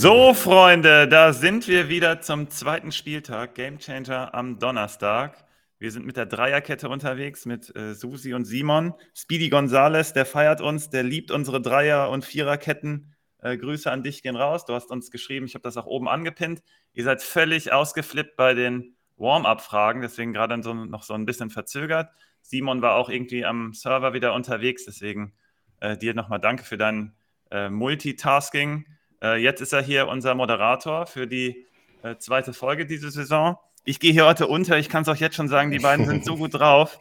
[0.00, 5.44] So, Freunde, da sind wir wieder zum zweiten Spieltag, Game Changer am Donnerstag.
[5.80, 8.94] Wir sind mit der Dreierkette unterwegs, mit äh, Susi und Simon.
[9.12, 13.12] Speedy Gonzales, der feiert uns, der liebt unsere Dreier- und Viererketten.
[13.42, 14.64] Äh, Grüße an dich gehen raus.
[14.66, 16.62] Du hast uns geschrieben, ich habe das auch oben angepinnt.
[16.92, 22.08] Ihr seid völlig ausgeflippt bei den Warm-up-Fragen, deswegen gerade so, noch so ein bisschen verzögert.
[22.40, 25.32] Simon war auch irgendwie am Server wieder unterwegs, deswegen
[25.80, 27.16] äh, dir nochmal danke für dein
[27.50, 28.86] äh, Multitasking.
[29.22, 31.66] Äh, jetzt ist er hier unser Moderator für die
[32.02, 33.56] äh, zweite Folge diese Saison.
[33.84, 36.24] Ich gehe hier heute unter, ich kann es auch jetzt schon sagen, die beiden sind
[36.24, 37.00] so gut drauf.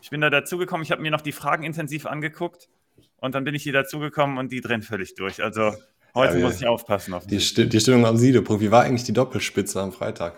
[0.00, 2.68] Ich bin da dazugekommen, ich habe mir noch die Fragen intensiv angeguckt
[3.16, 5.42] und dann bin ich hier dazugekommen und die drehen völlig durch.
[5.42, 5.74] Also
[6.14, 7.14] heute ja, muss ich aufpassen.
[7.14, 10.34] Auf die, Sti die Stimmung am Siedepunkt, wie war eigentlich die Doppelspitze am Freitag?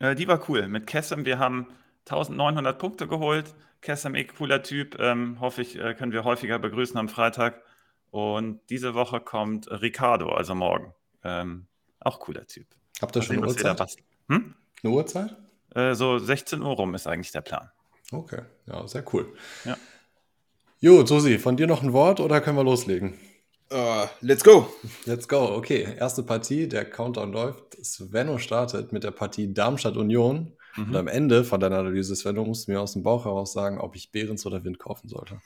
[0.00, 0.66] Äh, die war cool.
[0.68, 1.68] Mit Kessem, wir haben
[2.08, 3.54] 1900 Punkte geholt.
[3.80, 4.98] Kessem, eh cooler Typ.
[4.98, 7.62] Ähm, hoffe ich, können wir häufiger begrüßen am Freitag.
[8.10, 10.94] Und diese Woche kommt Ricardo, also morgen.
[11.22, 11.66] Ähm,
[12.00, 12.66] auch cooler Typ.
[13.00, 13.96] Habt ihr schon eine Uhrzeit?
[14.28, 14.54] Hm?
[14.82, 15.36] Eine Uhrzeit?
[15.74, 17.70] Äh, so 16 Uhr rum ist eigentlich der Plan.
[18.12, 19.32] Okay, ja, sehr cool.
[19.64, 19.76] Ja.
[20.80, 23.14] Jo, Susi, von dir noch ein Wort oder können wir loslegen?
[23.72, 24.66] Uh, let's go.
[25.04, 25.54] Let's go.
[25.54, 27.76] Okay, erste Partie, der Countdown läuft.
[27.84, 30.56] Svenno startet mit der Partie Darmstadt-Union.
[30.76, 30.88] Mhm.
[30.88, 33.78] Und am Ende von deiner Analyse, Svenno, musst du mir aus dem Bauch heraus sagen,
[33.78, 35.40] ob ich Behrens oder Wind kaufen sollte.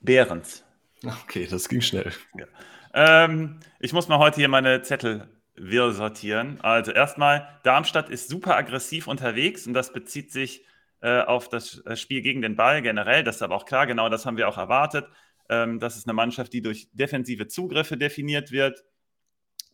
[0.00, 0.62] Behrens.
[1.04, 2.12] Okay, das ging schnell.
[2.38, 2.46] Ja.
[2.94, 6.60] Ähm, ich muss mal heute hier meine Zettel wirr sortieren.
[6.60, 10.64] Also erstmal, Darmstadt ist super aggressiv unterwegs und das bezieht sich
[11.00, 13.24] äh, auf das äh, Spiel gegen den Ball generell.
[13.24, 15.06] Das ist aber auch klar, genau das haben wir auch erwartet.
[15.48, 18.84] Ähm, das ist eine Mannschaft, die durch defensive Zugriffe definiert wird.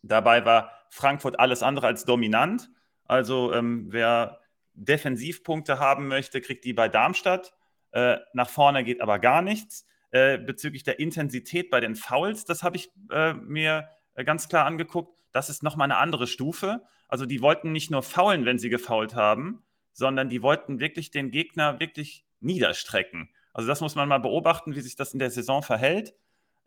[0.03, 2.69] Dabei war Frankfurt alles andere als dominant.
[3.05, 4.41] Also ähm, wer
[4.75, 7.55] Defensivpunkte haben möchte, kriegt die bei Darmstadt.
[7.92, 9.86] Äh, nach vorne geht aber gar nichts.
[10.13, 14.67] Äh, bezüglich der Intensität bei den Fouls, das habe ich äh, mir äh, ganz klar
[14.67, 15.19] angeguckt.
[15.33, 16.83] Das ist nochmal eine andere Stufe.
[17.09, 19.63] Also die wollten nicht nur faulen, wenn sie gefault haben,
[19.95, 23.31] sondern die wollten wirklich den Gegner wirklich niederstrecken.
[23.55, 26.15] Also das muss man mal beobachten, wie sich das in der Saison verhält.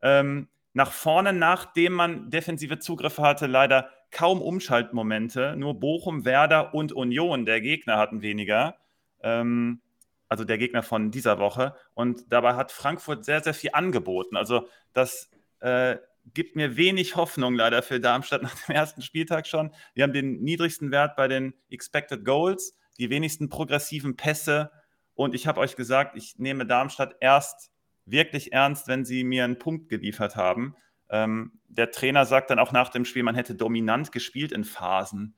[0.01, 5.55] Ähm, nach vorne, nachdem man defensive Zugriffe hatte, leider kaum Umschaltmomente.
[5.55, 8.77] Nur Bochum, Werder und Union, der Gegner, hatten weniger.
[9.21, 9.81] Ähm,
[10.27, 11.75] also der Gegner von dieser Woche.
[11.95, 14.37] Und dabei hat Frankfurt sehr, sehr viel angeboten.
[14.37, 15.97] Also das äh,
[16.33, 19.73] gibt mir wenig Hoffnung leider für Darmstadt nach dem ersten Spieltag schon.
[19.93, 24.71] Wir haben den niedrigsten Wert bei den Expected Goals, die wenigsten progressiven Pässe.
[25.13, 27.71] Und ich habe euch gesagt, ich nehme Darmstadt erst
[28.05, 30.75] wirklich ernst, wenn sie mir einen Punkt geliefert haben.
[31.09, 35.35] Ähm, der Trainer sagt dann auch nach dem Spiel, man hätte dominant gespielt in Phasen.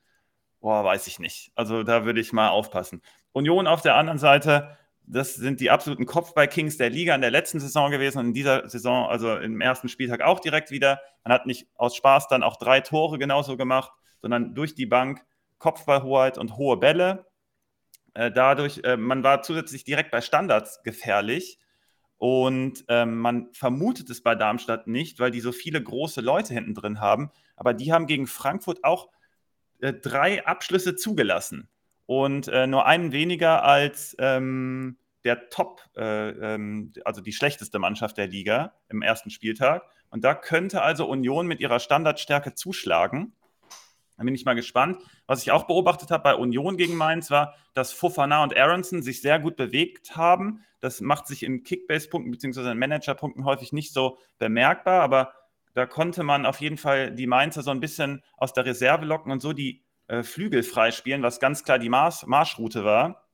[0.59, 1.51] Boah, weiß ich nicht.
[1.55, 3.01] Also da würde ich mal aufpassen.
[3.31, 7.61] Union auf der anderen Seite, das sind die absoluten Kopfball-Kings der Liga in der letzten
[7.61, 10.99] Saison gewesen und in dieser Saison, also im ersten Spieltag auch direkt wieder.
[11.23, 15.25] Man hat nicht aus Spaß dann auch drei Tore genauso gemacht, sondern durch die Bank
[15.59, 17.25] Kopfballhoheit und hohe Bälle.
[18.13, 21.57] Äh, dadurch, äh, man war zusätzlich direkt bei Standards gefährlich.
[22.17, 26.73] Und ähm, man vermutet es bei Darmstadt nicht, weil die so viele große Leute hinten
[26.73, 27.31] drin haben.
[27.55, 29.09] Aber die haben gegen Frankfurt auch
[29.79, 31.69] äh, drei Abschlüsse zugelassen
[32.07, 38.17] und äh, nur einen weniger als ähm, der Top, äh, ähm, also die schlechteste Mannschaft
[38.17, 39.83] der Liga im ersten Spieltag.
[40.09, 43.33] Und da könnte also Union mit ihrer Standardstärke zuschlagen.
[44.15, 45.01] Da bin ich mal gespannt.
[45.27, 49.21] Was ich auch beobachtet habe bei Union gegen Mainz war, dass Fofana und Aronson sich
[49.21, 50.63] sehr gut bewegt haben.
[50.79, 52.71] Das macht sich in Kickbase-Punkten bzw.
[52.71, 55.33] in Manager-Punkten häufig nicht so bemerkbar, aber
[55.73, 59.31] da konnte man auf jeden Fall die Mainzer so ein bisschen aus der Reserve locken
[59.31, 63.27] und so die äh, Flügel freispielen, was ganz klar die Marsch Marschroute war.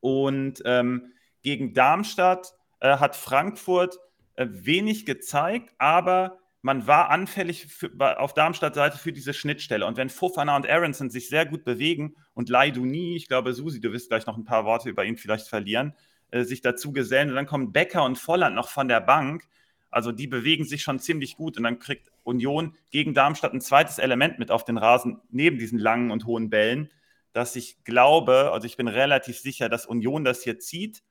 [0.00, 1.12] Und ähm,
[1.42, 3.98] gegen Darmstadt äh, hat Frankfurt
[4.34, 9.86] äh, wenig gezeigt, aber man war anfällig für, auf Darmstadt-Seite für diese Schnittstelle.
[9.86, 13.92] Und wenn Fofana und Aronson sich sehr gut bewegen und Leiduni, ich glaube, Susi, du
[13.92, 15.94] wirst gleich noch ein paar Worte über ihn vielleicht verlieren,
[16.32, 19.44] äh, sich dazu gesellen und dann kommen Becker und Volland noch von der Bank,
[19.90, 23.98] also die bewegen sich schon ziemlich gut und dann kriegt Union gegen Darmstadt ein zweites
[23.98, 26.90] Element mit auf den Rasen, neben diesen langen und hohen Bällen,
[27.32, 31.02] dass ich glaube, also ich bin relativ sicher, dass Union das hier zieht.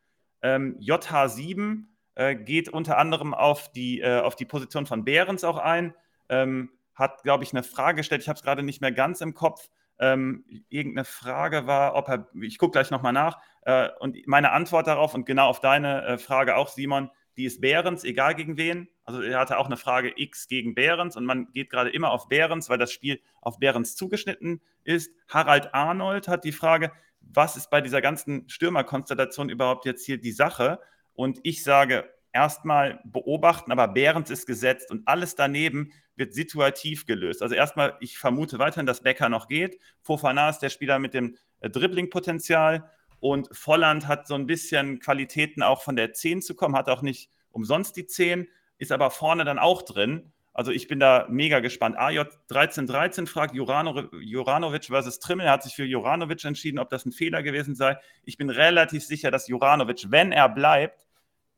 [0.41, 1.83] Ähm, JH7
[2.15, 5.93] äh, geht unter anderem auf die, äh, auf die Position von Behrens auch ein,
[6.29, 9.33] ähm, hat, glaube ich, eine Frage gestellt, ich habe es gerade nicht mehr ganz im
[9.33, 9.69] Kopf,
[9.99, 14.87] ähm, irgendeine Frage war, ob er, ich gucke gleich nochmal nach, äh, und meine Antwort
[14.87, 18.87] darauf und genau auf deine äh, Frage auch, Simon, die ist Behrens, egal gegen wen.
[19.03, 22.27] Also er hatte auch eine Frage X gegen Behrens und man geht gerade immer auf
[22.27, 25.11] Behrens, weil das Spiel auf Behrens zugeschnitten ist.
[25.27, 30.31] Harald Arnold hat die Frage, was ist bei dieser ganzen Stürmerkonstellation überhaupt jetzt hier die
[30.31, 30.79] Sache?
[31.13, 37.41] Und ich sage, erstmal beobachten, aber Behrens ist gesetzt und alles daneben wird situativ gelöst.
[37.41, 39.79] Also erstmal, ich vermute weiterhin, dass Becker noch geht.
[40.01, 42.89] Fofana ist der Spieler mit dem äh, Dribbling-Potenzial
[43.19, 47.01] und Volland hat so ein bisschen Qualitäten auch von der 10 zu kommen, hat auch
[47.01, 48.47] nicht umsonst die 10,
[48.77, 50.31] ist aber vorne dann auch drin.
[50.53, 51.97] Also ich bin da mega gespannt.
[51.97, 52.19] AJ
[52.49, 55.47] 1313 fragt Jurano, Juranovic versus Trimmel.
[55.47, 57.97] Er hat sich für Juranovic entschieden, ob das ein Fehler gewesen sei.
[58.23, 61.05] Ich bin relativ sicher, dass Juranovic, wenn er bleibt,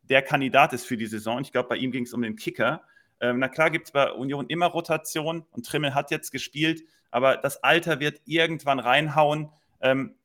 [0.01, 1.41] der Kandidat ist für die Saison.
[1.41, 2.81] Ich glaube, bei ihm ging es um den Kicker.
[3.19, 7.37] Ähm, na klar gibt es bei Union immer Rotation und Trimmel hat jetzt gespielt, aber
[7.37, 9.49] das Alter wird irgendwann reinhauen.
[9.79, 10.15] Ähm,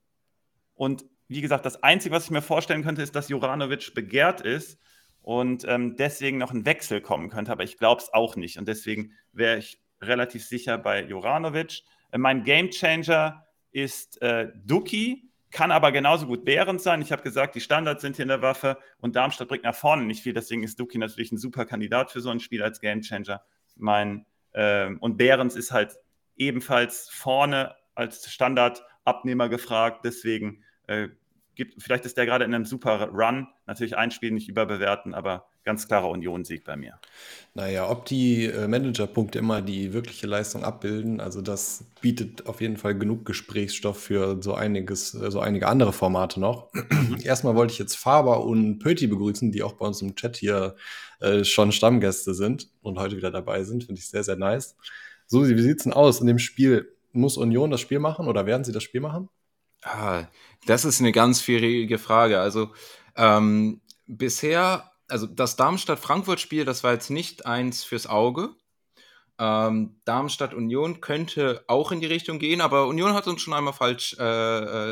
[0.75, 4.79] und wie gesagt, das Einzige, was ich mir vorstellen könnte, ist, dass Juranovic begehrt ist
[5.23, 8.59] und ähm, deswegen noch ein Wechsel kommen könnte, aber ich glaube es auch nicht.
[8.59, 11.83] Und deswegen wäre ich relativ sicher bei Juranovic.
[12.11, 17.03] Äh, mein Gamechanger ist äh, Duki, kann aber genauso gut Behrens sein.
[17.03, 20.05] Ich habe gesagt, die Standards sind hier in der Waffe und Darmstadt bringt nach vorne
[20.05, 20.33] nicht viel.
[20.33, 23.43] Deswegen ist Duki natürlich ein super Kandidat für so ein Spiel als Gamechanger.
[23.77, 25.97] Mein, äh, und Behrens ist halt
[26.37, 30.05] ebenfalls vorne als Standardabnehmer gefragt.
[30.05, 31.09] Deswegen äh,
[31.55, 33.49] gibt, vielleicht ist der gerade in einem super Run.
[33.67, 36.99] Natürlich ein Spiel nicht überbewerten, aber ganz klarer Union-Sieg bei mir.
[37.55, 42.77] Naja, ob die äh, Managerpunkte immer die wirkliche Leistung abbilden, also das bietet auf jeden
[42.77, 46.71] Fall genug Gesprächsstoff für so einiges, äh, so einige andere Formate noch.
[47.23, 50.77] Erstmal wollte ich jetzt Faber und Pöti begrüßen, die auch bei uns im Chat hier
[51.21, 53.85] äh, schon Stammgäste sind und heute wieder dabei sind.
[53.85, 54.77] Finde ich sehr, sehr nice.
[55.27, 56.93] So, wie sieht es denn aus in dem Spiel?
[57.13, 59.29] Muss Union das Spiel machen oder werden sie das Spiel machen?
[59.83, 60.27] Ah,
[60.67, 62.41] das ist eine ganz schwierige Frage.
[62.41, 62.73] Also
[63.17, 68.51] ähm, bisher, also das Darmstadt-Frankfurt-Spiel, das war jetzt nicht eins fürs Auge.
[69.39, 74.17] Ähm, Darmstadt-Union könnte auch in die Richtung gehen, aber Union hat uns schon einmal falsch,
[74.19, 74.23] äh,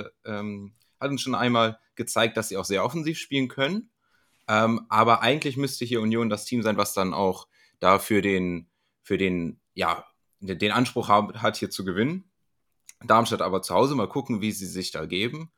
[0.00, 3.90] äh, ähm, hat uns schon einmal gezeigt, dass sie auch sehr offensiv spielen können.
[4.48, 7.46] Ähm, aber eigentlich müsste hier Union das Team sein, was dann auch
[7.78, 8.68] da für den,
[9.02, 10.04] für den, ja,
[10.40, 12.29] den Anspruch hat hier zu gewinnen.
[13.04, 13.94] Darmstadt aber zu Hause.
[13.94, 15.50] Mal gucken, wie sie sich da geben.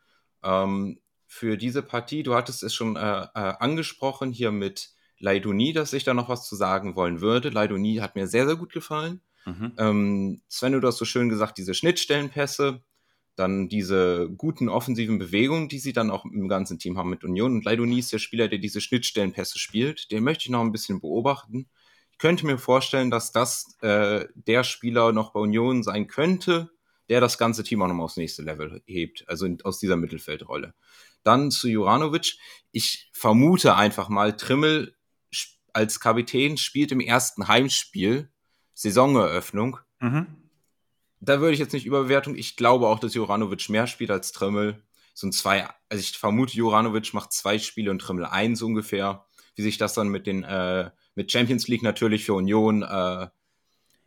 [0.43, 5.93] Ähm, für diese Partie, du hattest es schon äh, äh, angesprochen, hier mit Leidoni, dass
[5.93, 7.49] ich da noch was zu sagen wollen würde.
[7.49, 9.23] Leidoni hat mir sehr, sehr gut gefallen.
[9.47, 9.73] Mhm.
[9.79, 12.83] Ähm, Sven, du hast so schön gesagt, diese Schnittstellenpässe,
[13.35, 17.53] dann diese guten offensiven Bewegungen, die sie dann auch im ganzen Team haben mit Union.
[17.53, 20.11] Und Leidoni ist der Spieler, der diese Schnittstellenpässe spielt.
[20.11, 21.69] Den möchte ich noch ein bisschen beobachten.
[22.11, 26.71] Ich könnte mir vorstellen, dass das äh, der Spieler noch bei Union sein könnte,
[27.09, 30.75] der das ganze Team auch nochmal aufs nächste Level hebt, also in, aus dieser Mittelfeldrolle.
[31.23, 32.39] Dann zu Juranovic.
[32.73, 34.95] Ich vermute einfach mal, Trimmel
[35.73, 38.31] als Kapitän spielt im ersten Heimspiel,
[38.75, 39.79] Saisoneröffnung.
[40.01, 40.27] Mhm.
[41.21, 42.35] Da würde ich jetzt nicht Überbewertung.
[42.35, 44.83] Ich glaube auch, dass Juranovic mehr spielt als Trimmel.
[45.15, 49.27] So ein zwei, also ich vermute, Juranovic macht zwei Spiele und Trimmel eins ungefähr.
[49.55, 53.29] Wie sich das dann mit den, äh, mit Champions League natürlich für Union äh,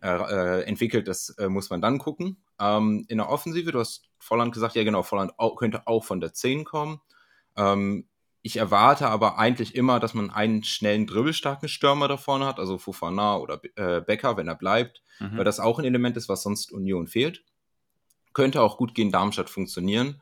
[0.06, 2.38] äh, entwickelt, das äh, muss man dann gucken.
[2.60, 6.19] Ähm, in der Offensive, du hast Volland gesagt, ja genau, Volland auch, könnte auch von
[6.19, 7.02] der 10 kommen.
[7.56, 8.07] Ähm,
[8.42, 12.78] ich erwarte aber eigentlich immer, dass man einen schnellen, dribbelstarken Stürmer da vorne hat, also
[12.78, 15.38] Fofana oder äh, Becker, wenn er bleibt, mhm.
[15.38, 17.44] weil das auch ein Element ist, was sonst Union fehlt.
[18.34, 20.22] Könnte auch gut gegen Darmstadt funktionieren.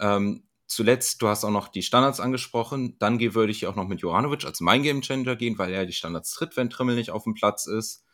[0.00, 2.96] Ähm, zuletzt, du hast auch noch die Standards angesprochen.
[2.98, 5.92] Dann würde ich auch noch mit Joranovic als mein Game Changer gehen, weil er die
[5.92, 8.04] Standards tritt, wenn Trimmel nicht auf dem Platz ist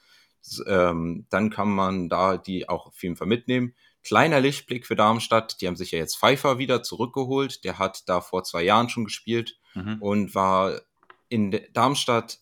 [0.67, 3.75] ähm, dann kann man da die auch auf jeden Fall mitnehmen.
[4.03, 7.65] Kleiner Lichtblick für Darmstadt, die haben sich ja jetzt Pfeiffer wieder zurückgeholt.
[7.65, 9.97] Der hat da vor zwei Jahren schon gespielt mhm.
[10.01, 10.81] und war
[11.29, 12.41] in Darmstadt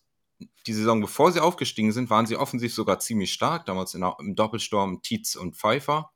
[0.67, 3.65] die Saison, bevor sie aufgestiegen sind, waren sie offensiv sogar ziemlich stark.
[3.65, 6.11] Damals in, im Doppelsturm Tietz und Pfeiffer.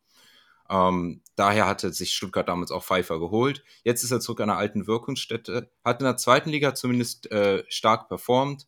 [0.70, 3.64] Ähm, daher hatte sich Stuttgart damals auch Pfeiffer geholt.
[3.84, 7.64] Jetzt ist er zurück an der alten Wirkungsstätte, hat in der zweiten Liga zumindest äh,
[7.70, 8.68] stark performt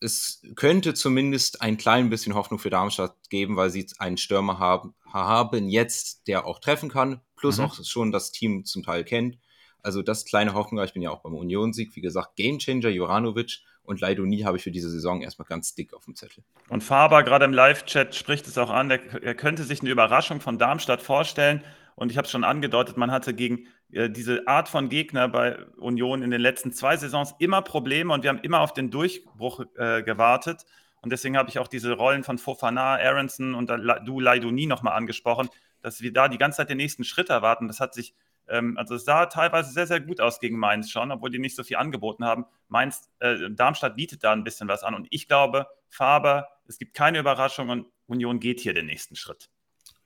[0.00, 4.94] es könnte zumindest ein klein bisschen Hoffnung für Darmstadt geben, weil sie einen Stürmer haben,
[5.10, 7.64] haben jetzt, der auch treffen kann, plus mhm.
[7.64, 9.38] auch schon das Team zum Teil kennt.
[9.82, 14.00] Also das kleine Hoffnung, ich bin ja auch beim Union-Sieg, wie gesagt, Gamechanger Juranovic und
[14.00, 16.42] Leidoni habe ich für diese Saison erstmal ganz dick auf dem Zettel.
[16.68, 20.58] Und Faber gerade im Live-Chat spricht es auch an, er könnte sich eine Überraschung von
[20.58, 21.62] Darmstadt vorstellen.
[21.94, 26.22] Und ich habe es schon angedeutet, man hatte gegen diese Art von Gegner bei Union
[26.22, 30.02] in den letzten zwei Saisons immer Probleme und wir haben immer auf den Durchbruch äh,
[30.02, 30.64] gewartet.
[31.02, 33.70] Und deswegen habe ich auch diese Rollen von Fofana, Aronson und
[34.04, 35.48] du Leidoni nochmal angesprochen,
[35.82, 37.68] dass wir da die ganze Zeit den nächsten Schritt erwarten.
[37.68, 38.12] Das hat sich,
[38.48, 41.54] ähm, also es sah teilweise sehr, sehr gut aus gegen Mainz schon, obwohl die nicht
[41.54, 42.44] so viel angeboten haben.
[42.68, 44.94] Mainz, äh, Darmstadt bietet da ein bisschen was an.
[44.94, 49.48] Und ich glaube, Faber, es gibt keine Überraschung und Union geht hier den nächsten Schritt.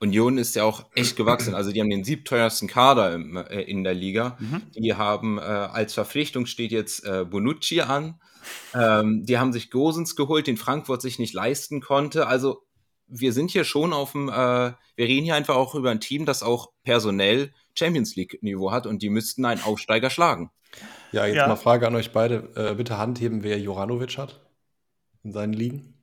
[0.00, 1.54] Union ist ja auch echt gewachsen.
[1.54, 4.38] Also die haben den siebteuersten Kader im, äh, in der Liga.
[4.40, 4.62] Mhm.
[4.75, 8.19] Die haben äh, als Verpflichtung steht jetzt äh, Bonucci an.
[8.75, 12.26] Ähm, die haben sich Gosens geholt, den Frankfurt sich nicht leisten konnte.
[12.26, 12.62] Also
[13.07, 16.25] wir sind hier schon auf dem, äh, wir reden hier einfach auch über ein Team,
[16.25, 20.50] das auch personell Champions League-Niveau hat und die müssten einen Aufsteiger schlagen.
[21.12, 21.47] Ja, jetzt ja.
[21.47, 22.50] mal Frage an euch beide.
[22.54, 24.40] Äh, bitte handheben, wer Joranovic hat
[25.25, 26.00] in seinen Ligen.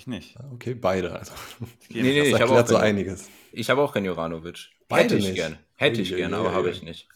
[0.00, 0.34] Ich nicht.
[0.38, 1.12] Ah, okay, beide.
[1.12, 1.34] Also,
[1.90, 3.28] nee, nee, ich habe auch so einiges.
[3.52, 4.70] Ich habe auch keinen Joranovic.
[4.88, 5.34] Beide Hätte ich nicht.
[5.34, 5.58] gerne.
[5.76, 7.06] Hätte ich gerne, aber habe ich nicht.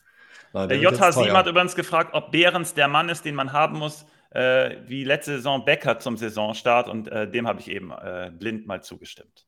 [0.53, 4.05] Na, der J7 hat übrigens gefragt, ob Behrens der Mann ist, den man haben muss,
[4.33, 8.67] äh, wie letzte Saison Becker zum Saisonstart und äh, dem habe ich eben äh, blind
[8.67, 9.47] mal zugestimmt.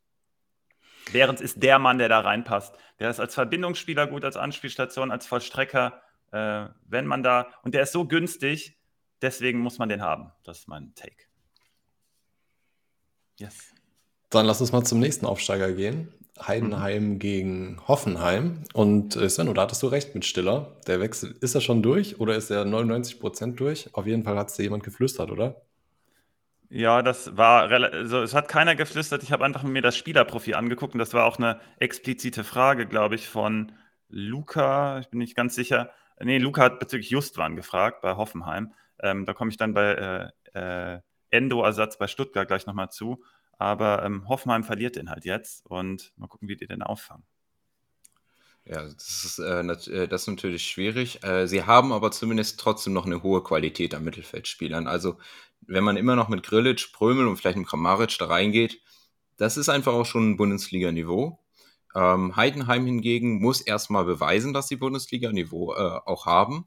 [1.13, 2.75] Behrens ist der Mann, der da reinpasst.
[3.01, 6.01] Der ist als Verbindungsspieler gut, als Anspielstation, als Vollstrecker,
[6.33, 8.79] äh, wenn man da, und der ist so günstig,
[9.21, 10.33] deswegen muss man den haben.
[10.43, 11.27] Das ist mein Take.
[13.39, 13.73] Yes.
[14.31, 16.13] Dann lass uns mal zum nächsten Aufsteiger gehen.
[16.45, 17.19] Heidenheim mhm.
[17.19, 18.65] gegen Hoffenheim.
[18.75, 20.77] Und äh, Sven, da hattest du recht mit Stiller.
[20.87, 23.89] Der Wechsel, ist er schon durch oder ist er 99% durch?
[23.95, 25.63] Auf jeden Fall hat es dir jemand geflüstert, oder?
[26.69, 29.23] Ja, das war also es hat keiner geflüstert.
[29.23, 33.15] Ich habe einfach mir das Spielerprofil angeguckt und das war auch eine explizite Frage, glaube
[33.15, 33.73] ich, von
[34.09, 34.99] Luca.
[34.99, 35.91] Ich bin nicht ganz sicher.
[36.21, 38.73] Nee, Luca hat bezüglich Justwan gefragt bei Hoffenheim.
[39.01, 43.23] Ähm, da komme ich dann bei äh, äh, Endo-Ersatz bei Stuttgart gleich nochmal zu.
[43.59, 47.25] Aber ähm, Hoffenheim verliert den halt jetzt und mal gucken, wie die den auffangen.
[48.69, 51.23] Ja, das ist, äh, äh, das ist natürlich schwierig.
[51.23, 54.89] Äh, sie haben aber zumindest trotzdem noch eine hohe Qualität an Mittelfeldspielern.
[54.89, 55.19] Also,
[55.61, 58.81] wenn man immer noch mit Grillitsch, Prömel und vielleicht mit Kramaric da reingeht,
[59.37, 61.39] das ist einfach auch schon ein Bundesliga-Niveau.
[61.95, 66.67] Ähm, Heidenheim hingegen muss erstmal beweisen, dass sie Bundesliga-Niveau äh, auch haben.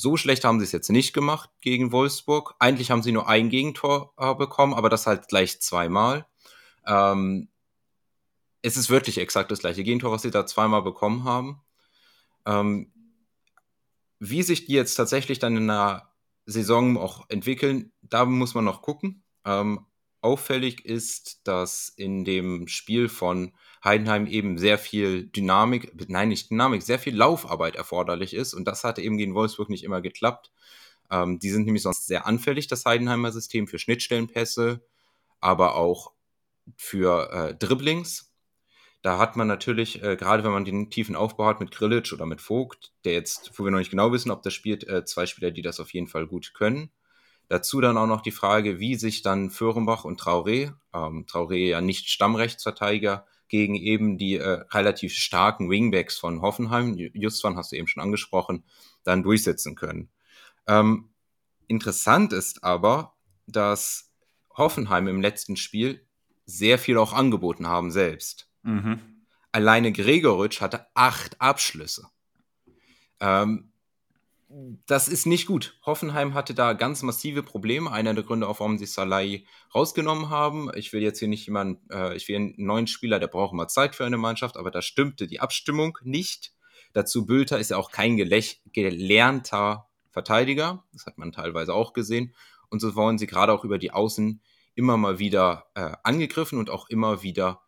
[0.00, 2.54] So schlecht haben sie es jetzt nicht gemacht gegen Wolfsburg.
[2.58, 6.24] Eigentlich haben sie nur ein Gegentor äh, bekommen, aber das halt gleich zweimal.
[6.86, 7.48] Ähm,
[8.62, 11.60] es ist wirklich exakt das gleiche Gegentor, was sie da zweimal bekommen haben.
[12.46, 12.90] Ähm,
[14.20, 16.08] wie sich die jetzt tatsächlich dann in der
[16.46, 19.22] Saison auch entwickeln, da muss man noch gucken.
[19.44, 19.84] Ähm,
[20.22, 26.82] auffällig ist, dass in dem Spiel von Heidenheim eben sehr viel Dynamik, nein, nicht Dynamik,
[26.82, 28.52] sehr viel Laufarbeit erforderlich ist.
[28.52, 30.52] Und das hatte eben gegen Wolfsburg nicht immer geklappt.
[31.10, 34.84] Ähm, die sind nämlich sonst sehr anfällig, das Heidenheimer System, für Schnittstellenpässe,
[35.40, 36.12] aber auch
[36.76, 38.32] für äh, Dribblings.
[39.02, 42.26] Da hat man natürlich, äh, gerade wenn man den tiefen Aufbau hat mit Grillitsch oder
[42.26, 45.24] mit Vogt, der jetzt, wo wir noch nicht genau wissen, ob das spielt, äh, zwei
[45.24, 46.90] Spieler, die das auf jeden Fall gut können.
[47.50, 51.80] Dazu dann auch noch die Frage, wie sich dann Föhrenbach und Traoré, ähm, Traoré ja
[51.80, 57.88] nicht Stammrechtsverteidiger, gegen eben die äh, relativ starken Wingbacks von Hoffenheim, Justwan hast du eben
[57.88, 58.62] schon angesprochen,
[59.02, 60.10] dann durchsetzen können.
[60.68, 61.10] Ähm,
[61.66, 63.16] interessant ist aber,
[63.48, 64.12] dass
[64.56, 66.06] Hoffenheim im letzten Spiel
[66.46, 68.48] sehr viel auch angeboten haben selbst.
[68.62, 69.00] Mhm.
[69.50, 72.06] Alleine Gregoritsch hatte acht Abschlüsse.
[73.18, 73.72] Ähm,
[74.86, 75.78] das ist nicht gut.
[75.86, 77.92] Hoffenheim hatte da ganz massive Probleme.
[77.92, 80.70] Einer der Gründe, warum sie Salai rausgenommen haben.
[80.74, 83.68] Ich will jetzt hier nicht jemanden, äh, ich will einen neuen Spieler, der braucht immer
[83.68, 86.52] Zeit für eine Mannschaft, aber da stimmte die Abstimmung nicht.
[86.92, 90.84] Dazu Bülter ist ja auch kein gelernter Verteidiger.
[90.92, 92.34] Das hat man teilweise auch gesehen.
[92.68, 94.42] Und so wollen sie gerade auch über die Außen
[94.74, 97.62] immer mal wieder äh, angegriffen und auch immer wieder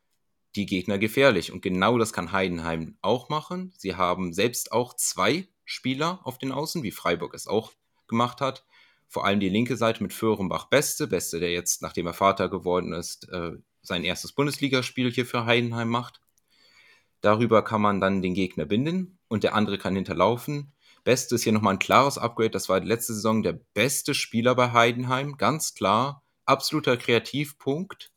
[0.57, 1.53] die Gegner gefährlich.
[1.53, 3.73] Und genau das kann Heidenheim auch machen.
[3.77, 7.73] Sie haben selbst auch zwei Spieler auf den Außen, wie Freiburg es auch
[8.07, 8.65] gemacht hat.
[9.09, 11.07] Vor allem die linke Seite mit Föhrenbach Beste.
[11.07, 13.53] Beste, der jetzt, nachdem er Vater geworden ist, äh,
[13.83, 16.21] sein erstes Bundesligaspiel hier für Heidenheim macht.
[17.21, 20.73] Darüber kann man dann den Gegner binden und der andere kann hinterlaufen.
[21.05, 22.51] Beste ist hier nochmal ein klares Upgrade.
[22.51, 25.37] Das war letzte Saison der beste Spieler bei Heidenheim.
[25.37, 26.23] Ganz klar.
[26.45, 28.13] Absoluter Kreativpunkt.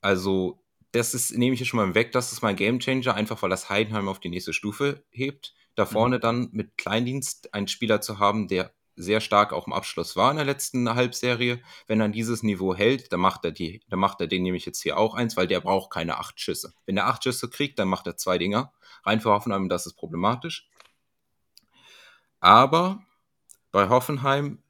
[0.00, 2.12] Also, das ist, nehme ich hier schon mal weg.
[2.12, 5.88] Das ist mein Gamechanger, einfach weil das Heidenheim auf die nächste Stufe hebt da mhm.
[5.88, 10.30] vorne dann mit Kleindienst einen Spieler zu haben, der sehr stark auch im Abschluss war
[10.30, 11.60] in der letzten Halbserie.
[11.86, 14.82] Wenn er dieses Niveau hält, dann macht er die, dann macht er den nämlich jetzt
[14.82, 16.74] hier auch eins, weil der braucht keine acht Schüsse.
[16.86, 18.72] Wenn er acht Schüsse kriegt, dann macht er zwei Dinger.
[19.04, 20.68] Rein für Hoffenheim, das ist problematisch.
[22.40, 23.02] Aber
[23.70, 24.62] bei Hoffenheim,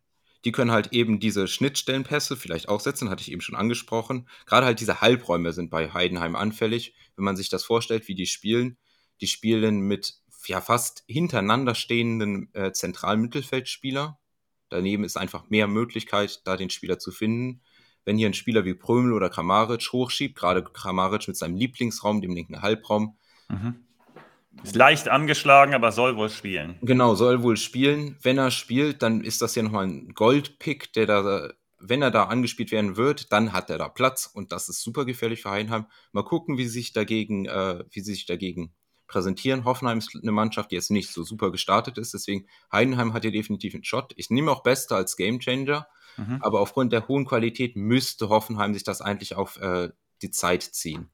[0.44, 4.28] die können halt eben diese Schnittstellenpässe vielleicht auch setzen, hatte ich eben schon angesprochen.
[4.46, 6.94] Gerade halt diese Halbräume sind bei Heidenheim anfällig.
[7.16, 8.76] Wenn man sich das vorstellt, wie die spielen,
[9.20, 14.18] die spielen mit ja fast hintereinander stehenden äh, zentralen Mittelfeldspieler.
[14.68, 17.60] Daneben ist einfach mehr Möglichkeit, da den Spieler zu finden.
[18.04, 22.34] Wenn hier ein Spieler wie Prömel oder Kramaric hochschiebt, gerade Kramaric mit seinem Lieblingsraum, dem
[22.34, 23.16] linken Halbraum.
[23.48, 23.76] Mhm.
[24.62, 26.76] Ist leicht angeschlagen, aber soll wohl spielen.
[26.82, 28.16] Genau, soll wohl spielen.
[28.22, 32.24] Wenn er spielt, dann ist das ja nochmal ein Goldpick, der da wenn er da
[32.24, 35.86] angespielt werden wird, dann hat er da Platz und das ist super gefährlich für Heidenheim.
[36.12, 38.72] Mal gucken, wie sich dagegen, äh, wie sie sich dagegen
[39.12, 39.64] präsentieren.
[39.64, 43.32] Hoffenheim ist eine Mannschaft, die jetzt nicht so super gestartet ist, deswegen Heidenheim hat hier
[43.32, 44.12] definitiv einen Shot.
[44.16, 46.38] Ich nehme auch Beste als Gamechanger, mhm.
[46.40, 49.90] aber aufgrund der hohen Qualität müsste Hoffenheim sich das eigentlich auf äh,
[50.22, 51.10] die Zeit ziehen.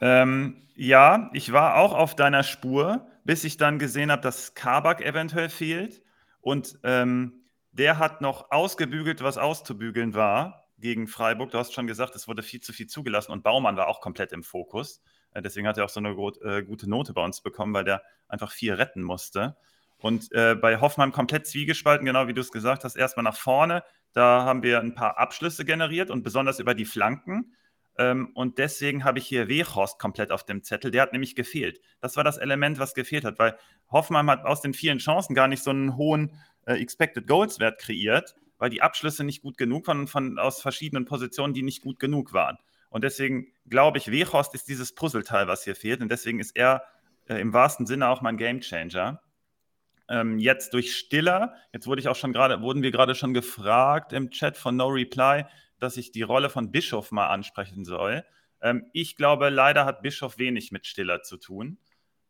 [0.00, 5.00] Ähm, ja, ich war auch auf deiner Spur, bis ich dann gesehen habe, dass Kabak
[5.00, 6.02] eventuell fehlt.
[6.40, 11.50] Und ähm, der hat noch ausgebügelt, was auszubügeln war gegen Freiburg.
[11.50, 14.32] Du hast schon gesagt, es wurde viel zu viel zugelassen und Baumann war auch komplett
[14.32, 15.02] im Fokus.
[15.32, 18.02] Äh, deswegen hat er auch so eine äh, gute Note bei uns bekommen, weil der
[18.28, 19.56] einfach viel retten musste.
[19.98, 23.82] Und äh, bei Hoffmann komplett zwiegespalten, genau wie du es gesagt hast, erstmal nach vorne.
[24.12, 27.54] Da haben wir ein paar Abschlüsse generiert und besonders über die Flanken.
[27.98, 30.92] Ähm, und deswegen habe ich hier Wehorst komplett auf dem Zettel.
[30.92, 31.80] Der hat nämlich gefehlt.
[32.00, 33.58] Das war das Element, was gefehlt hat, weil
[33.90, 36.32] Hoffmann hat aus den vielen Chancen gar nicht so einen hohen
[36.64, 41.06] äh, Expected Goals Wert kreiert, weil die Abschlüsse nicht gut genug waren von, aus verschiedenen
[41.06, 42.58] Positionen, die nicht gut genug waren.
[42.90, 46.00] Und deswegen glaube ich, Wehorst ist dieses Puzzleteil, was hier fehlt.
[46.00, 46.84] Und deswegen ist er
[47.28, 49.20] äh, im wahrsten Sinne auch mein Gamechanger.
[50.08, 54.12] Ähm, jetzt durch Stiller, jetzt wurde ich auch schon gerade, wurden wir gerade schon gefragt
[54.12, 55.44] im Chat von No Reply,
[55.78, 58.24] dass ich die Rolle von Bischof mal ansprechen soll.
[58.62, 61.78] Ähm, ich glaube, leider hat Bischof wenig mit Stiller zu tun.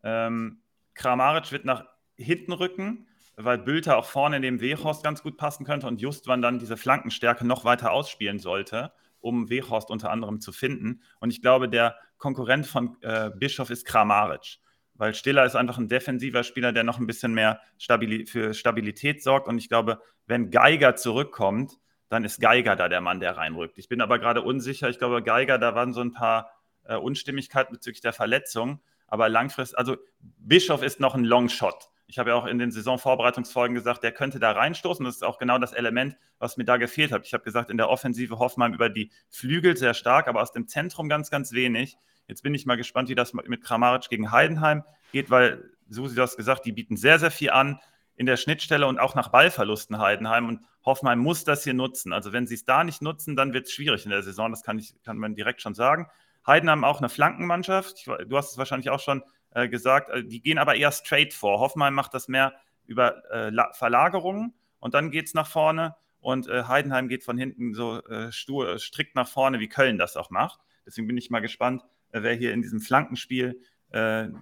[0.03, 0.61] Ähm,
[0.95, 1.85] Kramaric wird nach
[2.17, 6.43] hinten rücken, weil Bülter auch vorne in dem Wehorst ganz gut passen könnte und Justwan
[6.43, 11.02] dann diese Flankenstärke noch weiter ausspielen sollte, um Wehorst unter anderem zu finden.
[11.20, 14.58] Und ich glaube, der Konkurrent von äh, Bischof ist Kramaric,
[14.94, 19.22] weil Stiller ist einfach ein defensiver Spieler, der noch ein bisschen mehr Stabili für Stabilität
[19.22, 19.48] sorgt.
[19.48, 23.78] Und ich glaube, wenn Geiger zurückkommt, dann ist Geiger da der Mann, der reinrückt.
[23.78, 24.88] Ich bin aber gerade unsicher.
[24.88, 26.50] Ich glaube, Geiger, da waren so ein paar
[26.84, 28.80] äh, Unstimmigkeiten bezüglich der Verletzung.
[29.06, 31.90] Aber langfristig, also Bischof ist noch ein Longshot.
[32.11, 35.05] Ich habe ja auch in den Saisonvorbereitungsfolgen gesagt, der könnte da reinstoßen.
[35.05, 37.27] Das ist auch genau das Element, was mir da gefehlt hat.
[37.27, 40.67] Ich habe gesagt, in der Offensive Hoffmann über die Flügel sehr stark, aber aus dem
[40.67, 41.99] Zentrum ganz, ganz wenig.
[42.27, 46.23] Jetzt bin ich mal gespannt, wie das mit Kramaric gegen Heidenheim geht, weil, Susi, du
[46.23, 47.79] hast gesagt, die bieten sehr, sehr viel an
[48.17, 50.49] in der Schnittstelle und auch nach Ballverlusten Heidenheim.
[50.49, 52.14] Und Hoffenheim muss das hier nutzen.
[52.14, 54.51] Also wenn sie es da nicht nutzen, dann wird es schwierig in der Saison.
[54.51, 56.09] Das kann, ich, kann man direkt schon sagen.
[56.47, 58.07] Heidenheim auch eine Flankenmannschaft.
[58.07, 60.11] du hast es wahrscheinlich auch schon äh, gesagt.
[60.11, 61.61] Äh, die gehen aber eher straight vor.
[61.61, 62.54] Hoffenheim macht das mehr
[62.87, 65.96] über äh, Verlagerungen und dann geht es nach vorne.
[66.20, 70.16] Und äh, Heidenheim geht von hinten so äh, stur, strikt nach vorne, wie Köln das
[70.16, 70.61] auch macht.
[70.87, 73.61] Deswegen bin ich mal gespannt, wer hier in diesem Flankenspiel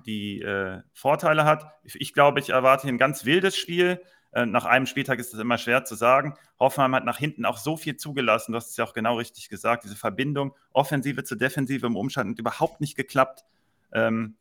[0.06, 0.44] die
[0.92, 1.66] Vorteile hat.
[1.84, 4.02] Ich, glaube, ich erwarte hier ein ganz wildes Spiel.
[4.32, 6.34] Nach einem Spieltag ist es immer schwer zu sagen.
[6.58, 9.48] Hoffenheim hat nach hinten auch so viel zugelassen, du hast es ja auch genau richtig
[9.48, 13.44] gesagt, diese Verbindung Offensive zu Defensive im Umstand hat überhaupt nicht geklappt.
[13.92, 14.36] Ähm,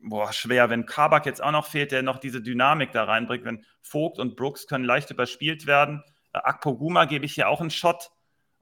[0.00, 3.64] boah, schwer, wenn Kabak jetzt auch noch fehlt, der noch diese Dynamik da reinbringt, wenn
[3.82, 6.02] Vogt und Brooks können leicht überspielt werden.
[6.32, 8.10] Äh, Akpoguma gebe ich hier auch einen Shot.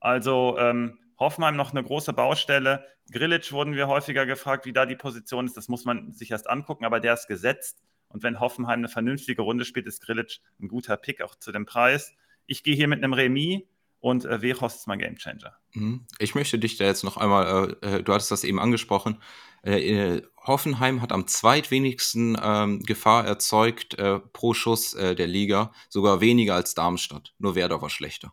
[0.01, 2.85] Also ähm, Hoffenheim noch eine große Baustelle.
[3.11, 5.57] Grillitsch wurden wir häufiger gefragt, wie da die Position ist.
[5.57, 7.83] Das muss man sich erst angucken, aber der ist gesetzt.
[8.09, 11.67] Und wenn Hoffenheim eine vernünftige Runde spielt, ist Grillitsch ein guter Pick auch zu dem
[11.67, 12.15] Preis.
[12.47, 13.63] Ich gehe hier mit einem Remis
[14.01, 15.57] und äh, Wehorst ist mein Gamechanger.
[15.73, 16.07] Mhm.
[16.19, 19.21] Ich möchte dich da jetzt noch einmal, äh, äh, du hattest das eben angesprochen,
[19.67, 26.21] äh, äh Hoffenheim hat am zweitwenigsten ähm, Gefahr erzeugt äh, pro Schuss der Liga, sogar
[26.21, 27.35] weniger als Darmstadt.
[27.39, 28.33] Nur Werder war schlechter.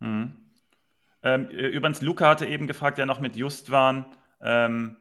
[0.00, 0.36] Mhm.
[1.22, 4.06] Ähm, übrigens, Luca hatte eben gefragt, der noch mit Justwan.
[4.40, 4.96] Ähm,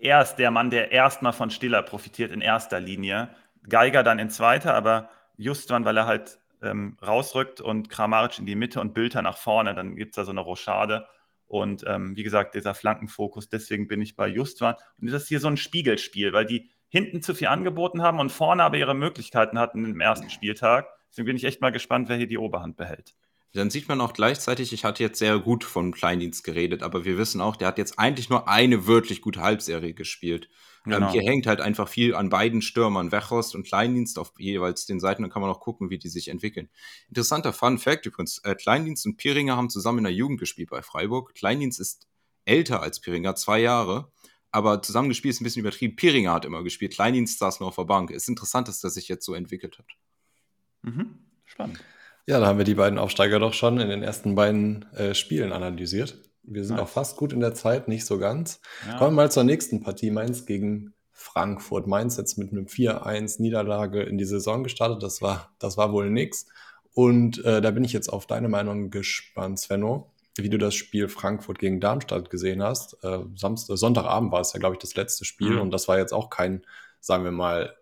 [0.00, 3.28] er ist der Mann, der erstmal von Stiller profitiert in erster Linie.
[3.68, 8.54] Geiger dann in zweiter, aber Justwan, weil er halt ähm, rausrückt und Kramaric in die
[8.54, 11.06] Mitte und Bülter nach vorne, dann gibt es da so eine Rochade.
[11.52, 14.74] Und ähm, wie gesagt, dieser Flankenfokus, deswegen bin ich bei Justwan.
[14.98, 18.32] Und das ist hier so ein Spiegelspiel, weil die hinten zu viel angeboten haben und
[18.32, 20.86] vorne aber ihre Möglichkeiten hatten im ersten Spieltag.
[21.10, 23.14] Deswegen bin ich echt mal gespannt, wer hier die Oberhand behält.
[23.52, 27.18] Dann sieht man auch gleichzeitig, ich hatte jetzt sehr gut von Kleindienst geredet, aber wir
[27.18, 30.48] wissen auch, der hat jetzt eigentlich nur eine wirklich gute Halbserie gespielt.
[30.84, 31.06] Ähm, genau.
[31.06, 35.00] Ähm, hier hängt halt einfach viel an beiden Stürmern, Wechhorst und Kleindienst auf jeweils den
[35.00, 35.22] Seiten.
[35.22, 36.68] Dann kann man auch gucken, wie die sich entwickeln.
[37.08, 40.82] Interessanter Fun Fact übrigens: äh, Kleindienst und Piringer haben zusammen in der Jugend gespielt bei
[40.82, 41.34] Freiburg.
[41.34, 42.08] Kleindienst ist
[42.44, 44.10] älter als Piringer, zwei Jahre.
[44.50, 45.96] Aber zusammengespielt ist ein bisschen übertrieben.
[45.96, 48.10] Piringer hat immer gespielt, Kleindienst saß nur auf der Bank.
[48.10, 49.86] Es ist interessant, dass das sich jetzt so entwickelt hat.
[50.82, 51.18] Mhm.
[51.46, 51.82] Spannend.
[52.26, 55.52] Ja, da haben wir die beiden Aufsteiger doch schon in den ersten beiden äh, Spielen
[55.52, 56.18] analysiert.
[56.44, 56.84] Wir sind nice.
[56.84, 58.60] auch fast gut in der Zeit, nicht so ganz.
[58.86, 58.98] Ja.
[58.98, 60.10] Kommen wir mal zur nächsten Partie.
[60.10, 61.86] Mainz gegen Frankfurt.
[61.86, 65.02] Mainz jetzt mit einem 4-1 Niederlage in die Saison gestartet.
[65.02, 66.46] Das war, das war wohl nix.
[66.94, 71.08] Und äh, da bin ich jetzt auf deine Meinung gespannt, Svenno, wie du das Spiel
[71.08, 73.02] Frankfurt gegen Darmstadt gesehen hast.
[73.02, 75.52] Äh, Samstag, Sonntagabend war es ja, glaube ich, das letzte Spiel.
[75.52, 75.60] Mhm.
[75.60, 76.66] Und das war jetzt auch kein,
[77.00, 77.74] sagen wir mal,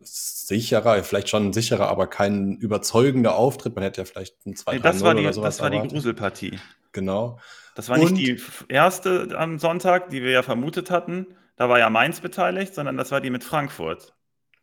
[0.00, 3.74] sicherer, vielleicht schon sicherer, aber kein überzeugender Auftritt.
[3.74, 5.76] Man hätte ja vielleicht ein 2 Nee, das war die, oder sowas das war die
[5.76, 5.96] erwartet.
[5.96, 6.58] Gruselpartie.
[6.96, 7.38] Genau.
[7.74, 11.26] Das war nicht Und- die f- erste am Sonntag, die wir ja vermutet hatten.
[11.56, 14.14] Da war ja Mainz beteiligt, sondern das war die mit Frankfurt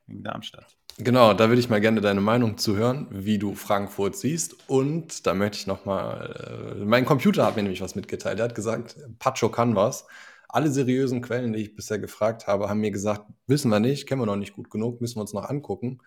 [0.08, 0.76] gegen Darmstadt.
[0.98, 4.56] Genau, da würde ich mal gerne deine Meinung zu hören, wie du Frankfurt siehst.
[4.68, 8.40] Und da möchte ich nochmal, äh, mein Computer hat mir nämlich was mitgeteilt.
[8.40, 10.06] Er hat gesagt, Pacho kann was.
[10.50, 14.22] Alle seriösen Quellen, die ich bisher gefragt habe, haben mir gesagt, wissen wir nicht, kennen
[14.22, 16.00] wir noch nicht gut genug, müssen wir uns noch angucken.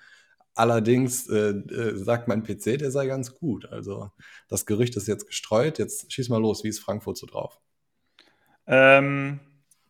[0.57, 3.67] Allerdings äh, äh, sagt mein PC, der sei ganz gut.
[3.67, 4.11] Also
[4.49, 5.79] das Gerücht ist jetzt gestreut.
[5.79, 7.61] Jetzt schieß mal los, wie ist Frankfurt so drauf?
[8.67, 9.39] Ähm,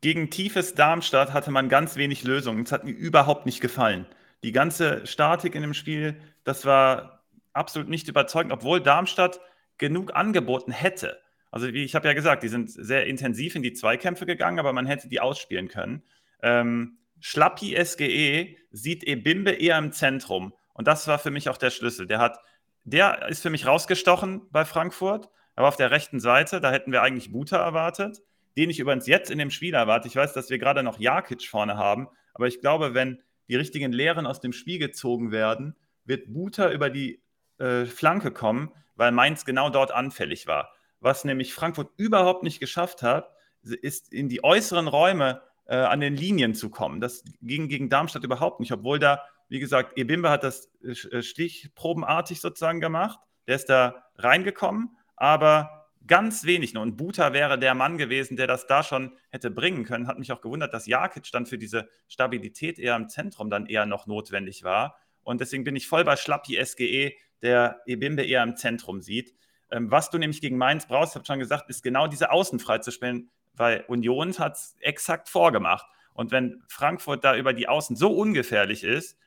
[0.00, 2.64] gegen tiefes Darmstadt hatte man ganz wenig Lösungen.
[2.64, 4.06] Es hat mir überhaupt nicht gefallen.
[4.42, 9.40] Die ganze Statik in dem Spiel, das war absolut nicht überzeugend, obwohl Darmstadt
[9.78, 11.16] genug angeboten hätte.
[11.52, 14.72] Also wie ich habe ja gesagt, die sind sehr intensiv in die Zweikämpfe gegangen, aber
[14.72, 16.02] man hätte die ausspielen können.
[16.42, 21.70] Ähm, Schlappi SGE sieht Ebimbe eher im Zentrum und das war für mich auch der
[21.70, 22.06] Schlüssel.
[22.06, 22.38] Der hat,
[22.84, 27.02] der ist für mich rausgestochen bei Frankfurt, aber auf der rechten Seite, da hätten wir
[27.02, 28.20] eigentlich Buta erwartet
[28.56, 30.08] den ich übrigens jetzt in dem Spiel erwarte.
[30.08, 33.92] Ich weiß, dass wir gerade noch Jakic vorne haben, aber ich glaube, wenn die richtigen
[33.92, 37.22] Lehren aus dem Spiel gezogen werden, wird Buta über die
[37.58, 40.72] äh, Flanke kommen, weil Mainz genau dort anfällig war.
[41.00, 43.30] Was nämlich Frankfurt überhaupt nicht geschafft hat,
[43.62, 47.00] ist in die äußeren Räume äh, an den Linien zu kommen.
[47.00, 52.40] Das ging gegen Darmstadt überhaupt nicht, obwohl da, wie gesagt, Ebimbe hat das äh, stichprobenartig
[52.40, 53.18] sozusagen gemacht.
[53.46, 56.82] Der ist da reingekommen, aber ganz wenig nur.
[56.82, 60.06] Und Buta wäre der Mann gewesen, der das da schon hätte bringen können.
[60.06, 63.86] Hat mich auch gewundert, dass Jakic dann für diese Stabilität eher im Zentrum dann eher
[63.86, 64.96] noch notwendig war.
[65.22, 69.34] Und deswegen bin ich voll bei Schlappi SGE, der Ebimbe eher im Zentrum sieht.
[69.70, 72.60] Ähm, was du nämlich gegen Mainz brauchst, ich habe schon gesagt, ist genau diese Außen
[72.60, 75.86] freizuspielen, weil Union hat es exakt vorgemacht.
[76.14, 79.18] Und wenn Frankfurt da über die Außen so ungefährlich ist,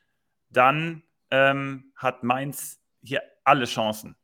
[0.48, 4.16] dann ähm, hat Mainz hier alle Chancen.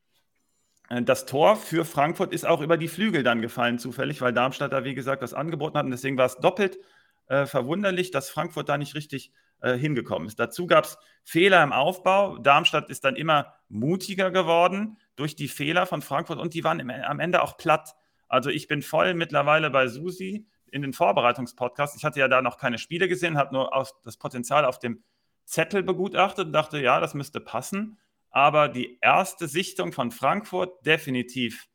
[0.88, 4.72] Äh, Das Tor für Frankfurt ist auch über die Flügel dann gefallen, zufällig, weil Darmstadt
[4.72, 5.84] da, wie gesagt, das angeboten hat.
[5.84, 6.78] Und deswegen war es doppelt
[7.28, 10.38] äh, verwunderlich, dass Frankfurt da nicht richtig äh, hingekommen ist.
[10.38, 12.38] Dazu gab es Fehler im Aufbau.
[12.38, 16.90] Darmstadt ist dann immer mutiger geworden durch die Fehler von Frankfurt und die waren im,
[16.90, 17.94] am Ende auch platt.
[18.28, 21.96] Also ich bin voll mittlerweile bei Susi in den Vorbereitungspodcasts.
[21.96, 23.70] Ich hatte ja da noch keine Spiele gesehen, habe nur
[24.04, 25.02] das Potenzial auf dem
[25.44, 27.98] Zettel begutachtet und dachte, ja, das müsste passen
[28.36, 31.68] aber die erste Sichtung von Frankfurt definitiv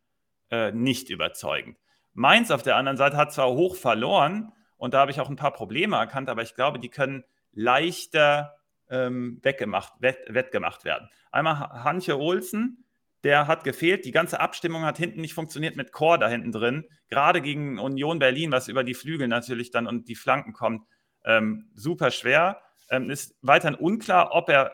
[0.52, 1.80] äh, nicht überzeugend.
[2.14, 5.38] Mainz auf der anderen Seite hat zwar hoch verloren und da habe ich auch ein
[5.38, 8.58] paar Probleme erkannt, aber ich glaube, die können leichter
[8.92, 11.10] ähm, weggemacht, wett, wettgemacht werden.
[11.32, 12.86] Einmal Hanche Olsen,
[13.24, 14.06] der hat gefehlt.
[14.06, 16.86] Die ganze Abstimmung hat hinten nicht funktioniert mit Chor da hinten drin.
[17.10, 20.86] Gerade gegen Union Berlin, was über die Flügel natürlich dann und die Flanken kommt,
[21.24, 22.62] ähm, super schwer.
[22.90, 24.74] Ähm, ist weiterhin unklar, ob er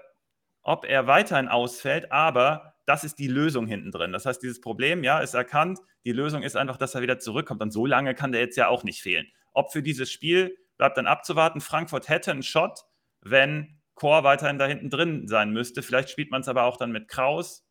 [0.67, 4.11] ob er weiterhin ausfällt, aber das ist die Lösung hinten drin.
[4.11, 5.79] Das heißt, dieses Problem, ja, ist erkannt.
[6.03, 7.61] Die Lösung ist einfach, dass er wieder zurückkommt.
[7.61, 9.27] Und so lange kann der jetzt ja auch nicht fehlen.
[9.53, 11.61] Ob für dieses Spiel bleibt dann abzuwarten.
[11.61, 12.81] Frankfurt hätte einen Shot,
[13.21, 15.81] wenn Chor weiterhin da hinten drin sein müsste.
[15.81, 17.66] Vielleicht spielt man es aber auch dann mit Kraus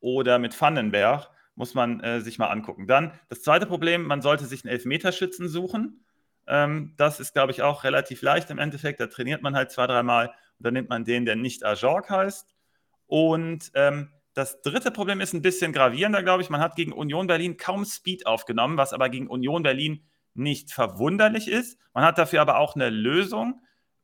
[0.00, 1.30] oder mit Vandenberg.
[1.54, 2.86] Muss man äh, sich mal angucken.
[2.86, 6.04] Dann das zweite Problem, man sollte sich einen Elfmeterschützen suchen.
[6.46, 9.00] Ähm, das ist, glaube ich, auch relativ leicht im Endeffekt.
[9.00, 12.54] Da trainiert man halt zwei, dreimal und dann nimmt man den, der nicht Ajorg heißt.
[13.06, 16.50] Und ähm, das dritte Problem ist ein bisschen gravierender, glaube ich.
[16.50, 21.48] Man hat gegen Union Berlin kaum Speed aufgenommen, was aber gegen Union Berlin nicht verwunderlich
[21.48, 21.78] ist.
[21.92, 23.60] Man hat dafür aber auch eine Lösung.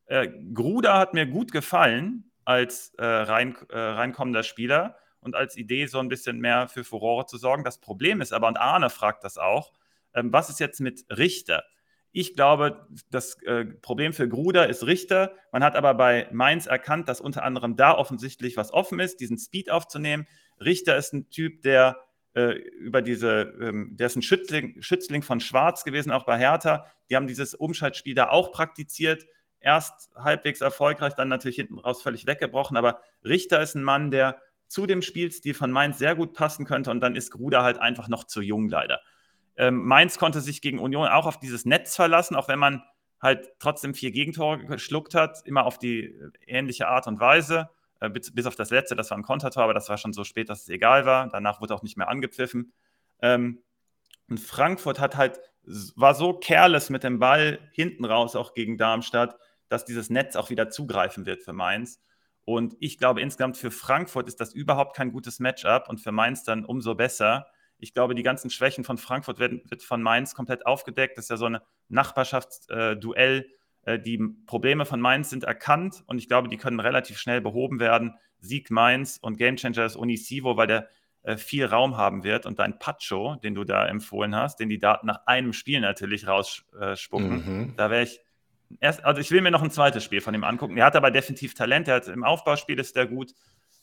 [0.07, 5.87] Äh, Gruda hat mir gut gefallen als äh, rein, äh, reinkommender Spieler und als Idee
[5.87, 7.65] so ein bisschen mehr für Furore zu sorgen.
[7.65, 9.73] Das Problem ist aber, und Arne fragt das auch,
[10.15, 11.65] ähm, was ist jetzt mit Richter?
[12.13, 15.35] Ich glaube, das äh, Problem für Gruder ist Richter.
[15.51, 19.37] Man hat aber bei Mainz erkannt, dass unter anderem da offensichtlich was offen ist, diesen
[19.37, 20.29] Speed aufzunehmen.
[20.61, 21.99] Richter ist ein Typ, der
[22.35, 26.87] äh, über diese, ähm, der ist ein Schützling, Schützling von Schwarz gewesen, auch bei Hertha.
[27.11, 29.27] Die haben dieses Umschaltspiel da auch praktiziert.
[29.59, 32.77] Erst halbwegs erfolgreich, dann natürlich hinten raus völlig weggebrochen.
[32.77, 34.41] Aber Richter ist ein Mann, der
[34.75, 36.91] zu dem Spielstil von Mainz sehr gut passen könnte.
[36.91, 39.01] Und dann ist Gruder halt einfach noch zu jung, leider.
[39.57, 42.83] Ähm, Mainz konnte sich gegen Union auch auf dieses Netz verlassen, auch wenn man
[43.23, 48.35] halt trotzdem vier Gegentore geschluckt hat, immer auf die ähnliche Art und Weise, äh, bis,
[48.35, 50.63] bis, auf das letzte, das war ein Kontertor, aber das war schon so spät, dass
[50.63, 51.29] es egal war.
[51.29, 52.73] Danach wurde auch nicht mehr angepfiffen.
[53.23, 53.63] Ähm,
[54.29, 55.39] und Frankfurt hat halt,
[55.95, 59.37] war so careless mit dem Ball hinten raus, auch gegen Darmstadt,
[59.69, 62.01] dass dieses Netz auch wieder zugreifen wird für Mainz.
[62.45, 66.45] Und ich glaube, insgesamt für Frankfurt ist das überhaupt kein gutes Matchup und für Mainz
[66.45, 67.47] dann umso besser.
[67.79, 71.17] Ich glaube, die ganzen Schwächen von Frankfurt werden wird von Mainz komplett aufgedeckt.
[71.17, 73.47] Das ist ja so ein Nachbarschaftsduell.
[73.83, 77.81] Äh, die Probleme von Mainz sind erkannt und ich glaube, die können relativ schnell behoben
[77.81, 78.15] werden.
[78.39, 80.89] Sieg Mainz und Gamechanger ist Unisivo, weil der
[81.23, 84.79] äh, viel Raum haben wird und dein Pacho, den du da empfohlen hast, den die
[84.79, 87.75] Daten nach einem Spiel natürlich rausspucken, mhm.
[87.77, 88.21] da wäre ich
[88.81, 90.77] erst, also ich will mir noch ein zweites Spiel von ihm angucken.
[90.77, 93.35] Er hat aber definitiv Talent, er hat im Aufbauspiel ist der gut,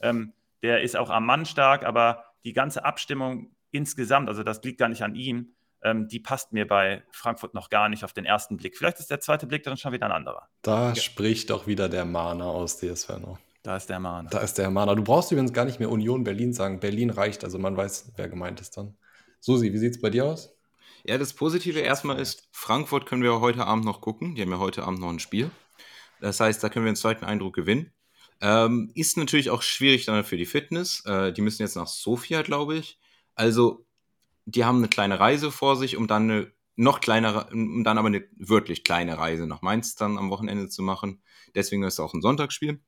[0.01, 4.79] ähm, der ist auch am Mann stark, aber die ganze Abstimmung insgesamt, also das liegt
[4.79, 8.25] gar nicht an ihm, ähm, die passt mir bei Frankfurt noch gar nicht auf den
[8.25, 8.77] ersten Blick.
[8.77, 10.47] Vielleicht ist der zweite Blick dann schon wieder ein anderer.
[10.61, 10.95] Da ja.
[10.95, 13.39] spricht auch wieder der Mana aus DSV noch.
[13.63, 14.29] Da ist der Mana.
[14.29, 14.95] Da ist der Mana.
[14.95, 16.79] Du brauchst übrigens gar nicht mehr Union Berlin sagen.
[16.79, 18.95] Berlin reicht, also man weiß, wer gemeint ist dann.
[19.39, 20.55] Susi, wie sieht es bei dir aus?
[21.03, 24.35] Ja, das Positive erstmal ist, Frankfurt können wir heute Abend noch gucken.
[24.35, 25.49] Die haben ja heute Abend noch ein Spiel.
[26.19, 27.91] Das heißt, da können wir einen zweiten Eindruck gewinnen.
[28.39, 31.03] Ähm, ist natürlich auch schwierig dann für die Fitness.
[31.05, 32.99] Äh, die müssen jetzt nach Sofia, glaube ich.
[33.35, 33.85] Also
[34.45, 38.07] die haben eine kleine Reise vor sich, um dann eine noch kleinere, um dann aber
[38.07, 41.21] eine wirklich kleine Reise nach Mainz dann am Wochenende zu machen.
[41.53, 42.81] Deswegen ist es auch ein Sonntagsspiel.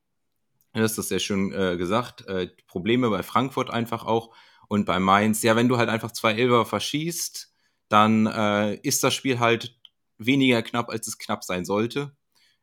[0.73, 2.27] Das ist das sehr schön äh, gesagt.
[2.27, 4.35] Äh, Probleme bei Frankfurt einfach auch
[4.67, 5.43] und bei Mainz.
[5.43, 7.52] Ja, wenn du halt einfach zwei Elber verschießt,
[7.93, 9.79] dann äh, ist das Spiel halt
[10.17, 12.15] weniger knapp, als es knapp sein sollte.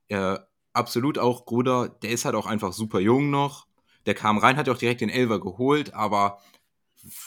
[0.08, 0.38] Äh,
[0.72, 3.68] absolut auch Gruder, der ist halt auch einfach super jung noch.
[4.06, 6.40] Der kam rein, hat auch direkt den Elver geholt, aber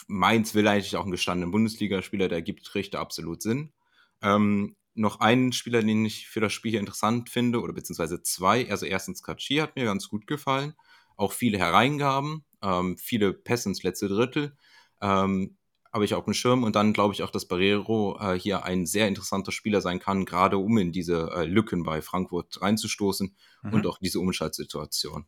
[0.06, 3.72] Mainz will eigentlich auch einen gestandenen Bundesligaspieler, der gibt Richter absolut Sinn.
[4.20, 8.70] Ähm, noch einen Spieler, den ich für das Spiel hier interessant finde, oder beziehungsweise zwei.
[8.70, 10.74] Also erstens Kachi hat mir ganz gut gefallen.
[11.16, 14.56] Auch viele Hereingaben, ähm, viele Pässe ins letzte Drittel.
[15.00, 15.56] Ähm,
[15.94, 18.84] habe ich auf dem Schirm und dann glaube ich auch, dass Barrero äh, hier ein
[18.84, 23.72] sehr interessanter Spieler sein kann, gerade um in diese äh, Lücken bei Frankfurt reinzustoßen mhm.
[23.72, 25.26] und auch diese Umschaltsituation.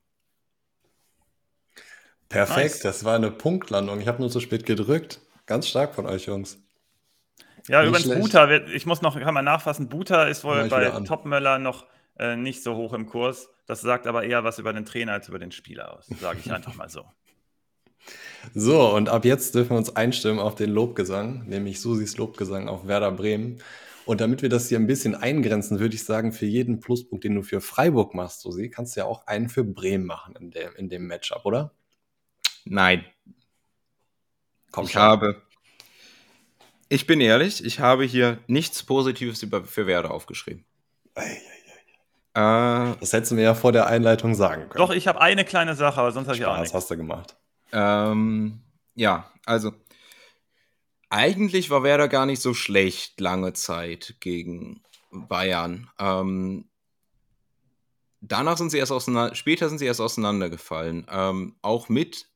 [2.28, 2.80] Perfekt, nice.
[2.80, 4.00] das war eine Punktlandung.
[4.00, 5.20] Ich habe nur zu spät gedrückt.
[5.46, 6.58] Ganz stark von euch, Jungs.
[7.68, 8.20] Ja, nicht übrigens.
[8.20, 11.86] Buta, ich muss noch, kann man nachfassen, Buta ist wohl bei Topmöller noch
[12.18, 13.48] äh, nicht so hoch im Kurs.
[13.66, 16.52] Das sagt aber eher was über den Trainer als über den Spieler aus, sage ich
[16.52, 17.04] einfach mal so.
[18.54, 22.86] So, und ab jetzt dürfen wir uns einstimmen auf den Lobgesang, nämlich Susis Lobgesang auf
[22.86, 23.58] Werder Bremen.
[24.06, 27.34] Und damit wir das hier ein bisschen eingrenzen, würde ich sagen, für jeden Pluspunkt, den
[27.34, 30.76] du für Freiburg machst, Susi, kannst du ja auch einen für Bremen machen in dem,
[30.76, 31.72] in dem Matchup, oder?
[32.64, 33.04] Nein.
[34.70, 35.02] Komm ich schon.
[35.02, 35.42] habe.
[36.88, 40.64] Ich bin ehrlich, ich habe hier nichts Positives für Werder aufgeschrieben.
[41.14, 41.40] Ei, ei,
[42.34, 42.92] ei.
[42.92, 44.86] Äh, das hättest du mir ja vor der Einleitung sagen können.
[44.86, 46.74] Doch, ich habe eine kleine Sache, aber sonst habe ich auch nichts.
[46.74, 47.36] Was hast du gemacht?
[47.72, 48.60] Ähm,
[48.94, 49.72] ja, also
[51.08, 55.90] eigentlich war Werder gar nicht so schlecht lange Zeit gegen Bayern.
[55.98, 56.68] Ähm,
[58.20, 61.06] danach sind sie erst auseinander, später sind sie erst auseinandergefallen.
[61.10, 62.26] Ähm, auch mit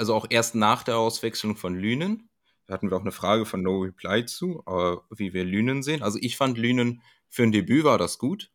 [0.00, 2.30] also auch erst nach der Auswechslung von Lünen.
[2.66, 4.64] Da hatten wir auch eine Frage von No Reply zu,
[5.10, 6.02] wie wir Lünen sehen.
[6.02, 8.50] Also ich fand Lünen für ein Debüt war das gut,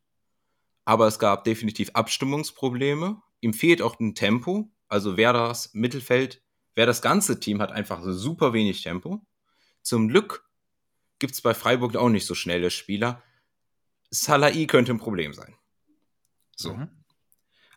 [0.84, 3.22] aber es gab definitiv Abstimmungsprobleme.
[3.40, 4.72] Ihm fehlt auch ein Tempo.
[4.88, 6.42] Also wer das Mittelfeld,
[6.74, 9.26] wer das ganze Team hat einfach super wenig Tempo.
[9.82, 10.48] Zum Glück
[11.18, 13.22] gibt es bei Freiburg auch nicht so schnelle Spieler.
[14.10, 15.54] Salai könnte ein Problem sein.
[16.54, 16.74] So.
[16.74, 16.88] Mhm.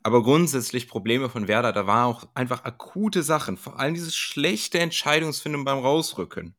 [0.01, 3.57] Aber grundsätzlich Probleme von Werder, da waren auch einfach akute Sachen.
[3.57, 6.55] Vor allem dieses schlechte Entscheidungsfindung beim Rausrücken.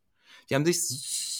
[0.48, 0.86] Die haben sich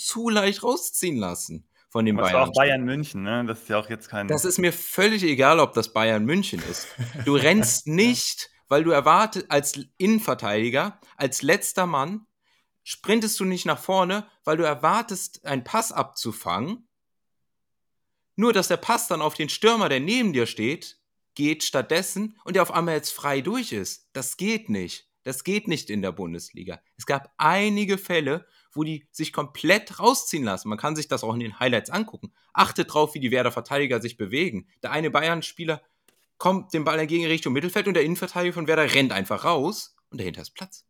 [0.07, 2.33] zu leicht rausziehen lassen von den Bayern.
[2.33, 3.45] Das war auch Bayern München, ne?
[3.47, 4.29] Das ist ja auch jetzt kein.
[4.29, 6.89] Das ist mir völlig egal, ob das Bayern München ist.
[7.25, 12.27] Du rennst nicht, weil du erwartet, als Innenverteidiger, als letzter Mann,
[12.85, 16.89] sprintest du nicht nach vorne, weil du erwartest, einen Pass abzufangen.
[18.37, 20.99] Nur, dass der Pass dann auf den Stürmer, der neben dir steht,
[21.35, 24.09] geht stattdessen und der auf einmal jetzt frei durch ist.
[24.13, 25.09] Das geht nicht.
[25.25, 26.81] Das geht nicht in der Bundesliga.
[26.97, 30.69] Es gab einige Fälle, wo die sich komplett rausziehen lassen.
[30.69, 32.33] Man kann sich das auch in den Highlights angucken.
[32.53, 34.69] Achtet drauf, wie die Werder Verteidiger sich bewegen.
[34.83, 35.83] Der eine Bayern-Spieler
[36.41, 40.19] kommt den Ball entgegen Richtung Mittelfeld und der Innenverteidiger von Werder rennt einfach raus und
[40.19, 40.87] dahinter ist Platz.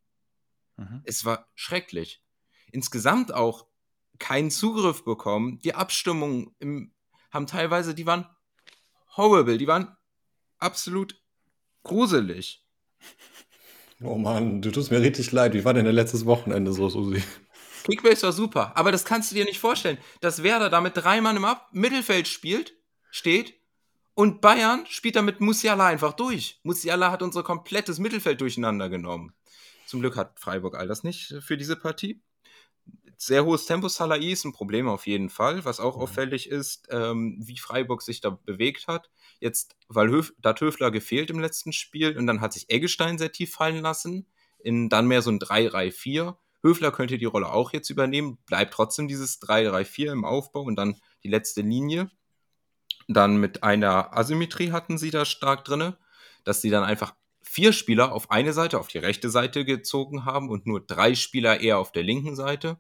[0.77, 1.03] Mhm.
[1.05, 2.23] Es war schrecklich.
[2.71, 3.67] Insgesamt auch
[4.21, 5.59] keinen Zugriff bekommen.
[5.65, 6.95] Die Abstimmungen im,
[7.33, 8.27] haben teilweise, die waren
[9.17, 9.95] horrible, die waren
[10.59, 11.21] absolut
[11.83, 12.65] gruselig.
[14.03, 15.53] Oh Mann, du tust mir richtig leid.
[15.53, 17.23] Wie war denn der letztes Wochenende so, Susi?
[17.85, 21.21] Kickbase war super, aber das kannst du dir nicht vorstellen, dass Werder da mit drei
[21.21, 22.73] Mann im Ab Mittelfeld spielt,
[23.11, 23.60] steht
[24.21, 26.61] und Bayern spielt da mit Musiala einfach durch.
[26.63, 29.35] Musiala hat unser komplettes Mittelfeld durcheinander genommen.
[29.87, 32.23] Zum Glück hat Freiburg all das nicht für diese Partie
[33.23, 35.65] sehr hohes Tempo Salai ist ein Problem auf jeden Fall.
[35.67, 36.03] Was auch mhm.
[36.03, 39.11] auffällig ist, ähm, wie Freiburg sich da bewegt hat.
[39.41, 43.19] Jetzt, weil Höf, da hat Höfler gefehlt im letzten Spiel und dann hat sich Eggestein
[43.19, 44.27] sehr tief fallen lassen.
[44.59, 46.37] In dann mehr so ein 3-3-4.
[46.63, 50.97] Höfler könnte die Rolle auch jetzt übernehmen, bleibt trotzdem dieses 3-3-4 im Aufbau und dann
[51.23, 52.11] die letzte Linie.
[53.13, 55.95] Dann mit einer Asymmetrie hatten sie da stark drin,
[56.45, 60.49] dass sie dann einfach vier Spieler auf eine Seite, auf die rechte Seite gezogen haben
[60.49, 62.79] und nur drei Spieler eher auf der linken Seite.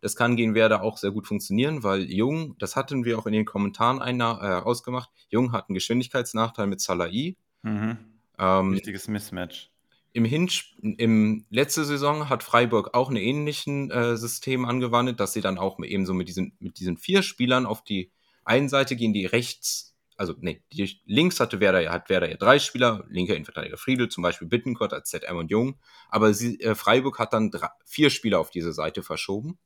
[0.00, 3.32] Das kann gegen Werder auch sehr gut funktionieren, weil Jung, das hatten wir auch in
[3.32, 7.36] den Kommentaren einer, äh, ausgemacht, Jung hat einen Geschwindigkeitsnachteil mit Salai.
[7.62, 7.98] Mhm.
[8.36, 9.70] Ähm, Wichtiges Mismatch.
[10.12, 15.40] Im, Hinsch Im letzte Saison hat Freiburg auch ein ähnliches äh, System angewandt, dass sie
[15.40, 18.10] dann auch eben so mit diesen, mit diesen vier Spielern auf die
[18.48, 22.58] einen Seite gehen, die rechts, also nee, die, links hatte Werder, hat Werder ja drei
[22.58, 27.18] Spieler, linker Innenverteidiger Friedel, zum Beispiel Bittenkurt als ZM und Jung, aber sie, äh, Freiburg
[27.18, 29.58] hat dann drei, vier Spieler auf diese Seite verschoben.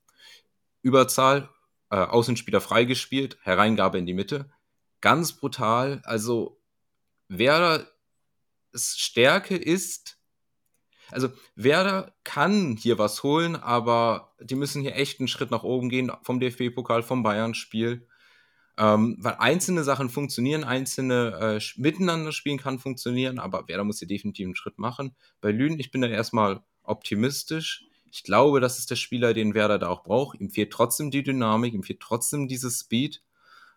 [0.81, 1.49] Überzahl,
[1.89, 4.49] äh, Außenspieler freigespielt, Hereingabe in die Mitte.
[5.01, 6.01] Ganz brutal.
[6.05, 6.59] Also
[7.27, 7.87] Werder
[8.75, 10.17] Stärke ist,
[11.11, 15.89] also Werder kann hier was holen, aber die müssen hier echt einen Schritt nach oben
[15.89, 18.07] gehen vom DFB-Pokal, vom Bayern-Spiel.
[18.77, 24.07] Ähm, weil einzelne Sachen funktionieren, einzelne äh, miteinander spielen kann funktionieren, aber Werder muss hier
[24.07, 25.15] definitiv einen Schritt machen.
[25.41, 27.85] Bei Lünen, ich bin da erstmal optimistisch.
[28.11, 30.39] Ich glaube, das ist der Spieler, den Werder da auch braucht.
[30.39, 33.21] Ihm fehlt trotzdem die Dynamik, ihm fehlt trotzdem dieses Speed.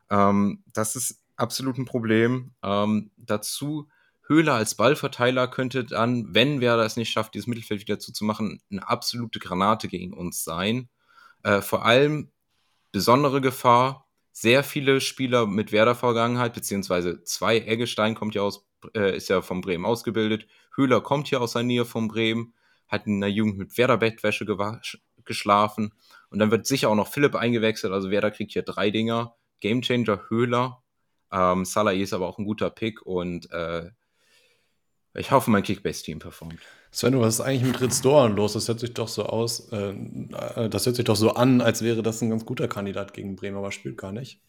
[0.08, 2.52] Ähm, das ist absolut ein Problem.
[2.62, 3.88] Ähm, dazu
[4.28, 8.88] Höhler als Ballverteiler könnte dann, wenn Werder es nicht schafft, dieses Mittelfeld wieder zuzumachen, eine
[8.88, 10.88] absolute Granate gegen uns sein.
[11.42, 12.30] Äh, vor allem
[12.92, 14.05] besondere Gefahr,
[14.38, 19.62] sehr viele Spieler mit Werder-Vergangenheit, beziehungsweise zwei, Eggestein kommt ja aus, äh, ist ja von
[19.62, 20.46] Bremen ausgebildet,
[20.76, 22.52] Höhler kommt hier aus der Nähe von Bremen,
[22.86, 24.44] hat in der Jugend mit Werder Bettwäsche
[25.24, 25.94] geschlafen.
[26.28, 27.94] Und dann wird sicher auch noch Philipp eingewechselt.
[27.94, 29.34] Also Werder kriegt hier drei Dinger.
[29.60, 30.82] Gamechanger Höhler.
[31.32, 33.88] Ähm, Salah ist aber auch ein guter Pick und äh,
[35.16, 36.60] ich hoffe, mein Kickbase-Team performt.
[36.90, 38.54] Sven, was ist eigentlich mit Ritz Doran los?
[38.54, 41.82] Das hört sich doch so aus, äh, äh, das hört sich doch so an, als
[41.82, 44.40] wäre das ein ganz guter Kandidat gegen Bremen, aber spielt gar nicht.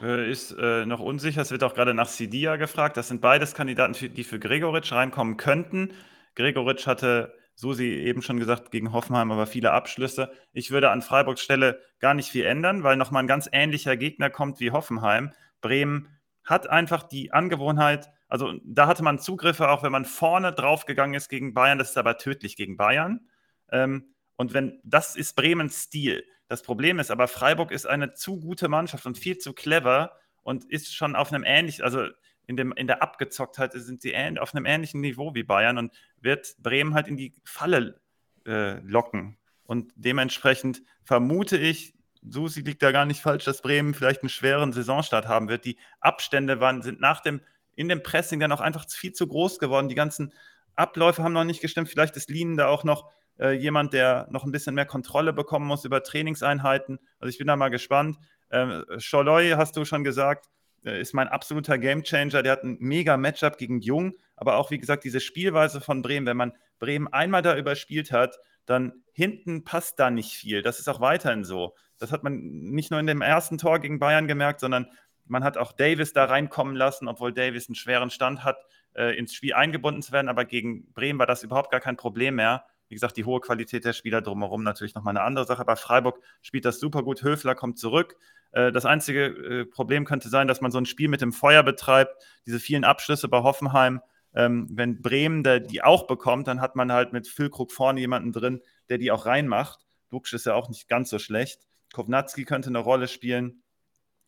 [0.00, 1.42] Äh, ist äh, noch unsicher.
[1.42, 2.96] Es wird auch gerade nach Sidia gefragt.
[2.96, 5.92] Das sind beides Kandidaten, die für Gregoritsch reinkommen könnten.
[6.34, 10.30] Gregoritsch hatte Susi eben schon gesagt, gegen Hoffenheim aber viele Abschlüsse.
[10.52, 14.28] Ich würde an Freiburgs Stelle gar nicht viel ändern, weil nochmal ein ganz ähnlicher Gegner
[14.28, 15.32] kommt wie Hoffenheim.
[15.62, 16.08] Bremen
[16.46, 21.28] hat einfach die Angewohnheit, also da hatte man Zugriffe, auch wenn man vorne draufgegangen ist
[21.28, 23.28] gegen Bayern, das ist aber tödlich gegen Bayern.
[23.70, 26.24] Ähm, und wenn das ist Bremens Stil.
[26.48, 30.64] Das Problem ist aber, Freiburg ist eine zu gute Mannschaft und viel zu clever und
[30.64, 32.06] ist schon auf einem ähnlichen, also
[32.46, 36.54] in, dem, in der Abgezocktheit sind sie auf einem ähnlichen Niveau wie Bayern und wird
[36.62, 38.00] Bremen halt in die Falle
[38.46, 39.36] äh, locken.
[39.64, 41.95] Und dementsprechend vermute ich,
[42.28, 45.64] Susi liegt da gar nicht falsch, dass Bremen vielleicht einen schweren Saisonstart haben wird.
[45.64, 47.40] Die Abstände waren, sind nach dem,
[47.74, 49.88] in dem Pressing dann auch einfach viel zu groß geworden.
[49.88, 50.32] Die ganzen
[50.74, 51.88] Abläufe haben noch nicht gestimmt.
[51.88, 55.66] Vielleicht ist Lien da auch noch äh, jemand, der noch ein bisschen mehr Kontrolle bekommen
[55.66, 56.98] muss über Trainingseinheiten.
[57.18, 58.18] Also ich bin da mal gespannt.
[58.50, 60.46] Ähm, Scholloy, hast du schon gesagt,
[60.84, 62.42] äh, ist mein absoluter Gamechanger.
[62.42, 66.26] Der hat ein mega Matchup gegen Jung, aber auch wie gesagt, diese Spielweise von Bremen,
[66.26, 70.62] wenn man Bremen einmal da überspielt hat, dann hinten passt da nicht viel.
[70.62, 71.74] Das ist auch weiterhin so.
[71.98, 74.88] Das hat man nicht nur in dem ersten Tor gegen Bayern gemerkt, sondern
[75.24, 78.58] man hat auch Davis da reinkommen lassen, obwohl Davis einen schweren Stand hat,
[78.94, 80.28] äh, ins Spiel eingebunden zu werden.
[80.28, 82.64] Aber gegen Bremen war das überhaupt gar kein Problem mehr.
[82.88, 85.64] Wie gesagt, die hohe Qualität der Spieler drumherum natürlich nochmal eine andere Sache.
[85.64, 87.22] Bei Freiburg spielt das super gut.
[87.22, 88.16] Höfler kommt zurück.
[88.52, 91.62] Äh, das einzige äh, Problem könnte sein, dass man so ein Spiel mit dem Feuer
[91.62, 92.14] betreibt.
[92.46, 94.00] Diese vielen Abschlüsse bei Hoffenheim.
[94.36, 98.60] Ähm, wenn Bremen die auch bekommt, dann hat man halt mit Füllkrug vorne jemanden drin,
[98.90, 99.86] der die auch reinmacht.
[100.10, 101.62] Duksch ist ja auch nicht ganz so schlecht.
[101.94, 103.62] Kovnatski könnte eine Rolle spielen.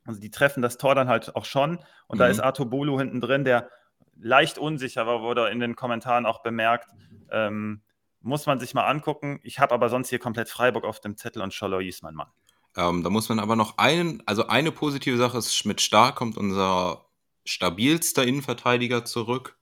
[0.04, 1.78] Also die treffen das Tor dann halt auch schon.
[2.06, 2.20] Und mhm.
[2.20, 3.68] da ist Arto Bolu hinten drin, der
[4.16, 6.88] leicht unsicher war, wurde in den Kommentaren auch bemerkt.
[7.30, 7.82] Ähm,
[8.20, 9.40] muss man sich mal angucken.
[9.42, 12.28] Ich habe aber sonst hier komplett Freiburg auf dem Zettel und Scholloy ist mein Mann.
[12.76, 16.38] Ähm, da muss man aber noch einen, also eine positive Sache ist, Schmidt Stark kommt
[16.38, 17.04] unser
[17.44, 19.57] stabilster Innenverteidiger zurück.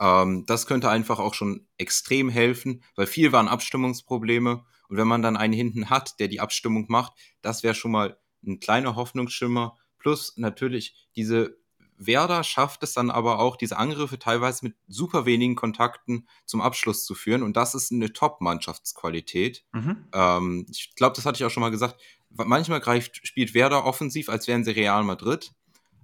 [0.00, 4.64] Ähm, das könnte einfach auch schon extrem helfen, weil viel waren Abstimmungsprobleme.
[4.88, 8.18] Und wenn man dann einen hinten hat, der die Abstimmung macht, das wäre schon mal
[8.44, 9.76] ein kleiner Hoffnungsschimmer.
[9.98, 11.60] Plus natürlich diese
[12.00, 17.04] Werder schafft es dann aber auch, diese Angriffe teilweise mit super wenigen Kontakten zum Abschluss
[17.04, 17.42] zu führen.
[17.42, 19.64] Und das ist eine Top-Mannschaftsqualität.
[19.72, 20.08] Mhm.
[20.14, 22.00] Ähm, ich glaube, das hatte ich auch schon mal gesagt.
[22.30, 25.52] Manchmal greift, spielt Werder offensiv, als wären sie Real Madrid.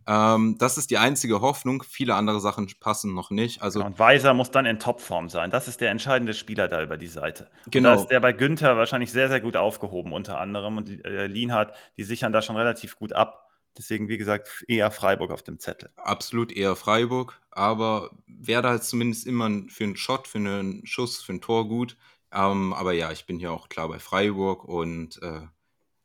[0.07, 1.83] Ähm, das ist die einzige Hoffnung.
[1.83, 3.63] Viele andere Sachen passen noch nicht.
[3.63, 5.51] Also genau, und Weiser muss dann in Topform sein.
[5.51, 7.51] Das ist der entscheidende Spieler da über die Seite.
[7.71, 7.91] Genau.
[7.91, 10.77] Und da ist der bei Günther wahrscheinlich sehr, sehr gut aufgehoben, unter anderem.
[10.77, 13.49] Und äh, Lienhardt, die sichern da schon relativ gut ab.
[13.77, 15.91] Deswegen, wie gesagt, eher Freiburg auf dem Zettel.
[15.97, 21.35] Absolut eher Freiburg, aber wäre da zumindest immer für einen Shot, für einen Schuss, für
[21.35, 21.97] ein Tor gut.
[22.33, 25.41] Ähm, aber ja, ich bin hier auch klar bei Freiburg und äh,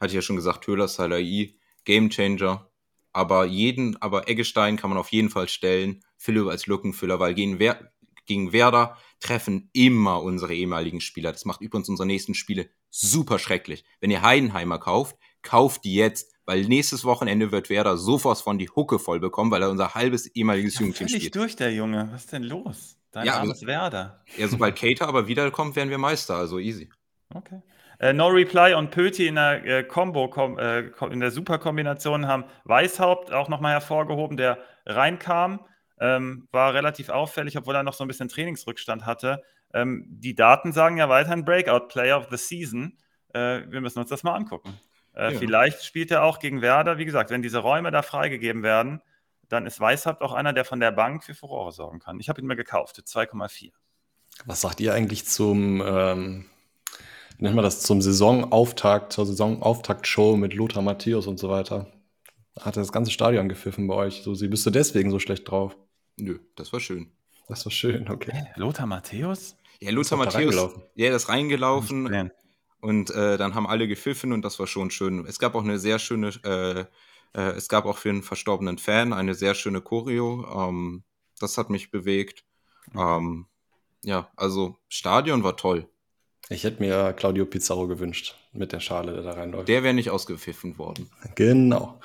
[0.01, 2.67] hatte ja schon gesagt, Höhler Salai, Gamechanger.
[3.14, 6.03] Aber jeden, aber Eggestein kann man auf jeden Fall stellen.
[6.18, 7.91] Philipp als Lückenfüller, weil gegen, Wer
[8.26, 11.32] gegen Werder treffen immer unsere ehemaligen Spieler.
[11.32, 13.84] Das macht übrigens unsere nächsten Spiele super schrecklich.
[13.99, 18.70] Wenn ihr Heidenheimer kauft, kauft die jetzt, weil nächstes Wochenende wird Werder sofort von die
[18.70, 21.36] Hucke voll bekommen, weil er unser halbes ehemaliges ja, Jugendteam spielt.
[21.36, 22.09] durch, der Junge.
[22.12, 22.97] Was ist denn los?
[23.12, 24.24] Dein ja, armes Werder.
[24.38, 26.89] Ja, sobald Cater aber wiederkommt, werden wir Meister, also easy.
[27.34, 27.62] Okay.
[28.01, 32.45] Äh, no Reply und Pöti in der äh, Combo, kom, äh, in der Superkombination haben
[32.63, 35.67] Weißhaupt auch nochmal hervorgehoben, der reinkam.
[35.99, 39.43] Ähm, war relativ auffällig, obwohl er noch so ein bisschen Trainingsrückstand hatte.
[39.71, 42.97] Ähm, die Daten sagen ja weiterhin Breakout Player of the Season.
[43.35, 44.79] Äh, wir müssen uns das mal angucken.
[45.13, 45.37] Äh, ja.
[45.37, 46.97] Vielleicht spielt er auch gegen Werder.
[46.97, 49.03] Wie gesagt, wenn diese Räume da freigegeben werden,
[49.47, 52.19] dann ist Weißhaupt auch einer, der von der Bank für Furore sorgen kann.
[52.19, 53.71] Ich habe ihn mir gekauft für 2,4.
[54.45, 56.45] Was sagt ihr eigentlich zum, ähm,
[57.41, 61.91] nennen wir das, zum Saisonauftakt, zur Saisonauftaktshow mit Lothar Matthäus und so weiter?
[62.59, 64.21] Hat das ganze Stadion gepfiffen bei euch?
[64.23, 65.75] So, sie bist du deswegen so schlecht drauf?
[66.17, 67.11] Nö, das war schön.
[67.47, 68.45] Das war schön, okay.
[68.55, 69.55] Lothar Matthäus?
[69.79, 70.55] Ja, Lothar Matthäus.
[70.95, 72.31] Ja, der ist reingelaufen.
[72.79, 75.25] Und äh, dann haben alle gepfiffen und das war schon schön.
[75.25, 79.13] Es gab auch eine sehr schöne, äh, äh, es gab auch für einen verstorbenen Fan
[79.13, 80.69] eine sehr schöne Choreo.
[80.69, 81.03] Ähm,
[81.39, 82.43] das hat mich bewegt.
[82.95, 83.45] Ähm,
[84.03, 85.87] ja, also Stadion war toll.
[86.51, 89.69] Ich hätte mir Claudio Pizarro gewünscht mit der Schale, der da reinläuft.
[89.69, 91.09] Der wäre nicht ausgepfiffen worden.
[91.35, 91.99] Genau.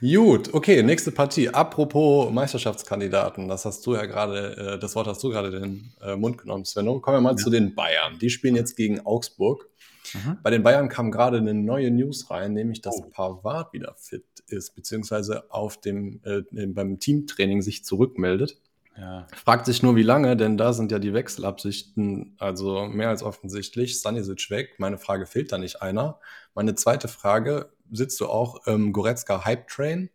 [0.00, 1.48] Gut, okay, nächste Partie.
[1.50, 5.92] Apropos Meisterschaftskandidaten, das hast du ja gerade, äh, das Wort hast du gerade in den
[6.02, 6.98] äh, Mund genommen, Svenno.
[6.98, 7.36] Kommen wir mal ja.
[7.36, 8.18] zu den Bayern.
[8.18, 9.70] Die spielen jetzt gegen Augsburg.
[10.12, 10.38] Mhm.
[10.42, 13.08] Bei den Bayern kam gerade eine neue News rein, nämlich dass oh.
[13.10, 18.60] Pavard wieder fit ist, beziehungsweise auf dem, äh, beim Teamtraining sich zurückmeldet.
[18.96, 19.26] Ja.
[19.34, 23.94] Fragt sich nur, wie lange, denn da sind ja die Wechselabsichten also mehr als offensichtlich.
[23.94, 24.74] Stanisic weg.
[24.78, 26.20] Meine Frage, fehlt da nicht einer?
[26.54, 30.10] Meine zweite Frage, sitzt du auch im Goretzka Hype Train?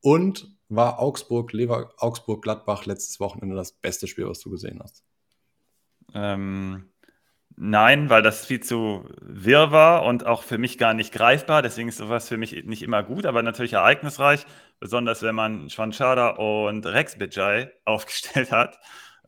[0.00, 5.04] Und war Augsburg, Lever, Augsburg, Gladbach letztes Wochenende das beste Spiel, was du gesehen hast?
[6.12, 6.90] Ähm,
[7.56, 11.62] Nein, weil das viel zu wirr war und auch für mich gar nicht greifbar.
[11.62, 14.44] Deswegen ist sowas für mich nicht immer gut, aber natürlich ereignisreich.
[14.80, 18.78] Besonders wenn man Schwanschada und Rex Bejai aufgestellt hat,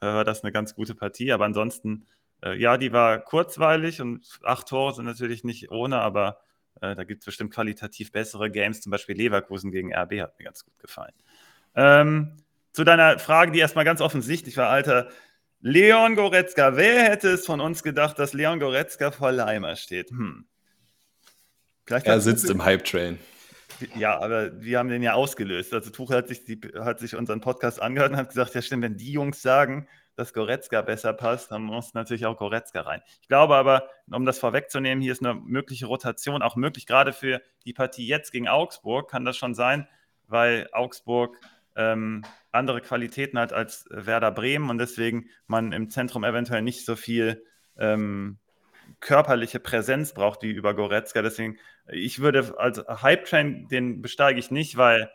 [0.01, 1.31] äh, war das eine ganz gute Partie.
[1.33, 2.07] Aber ansonsten,
[2.43, 6.41] äh, ja, die war kurzweilig und acht Tore sind natürlich nicht ohne, aber
[6.81, 8.81] äh, da gibt es bestimmt qualitativ bessere Games.
[8.81, 11.15] Zum Beispiel Leverkusen gegen RB hat mir ganz gut gefallen.
[11.77, 12.39] Ähm,
[12.73, 15.09] zu deiner Frage, die erstmal ganz offensichtlich war, Alter,
[15.61, 16.77] Leon Goretzka.
[16.77, 20.11] Wer hätte es von uns gedacht, dass Leon Goretzka vor Leimer steht?
[20.11, 20.47] Hm.
[21.89, 23.19] er sitzt im Hype-Train.
[23.95, 25.75] Ja, aber wir haben den ja ausgelöst.
[25.75, 28.83] Also Tuchel hat sich, die, hat sich unseren Podcast angehört und hat gesagt, ja stimmt,
[28.83, 33.03] wenn die Jungs sagen, dass Goretzka besser passt, dann muss natürlich auch Goretzka rein.
[33.21, 37.43] Ich glaube aber, um das vorwegzunehmen, hier ist eine mögliche Rotation auch möglich, gerade für
[37.65, 39.87] die Partie jetzt gegen Augsburg kann das schon sein,
[40.27, 41.39] weil Augsburg
[41.77, 42.23] ähm,
[42.53, 47.45] andere Qualitäten hat als Werder Bremen und deswegen man im Zentrum eventuell nicht so viel
[47.79, 48.39] ähm,
[49.01, 51.23] körperliche Präsenz braucht wie über Goretzka.
[51.23, 51.59] Deswegen,
[51.89, 55.11] ich würde als Hype-Train, den besteige ich nicht, weil.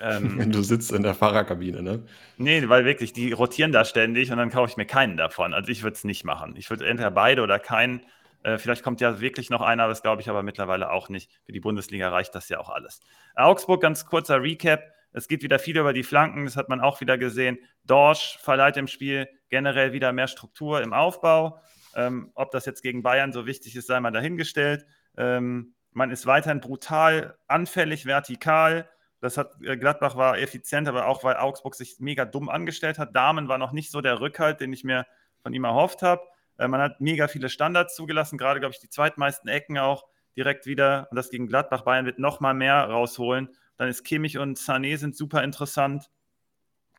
[0.00, 2.04] Ähm, du sitzt in der Fahrerkabine, ne?
[2.36, 5.54] Nee, weil wirklich, die rotieren da ständig und dann kaufe ich mir keinen davon.
[5.54, 6.54] Also ich würde es nicht machen.
[6.56, 8.02] Ich würde entweder beide oder keinen.
[8.42, 11.30] Äh, vielleicht kommt ja wirklich noch einer, das glaube ich aber mittlerweile auch nicht.
[11.44, 13.00] Für die Bundesliga reicht das ja auch alles.
[13.34, 14.82] Augsburg, ganz kurzer Recap.
[15.12, 17.58] Es geht wieder viel über die Flanken, das hat man auch wieder gesehen.
[17.84, 21.60] Dorsch verleiht im Spiel generell wieder mehr Struktur im Aufbau.
[21.94, 24.86] Ähm, ob das jetzt gegen Bayern so wichtig ist, sei mal dahingestellt.
[25.16, 28.88] Ähm, man ist weiterhin brutal, anfällig, vertikal.
[29.20, 33.14] Das hat äh, Gladbach war effizient, aber auch weil Augsburg sich mega dumm angestellt hat.
[33.14, 35.06] Damen war noch nicht so der Rückhalt, den ich mir
[35.42, 36.22] von ihm erhofft habe.
[36.58, 40.06] Äh, man hat mega viele Standards zugelassen, gerade glaube ich die zweitmeisten Ecken auch
[40.36, 41.08] direkt wieder.
[41.10, 43.48] Und das gegen Gladbach Bayern wird noch mal mehr rausholen.
[43.80, 46.10] Dann ist Kimmich und Sané sind super interessant.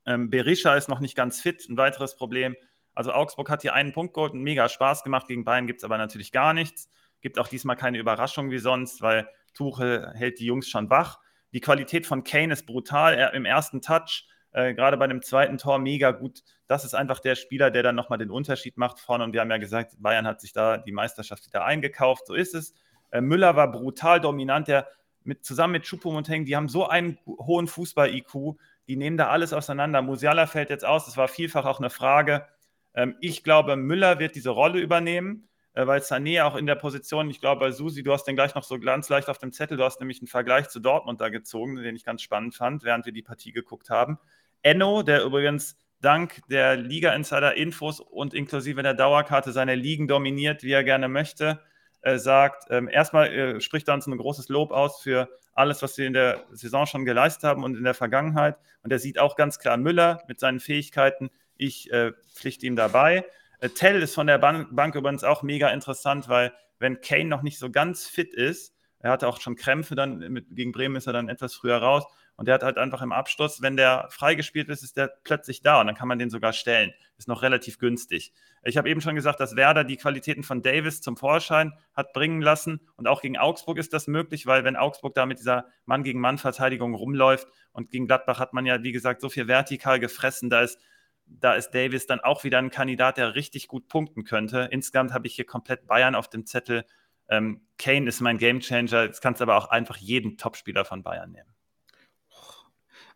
[0.07, 2.55] Ähm, Berisha ist noch nicht ganz fit, ein weiteres Problem.
[2.95, 5.27] Also Augsburg hat hier einen Punkt geholt und mega Spaß gemacht.
[5.27, 6.89] Gegen Bayern gibt es aber natürlich gar nichts.
[7.21, 11.19] Gibt auch diesmal keine Überraschung wie sonst, weil Tuchel hält die Jungs schon wach.
[11.53, 13.13] Die Qualität von Kane ist brutal.
[13.13, 16.41] Er im ersten Touch, äh, gerade bei dem zweiten Tor, mega gut.
[16.65, 19.23] Das ist einfach der Spieler, der dann nochmal den Unterschied macht vorne.
[19.23, 22.25] Und wir haben ja gesagt, Bayern hat sich da die Meisterschaft wieder eingekauft.
[22.25, 22.73] So ist es.
[23.11, 24.67] Äh, Müller war brutal dominant.
[24.67, 24.88] Der
[25.24, 28.57] mit, zusammen mit Choupo-Moting, die haben so einen hohen Fußball-IQ,
[28.88, 30.01] die nehmen da alles auseinander.
[30.01, 32.45] Musiala fällt jetzt aus, das war vielfach auch eine Frage.
[32.93, 37.30] Ähm, ich glaube, Müller wird diese Rolle übernehmen, äh, weil Sané auch in der Position,
[37.30, 39.84] ich glaube, Susi, du hast den gleich noch so ganz leicht auf dem Zettel, du
[39.84, 43.13] hast nämlich einen Vergleich zu Dortmund da gezogen, den ich ganz spannend fand, während wir
[43.13, 44.19] die Partie geguckt haben.
[44.61, 50.84] Enno, der übrigens dank der Liga-Insider-Infos und inklusive der Dauerkarte seine Ligen dominiert, wie er
[50.84, 51.61] gerne möchte,
[52.01, 56.07] äh, sagt, ähm, erstmal äh, spricht uns ein großes Lob aus für alles, was wir
[56.07, 58.57] in der Saison schon geleistet haben und in der Vergangenheit.
[58.83, 61.29] Und er sieht auch ganz klar Müller mit seinen Fähigkeiten.
[61.57, 63.25] Ich äh, pflichte ihm dabei.
[63.59, 67.43] Äh, Tell ist von der Bank, Bank übrigens auch mega interessant, weil wenn Kane noch
[67.43, 71.07] nicht so ganz fit ist, er hatte auch schon Krämpfe, dann mit, gegen Bremen ist
[71.07, 72.05] er dann etwas früher raus.
[72.41, 75.79] Und der hat halt einfach im Abschluss, wenn der freigespielt ist, ist der plötzlich da
[75.79, 76.91] und dann kann man den sogar stellen.
[77.15, 78.33] Ist noch relativ günstig.
[78.63, 82.41] Ich habe eben schon gesagt, dass Werder die Qualitäten von Davis zum Vorschein hat bringen
[82.41, 82.81] lassen.
[82.95, 87.47] Und auch gegen Augsburg ist das möglich, weil wenn Augsburg da mit dieser Mann-gegen-Mann-Verteidigung rumläuft
[87.73, 90.79] und gegen Gladbach hat man ja, wie gesagt, so viel vertikal gefressen, da ist,
[91.27, 94.67] da ist Davis dann auch wieder ein Kandidat, der richtig gut punkten könnte.
[94.71, 96.85] Insgesamt habe ich hier komplett Bayern auf dem Zettel.
[97.29, 99.03] Ähm, Kane ist mein Gamechanger.
[99.03, 101.53] Jetzt kannst du aber auch einfach jeden Topspieler von Bayern nehmen.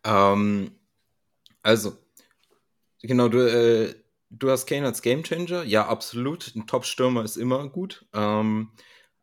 [0.06, 0.70] Ähm,
[1.62, 1.98] also,
[3.02, 3.94] genau, du, äh,
[4.30, 5.64] du hast Kane als Gamechanger.
[5.64, 6.54] Ja, absolut.
[6.54, 8.06] Ein Top-Stürmer ist immer gut.
[8.14, 8.70] Ähm,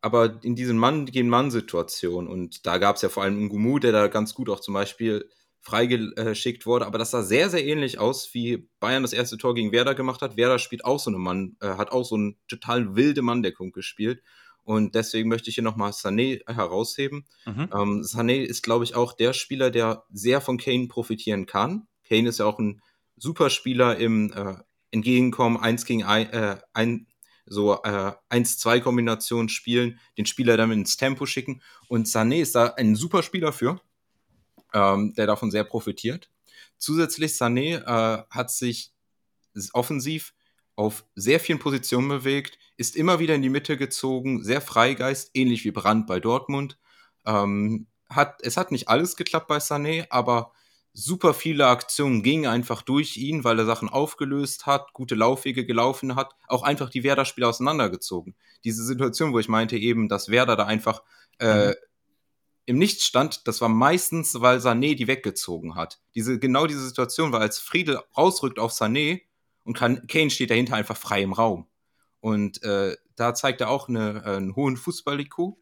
[0.00, 3.92] aber in diesen Mann gegen Mann-Situationen, und da gab es ja vor allem Ngumu, der
[3.92, 5.30] da ganz gut auch zum Beispiel
[5.62, 9.72] freigeschickt wurde, aber das sah sehr, sehr ähnlich aus, wie Bayern das erste Tor gegen
[9.72, 10.36] Werder gemacht hat.
[10.36, 14.22] Werder spielt auch so eine Mann, äh, hat auch so eine total wilde Manndeckung gespielt.
[14.64, 17.26] Und deswegen möchte ich hier nochmal Sané herausheben.
[17.46, 17.68] Mhm.
[17.72, 21.86] Ähm, Sané ist, glaube ich, auch der Spieler, der sehr von Kane profitieren kann.
[22.08, 22.80] Kane ist ja auch ein
[23.16, 24.54] super Spieler im äh,
[24.90, 27.06] Entgegenkommen, 1 gegen 1, äh, ein,
[27.46, 31.62] so äh, 1-2-Kombination spielen, den Spieler damit ins Tempo schicken.
[31.88, 33.80] Und Sané ist da ein super Spieler für,
[34.72, 36.30] ähm, der davon sehr profitiert.
[36.78, 38.92] Zusätzlich, Sané äh, hat sich
[39.72, 40.32] offensiv
[40.76, 45.64] auf sehr vielen Positionen bewegt, ist immer wieder in die Mitte gezogen, sehr Freigeist, ähnlich
[45.64, 46.78] wie Brandt bei Dortmund.
[47.24, 50.52] Ähm, hat, es hat nicht alles geklappt bei Sané, aber
[50.92, 56.14] super viele Aktionen gingen einfach durch ihn, weil er Sachen aufgelöst hat, gute Laufwege gelaufen
[56.14, 58.34] hat, auch einfach die Werder-Spieler auseinandergezogen.
[58.62, 61.02] Diese Situation, wo ich meinte eben, dass Werder da einfach
[61.40, 61.74] äh, mhm.
[62.66, 66.00] im Nichts stand, das war meistens, weil Sané die weggezogen hat.
[66.14, 69.22] Diese, genau diese Situation war, als Friedel rausrückt auf Sané,
[69.64, 71.66] und Kane steht dahinter einfach frei im Raum.
[72.20, 75.56] Und äh, da zeigt er auch eine, äh, einen hohen Fußball-IQ.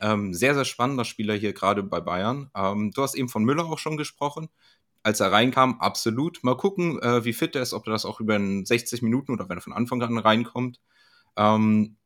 [0.00, 2.50] Ähm, sehr, sehr spannender Spieler hier gerade bei Bayern.
[2.54, 4.48] Ähm, du hast eben von Müller auch schon gesprochen.
[5.02, 6.42] Als er reinkam, absolut.
[6.42, 9.48] Mal gucken, äh, wie fit er ist, ob er das auch über 60 Minuten oder
[9.48, 10.80] wenn er von Anfang an reinkommt.
[11.36, 11.96] Ähm,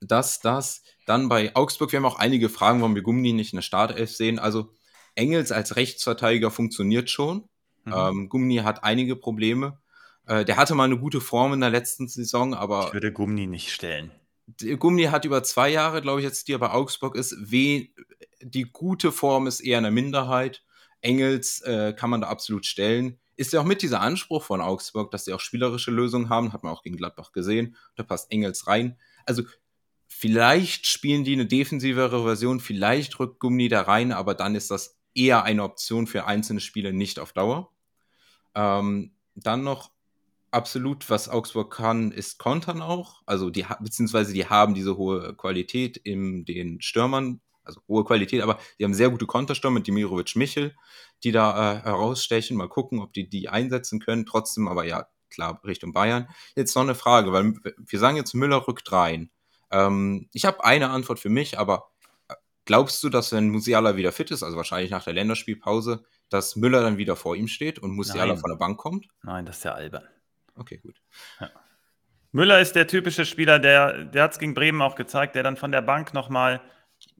[0.00, 0.82] das, das.
[1.06, 4.10] Dann bei Augsburg, wir haben auch einige Fragen, warum wir Gummi nicht in der Startelf
[4.10, 4.38] sehen.
[4.38, 4.72] Also
[5.14, 7.48] Engels als Rechtsverteidiger funktioniert schon.
[7.84, 7.92] Mhm.
[7.94, 9.78] Ähm, Gummi hat einige Probleme.
[10.26, 12.86] Äh, der hatte mal eine gute Form in der letzten Saison, aber.
[12.88, 14.10] Ich würde Gumni nicht stellen.
[14.78, 17.36] Gumni hat über zwei Jahre, glaube ich, jetzt, die er bei Augsburg ist.
[17.50, 17.88] We
[18.40, 20.62] die gute Form ist eher eine Minderheit.
[21.00, 23.18] Engels äh, kann man da absolut stellen.
[23.36, 26.62] Ist ja auch mit dieser Anspruch von Augsburg, dass sie auch spielerische Lösungen haben, hat
[26.62, 27.76] man auch gegen Gladbach gesehen.
[27.96, 28.98] Da passt Engels rein.
[29.26, 29.42] Also
[30.06, 34.98] vielleicht spielen die eine defensivere Version, vielleicht rückt Gummi da rein, aber dann ist das
[35.14, 37.72] eher eine Option für einzelne Spiele, nicht auf Dauer.
[38.54, 39.90] Ähm, dann noch
[40.56, 43.22] absolut, was Augsburg kann, ist Kontern auch.
[43.26, 48.58] Also die, beziehungsweise die haben diese hohe Qualität in den Stürmern, also hohe Qualität, aber
[48.78, 50.74] die haben sehr gute Konterstürmer mit Dimirovic Michel,
[51.22, 52.56] die da äh, herausstechen.
[52.56, 54.24] Mal gucken, ob die die einsetzen können.
[54.24, 56.28] Trotzdem aber ja, klar, Richtung Bayern.
[56.56, 59.30] Jetzt noch eine Frage, weil wir sagen jetzt, Müller rückt rein.
[59.70, 61.90] Ähm, ich habe eine Antwort für mich, aber
[62.28, 62.34] äh,
[62.64, 66.80] glaubst du, dass wenn Musiala wieder fit ist, also wahrscheinlich nach der Länderspielpause, dass Müller
[66.80, 68.38] dann wieder vor ihm steht und Musiala Nein.
[68.38, 69.06] von der Bank kommt?
[69.22, 70.04] Nein, das ist ja albern.
[70.56, 71.00] Okay, gut.
[71.40, 71.50] Ja.
[72.32, 75.56] Müller ist der typische Spieler, der, der hat es gegen Bremen auch gezeigt, der dann
[75.56, 76.60] von der Bank nochmal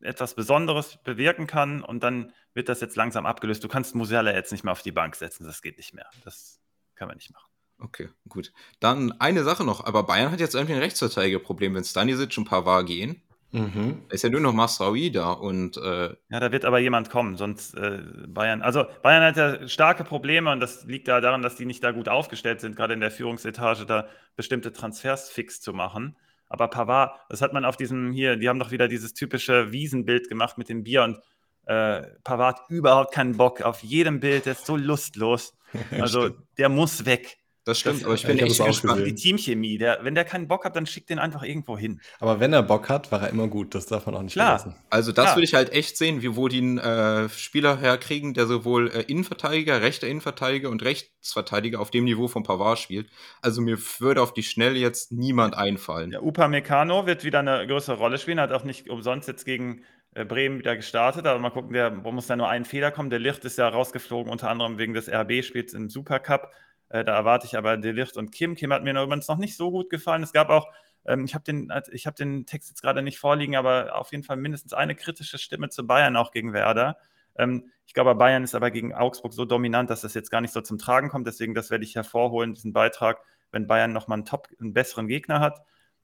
[0.01, 3.63] etwas Besonderes bewirken kann und dann wird das jetzt langsam abgelöst.
[3.63, 6.09] Du kannst Musiala jetzt nicht mehr auf die Bank setzen, das geht nicht mehr.
[6.25, 6.61] Das
[6.95, 7.51] kann man nicht machen.
[7.79, 8.53] Okay, gut.
[8.81, 11.75] Dann eine Sache noch, aber Bayern hat jetzt irgendwie ein Rechtsverteidigerproblem.
[11.75, 13.23] Wenn Stanisic und Pavard gehen,
[13.53, 14.03] Mhm.
[14.11, 17.75] Ist ja nur noch Masraoui da und äh ja, da wird aber jemand kommen, sonst
[17.75, 18.61] äh, Bayern.
[18.61, 21.93] Also Bayern hat ja starke Probleme und das liegt da daran, dass die nicht da
[21.93, 26.17] gut aufgestellt sind, gerade in der Führungsetage da bestimmte Transfers fix zu machen.
[26.49, 30.29] Aber Pavard, das hat man auf diesem hier, die haben doch wieder dieses typische Wiesenbild
[30.29, 31.19] gemacht mit dem Bier und
[31.67, 35.53] äh, Pavard überhaupt keinen Bock auf jedem Bild, der ist so lustlos.
[35.91, 37.37] Also der muss weg.
[37.67, 39.05] Das stimmt, das, aber ich bin echt gespannt.
[39.05, 42.01] Die Teamchemie, der, wenn der keinen Bock hat, dann schickt den einfach irgendwo hin.
[42.21, 43.75] Aber wenn er Bock hat, war er immer gut.
[43.75, 44.61] Das darf man auch nicht Klar.
[44.61, 44.81] vergessen.
[44.89, 48.47] Also das würde ich halt echt sehen, wie wo die einen äh, Spieler herkriegen, der
[48.47, 53.11] sowohl äh, Innenverteidiger, rechter Innenverteidiger und Rechtsverteidiger auf dem Niveau von Pavard spielt.
[53.43, 56.13] Also mir würde auf die Schnelle jetzt niemand einfallen.
[56.13, 59.83] Ja, Upa Meccano wird wieder eine größere Rolle spielen, hat auch nicht umsonst jetzt gegen
[60.15, 63.11] äh, Bremen wieder gestartet, aber mal gucken, der muss da nur einen Fehler kommen.
[63.11, 66.53] Der Licht ist ja rausgeflogen, unter anderem wegen des RB-Spiels im Supercup.
[66.89, 68.55] Äh, da erwarte ich aber Delicht und Kim.
[68.55, 70.23] Kim hat mir übrigens noch nicht so gut gefallen.
[70.23, 70.69] Es gab auch
[71.07, 74.37] ähm, ich habe den, hab den Text jetzt gerade nicht vorliegen, aber auf jeden Fall
[74.37, 76.99] mindestens eine kritische Stimme zu Bayern auch gegen Werder.
[77.37, 80.53] Ähm, ich glaube, Bayern ist aber gegen Augsburg so dominant, dass das jetzt gar nicht
[80.53, 81.27] so zum Tragen kommt.
[81.27, 83.21] Deswegen, das werde ich hervorholen, diesen Beitrag,
[83.53, 85.61] wenn Bayern nochmal einen Top, einen besseren Gegner hat.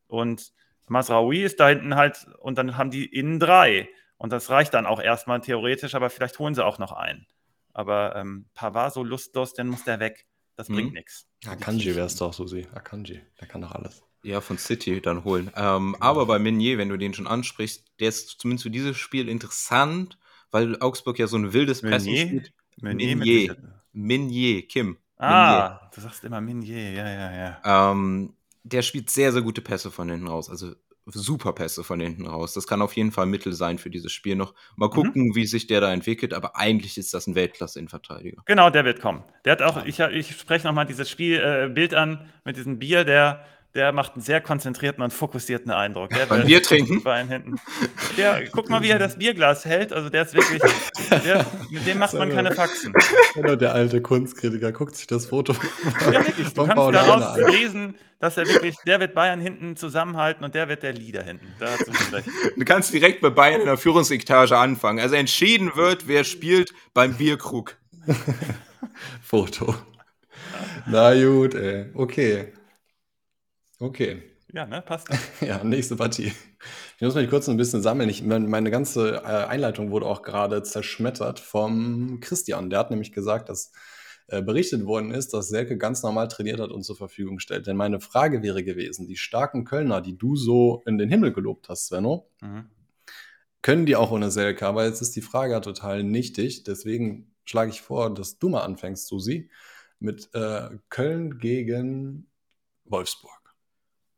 [0.06, 0.52] Und
[0.86, 3.88] Masraoui ist da hinten halt, und dann haben die innen drei.
[4.18, 7.26] Und das reicht dann auch erstmal theoretisch, aber vielleicht holen sie auch noch einen.
[7.72, 10.26] Aber ähm, Pavard so lustlos, dann muss der weg.
[10.56, 10.94] Das bringt mhm.
[10.94, 11.26] nichts.
[11.46, 12.66] Akanji wäre es doch, Susi.
[12.72, 14.02] Akanji, der kann doch alles.
[14.22, 15.50] Ja, von City dann holen.
[15.56, 16.04] Ähm, genau.
[16.04, 20.18] Aber bei Meunier, wenn du den schon ansprichst, der ist zumindest für dieses Spiel interessant,
[20.50, 22.52] weil Augsburg ja so ein wildes Pressing spielt.
[22.80, 23.56] Meunier, Meunier,
[23.92, 24.98] Meunier, Kim.
[25.16, 25.90] Ah, Meunier.
[25.94, 27.32] du sagst immer Meunier, ja, ja,
[27.64, 27.90] ja.
[27.90, 30.48] Ähm, der spielt sehr, sehr gute Pässe von hinten raus.
[30.48, 30.74] Also
[31.06, 32.54] super Pässe von hinten raus.
[32.54, 34.54] Das kann auf jeden Fall Mittel sein für dieses Spiel noch.
[34.76, 34.92] Mal mhm.
[34.92, 35.34] gucken, mhm.
[35.34, 38.42] wie sich der da entwickelt, aber eigentlich ist das ein Weltklasse-Innenverteidiger.
[38.46, 39.24] Genau, der wird kommen.
[39.44, 43.44] Der hat auch, ich, ich spreche nochmal dieses Spielbild äh, an mit diesem Bier, der
[43.74, 46.10] der macht einen sehr konzentrierten und fokussierten Eindruck.
[46.10, 47.02] Der Beim Bier trinken?
[47.02, 47.56] Bein hinten.
[48.18, 49.92] Der, guck mal, wie er das Bierglas hält.
[49.92, 50.62] Also der ist wirklich,
[51.24, 52.92] der, mit dem macht man keine Faxen.
[53.34, 55.54] Genau, der alte Kunstkritiker guckt sich das Foto
[56.12, 56.52] Ja, wirklich.
[56.52, 60.82] Du kannst daraus lesen, dass er wirklich, der wird Bayern hinten zusammenhalten und der wird
[60.82, 61.46] der Leader hinten.
[61.58, 62.28] Da hast du recht.
[62.56, 65.00] Du kannst direkt bei Bayern in der Führungsetage anfangen.
[65.00, 67.76] Also entschieden wird, wer spielt beim Bierkrug.
[69.22, 69.74] Foto.
[70.86, 71.86] Na gut, ey.
[71.94, 72.52] Okay.
[73.82, 74.22] Okay.
[74.52, 75.08] Ja, ne, passt.
[75.40, 76.32] ja, nächste Partie.
[76.96, 78.08] Ich muss mich kurz ein bisschen sammeln.
[78.08, 82.70] Ich, meine ganze äh, Einleitung wurde auch gerade zerschmettert vom Christian.
[82.70, 83.72] Der hat nämlich gesagt, dass
[84.28, 87.66] äh, berichtet worden ist, dass Selke ganz normal trainiert hat und zur Verfügung stellt.
[87.66, 91.68] Denn meine Frage wäre gewesen, die starken Kölner, die du so in den Himmel gelobt
[91.68, 92.66] hast, Svenno, mhm.
[93.62, 94.64] können die auch ohne Selke?
[94.64, 96.62] Aber jetzt ist die Frage ja total nichtig.
[96.62, 99.50] Deswegen schlage ich vor, dass du mal anfängst, Susi,
[99.98, 102.28] mit äh, Köln gegen
[102.84, 103.41] Wolfsburg.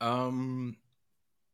[0.05, 0.77] Ähm,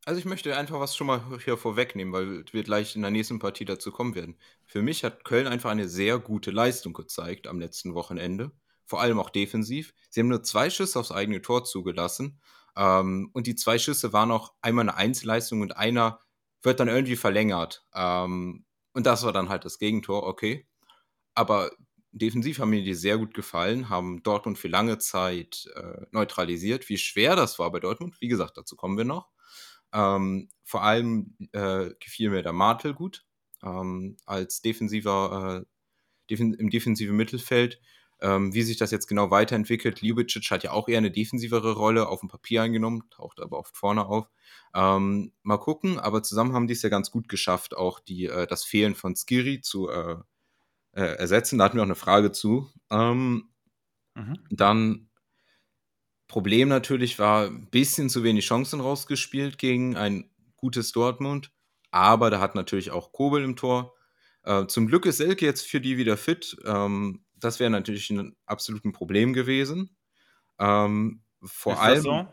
[0.04, 3.38] also ich möchte einfach was schon mal hier vorwegnehmen, weil wir gleich in der nächsten
[3.38, 4.36] Partie dazu kommen werden.
[4.66, 8.50] Für mich hat Köln einfach eine sehr gute Leistung gezeigt am letzten Wochenende,
[8.86, 9.94] vor allem auch defensiv.
[10.08, 12.40] Sie haben nur zwei Schüsse aufs eigene Tor zugelassen
[12.76, 16.20] ähm, und die zwei Schüsse waren auch einmal eine Einzelleistung und einer
[16.62, 17.86] wird dann irgendwie verlängert.
[17.94, 20.66] Ähm, und das war dann halt das Gegentor, okay.
[21.34, 21.70] Aber
[22.12, 26.88] defensiv haben mir die sehr gut gefallen, haben Dortmund für lange Zeit äh, neutralisiert.
[26.88, 29.28] Wie schwer das war bei Dortmund, wie gesagt, dazu kommen wir noch.
[29.92, 33.24] Ähm, vor allem äh, gefiel mir der Martel gut
[33.62, 35.66] ähm, als defensiver, äh,
[36.30, 37.80] defen im defensiven Mittelfeld.
[38.22, 42.06] Ähm, wie sich das jetzt genau weiterentwickelt, Ljubicic hat ja auch eher eine defensivere Rolle
[42.08, 44.28] auf dem Papier eingenommen, taucht aber oft vorne auf.
[44.74, 48.46] Ähm, mal gucken, aber zusammen haben die es ja ganz gut geschafft, auch die, äh,
[48.46, 49.88] das Fehlen von Skiri zu
[50.92, 51.58] äh, ersetzen.
[51.58, 52.70] Da hatten wir auch eine Frage zu.
[52.90, 53.50] Ähm,
[54.14, 54.38] mhm.
[54.50, 55.10] Dann
[56.28, 61.52] Problem natürlich war ein bisschen zu wenig Chancen rausgespielt gegen ein gutes Dortmund.
[61.90, 63.94] Aber da hat natürlich auch Kobel im Tor.
[64.44, 66.56] Äh, zum Glück ist Selke jetzt für die wieder fit.
[66.64, 69.96] Ähm, das wäre natürlich ein absolutes Problem gewesen.
[70.60, 72.02] Ähm, vor ist allem.
[72.02, 72.26] So?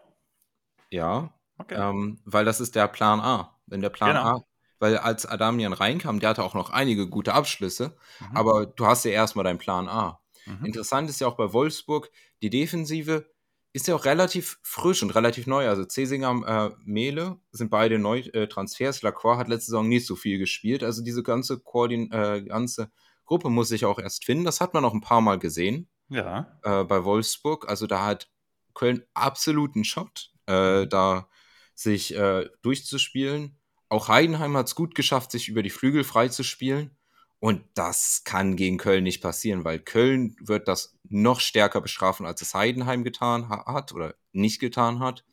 [0.91, 1.33] Ja.
[1.57, 1.75] Okay.
[1.75, 3.59] Ähm, weil das ist der Plan A.
[3.65, 4.37] Wenn der Plan genau.
[4.37, 4.45] A
[4.79, 8.37] weil als Adamian reinkam, der hatte auch noch einige gute Abschlüsse, mhm.
[8.37, 10.19] aber du hast ja erstmal deinen Plan A.
[10.45, 10.65] Mhm.
[10.65, 12.09] Interessant ist ja auch bei Wolfsburg,
[12.41, 13.25] die Defensive
[13.73, 15.67] ist ja auch relativ frisch und relativ neu.
[15.67, 19.03] Also Cesinger, äh, Mele sind beide neu äh, Transfers.
[19.03, 20.83] Lacroix hat letzte Saison nicht so viel gespielt.
[20.83, 22.89] Also diese ganze, Koordin äh, ganze
[23.25, 24.45] Gruppe muss sich auch erst finden.
[24.45, 25.89] Das hat man auch ein paar Mal gesehen.
[26.09, 26.57] Ja.
[26.63, 27.69] Äh, bei Wolfsburg.
[27.69, 28.29] Also da hat
[28.73, 30.89] Köln absoluten Shot, äh, mhm.
[30.89, 31.29] da
[31.75, 33.59] sich äh, durchzuspielen.
[33.89, 36.91] Auch Heidenheim hat es gut geschafft, sich über die Flügel freizuspielen.
[37.39, 42.41] Und das kann gegen Köln nicht passieren, weil Köln wird das noch stärker bestrafen, als
[42.41, 45.23] es Heidenheim getan hat oder nicht getan hat.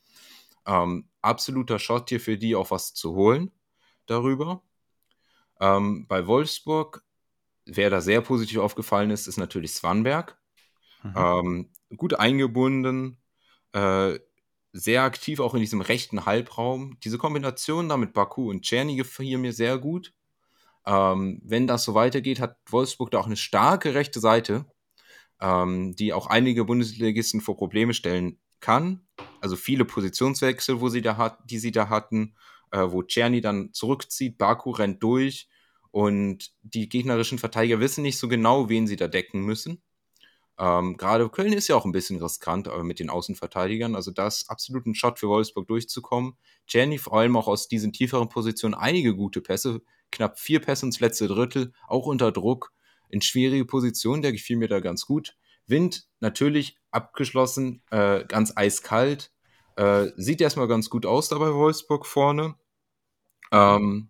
[0.66, 3.52] Ähm, absoluter Shot hier für die auch was zu holen
[4.07, 4.62] darüber.
[5.61, 7.02] Ähm, bei Wolfsburg,
[7.64, 10.38] wer da sehr positiv aufgefallen ist, ist natürlich Swanberg.
[11.02, 11.14] Mhm.
[11.16, 13.18] Ähm, gut eingebunden,
[13.72, 14.18] äh,
[14.77, 16.99] sehr aktiv auch in diesem rechten Halbraum.
[17.05, 20.12] Diese Kombination da mit Baku und Czerny gefiel mir sehr gut.
[20.85, 24.66] Ähm, wenn das so weitergeht, hat Wolfsburg da auch eine starke rechte Seite,
[25.41, 29.07] ähm, die auch einige Bundesligisten vor Probleme stellen kann.
[29.41, 32.35] Also viele Positionswechsel, wo sie da hat, die sie da hatten,
[32.72, 35.49] äh, wo Czerny dann zurückzieht, Baku rennt durch
[35.93, 39.85] und die gegnerischen Verteidiger wissen nicht so genau, wen sie da decken müssen.
[40.59, 43.96] Ähm, Gerade Köln ist ja auch ein bisschen riskant aber mit den Außenverteidigern.
[43.96, 46.36] Also das ist absolut ein Shot für Wolfsburg durchzukommen.
[46.68, 49.82] Jenny vor allem auch aus diesen tieferen Positionen einige gute Pässe,
[50.12, 52.72] knapp vier Pässe ins letzte Drittel, auch unter Druck,
[53.09, 55.36] in schwierige Positionen, der gefiel mir da ganz gut.
[55.66, 59.32] Wind natürlich abgeschlossen, äh, ganz eiskalt.
[59.76, 62.55] Äh, sieht erstmal ganz gut aus da bei Wolfsburg vorne.
[63.50, 64.09] Ähm,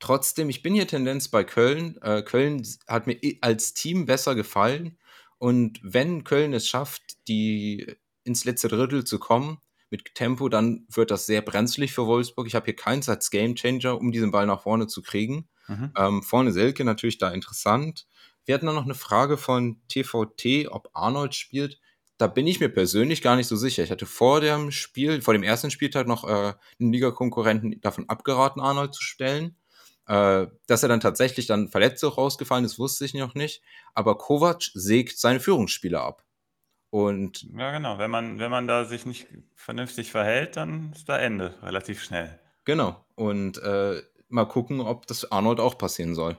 [0.00, 1.98] trotzdem, ich bin hier Tendenz bei Köln.
[2.02, 4.98] Äh, Köln hat mir als Team besser gefallen.
[5.44, 9.58] Und wenn Köln es schafft, die ins letzte Drittel zu kommen
[9.90, 12.46] mit Tempo, dann wird das sehr brenzlig für Wolfsburg.
[12.46, 15.46] Ich habe hier keins als Gamechanger, um diesen Ball nach vorne zu kriegen.
[15.68, 15.92] Mhm.
[15.98, 18.06] Ähm, vorne Selke natürlich da interessant.
[18.46, 21.78] Wir hatten dann noch eine Frage von TVT, ob Arnold spielt.
[22.16, 23.84] Da bin ich mir persönlich gar nicht so sicher.
[23.84, 28.62] Ich hatte vor dem Spiel, vor dem ersten Spieltag noch äh, einen Liga-Konkurrenten davon abgeraten,
[28.62, 29.56] Arnold zu stellen.
[30.06, 33.62] Äh, dass er dann tatsächlich dann verletzt auch rausgefallen ist, wusste ich noch nicht.
[33.94, 36.24] Aber Kovac sägt seine Führungsspieler ab.
[36.90, 37.98] Und ja, genau.
[37.98, 42.38] Wenn man, wenn man da sich nicht vernünftig verhält, dann ist da Ende relativ schnell.
[42.64, 43.04] Genau.
[43.14, 46.36] Und äh, mal gucken, ob das Arnold auch passieren soll.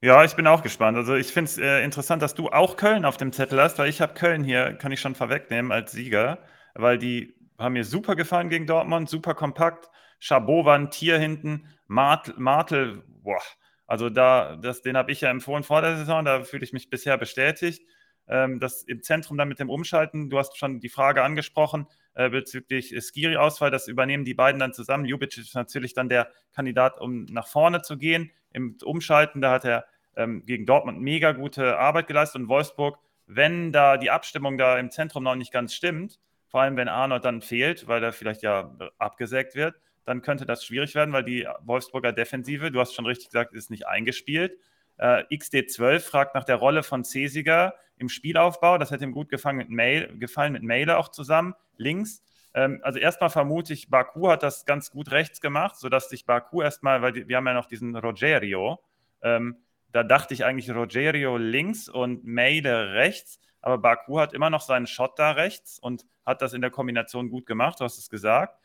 [0.00, 0.96] Ja, ich bin auch gespannt.
[0.96, 3.88] Also ich finde es äh, interessant, dass du auch Köln auf dem Zettel hast, weil
[3.88, 6.38] ich habe Köln hier, kann ich schon vorwegnehmen, als Sieger,
[6.74, 9.90] weil die haben mir super gefallen gegen Dortmund, super kompakt.
[10.20, 13.42] Chabot war ein Tier hinten, Martel, boah,
[13.86, 16.90] also da, das, den habe ich ja empfohlen vor der Saison, da fühle ich mich
[16.90, 17.82] bisher bestätigt.
[18.28, 22.28] Ähm, das im Zentrum dann mit dem Umschalten, du hast schon die Frage angesprochen äh,
[22.28, 25.04] bezüglich Skiri-Ausfall, das übernehmen die beiden dann zusammen.
[25.04, 28.32] Jubicic ist natürlich dann der Kandidat, um nach vorne zu gehen.
[28.52, 33.70] Im Umschalten, da hat er ähm, gegen Dortmund mega gute Arbeit geleistet und Wolfsburg, wenn
[33.70, 36.18] da die Abstimmung da im Zentrum noch nicht ganz stimmt,
[36.48, 40.64] vor allem wenn Arnold dann fehlt, weil er vielleicht ja abgesägt wird, dann könnte das
[40.64, 44.56] schwierig werden, weil die Wolfsburger Defensive, du hast schon richtig gesagt, ist nicht eingespielt.
[44.98, 48.78] Äh, XD12 fragt nach der Rolle von Cesiger im Spielaufbau.
[48.78, 52.22] Das hätte ihm gut gefallen mit, Mail, gefallen mit Mailer auch zusammen, links.
[52.54, 56.62] Ähm, also erstmal vermute ich, Baku hat das ganz gut rechts gemacht, sodass sich Baku
[56.62, 58.80] erstmal, weil die, wir haben ja noch diesen Rogerio,
[59.22, 59.58] ähm,
[59.92, 64.86] da dachte ich eigentlich Rogerio links und Meile rechts, aber Baku hat immer noch seinen
[64.86, 68.58] Shot da rechts und hat das in der Kombination gut gemacht, du hast es gesagt.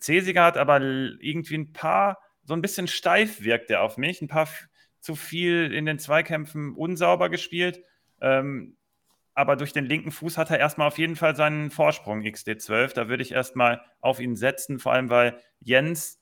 [0.00, 4.28] Cesiger hat aber irgendwie ein paar, so ein bisschen steif wirkt er auf mich, ein
[4.28, 4.48] paar
[5.00, 7.82] zu viel in den Zweikämpfen unsauber gespielt.
[8.20, 8.76] Ähm,
[9.34, 12.92] aber durch den linken Fuß hat er erstmal auf jeden Fall seinen Vorsprung XD12.
[12.94, 16.18] Da würde ich erstmal auf ihn setzen, vor allem weil Jens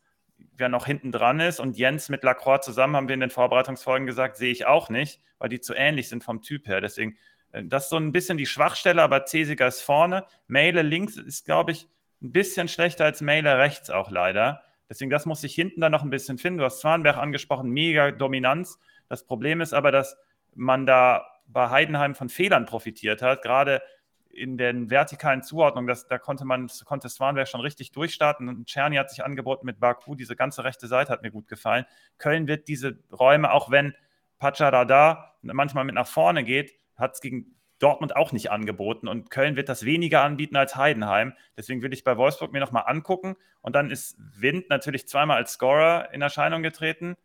[0.57, 1.61] wer noch hinten dran ist.
[1.61, 5.21] Und Jens mit Lacroix zusammen, haben wir in den Vorbereitungsfolgen gesagt, sehe ich auch nicht,
[5.39, 6.81] weil die zu ähnlich sind vom Typ her.
[6.81, 7.17] Deswegen,
[7.53, 10.27] äh, das ist so ein bisschen die Schwachstelle, aber Cesiger ist vorne.
[10.47, 11.89] Meile links ist, glaube ich,
[12.23, 14.63] ein bisschen schlechter als Meile rechts auch leider.
[14.89, 16.59] Deswegen, das muss ich hinten dann noch ein bisschen finden.
[16.59, 18.79] Du hast Zwanberg angesprochen, mega Dominanz.
[19.09, 20.17] Das Problem ist aber, dass
[20.55, 23.43] man da bei Heidenheim von Fehlern profitiert hat.
[23.43, 23.83] Gerade
[24.31, 28.97] in den vertikalen Zuordnungen, das, da konnte man, konnte Swanberg schon richtig durchstarten und Czerny
[28.97, 31.87] hat sich angeboten mit Baku, diese ganze rechte Seite hat mir gut gefallen.
[32.19, 33.95] Köln wird diese Räume, auch wenn
[34.39, 39.57] Pacharada manchmal mit nach vorne geht, hat es gegen Dortmund auch nicht angeboten und Köln
[39.57, 41.35] wird das weniger anbieten als Heidenheim.
[41.57, 45.53] Deswegen will ich bei Wolfsburg mir nochmal angucken und dann ist Wind natürlich zweimal als
[45.53, 47.17] Scorer in Erscheinung getreten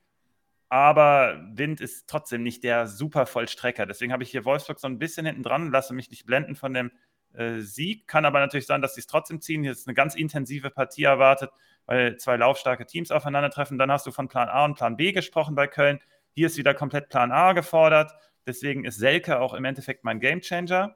[0.71, 3.85] aber Wind ist trotzdem nicht der super Vollstrecker.
[3.85, 6.73] Deswegen habe ich hier Wolfsburg so ein bisschen hinten dran, lasse mich nicht blenden von
[6.73, 6.91] dem
[7.33, 8.07] äh, Sieg.
[8.07, 9.63] Kann aber natürlich sein, dass sie es trotzdem ziehen.
[9.63, 11.51] Hier ist eine ganz intensive Partie erwartet,
[11.87, 13.77] weil zwei laufstarke Teams aufeinandertreffen.
[13.77, 15.99] Dann hast du von Plan A und Plan B gesprochen bei Köln.
[16.31, 18.13] Hier ist wieder komplett Plan A gefordert.
[18.45, 20.95] Deswegen ist Selke auch im Endeffekt mein Gamechanger.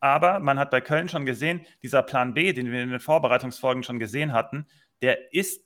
[0.00, 3.82] Aber man hat bei Köln schon gesehen, dieser Plan B, den wir in den Vorbereitungsfolgen
[3.82, 4.66] schon gesehen hatten,
[5.02, 5.64] der ist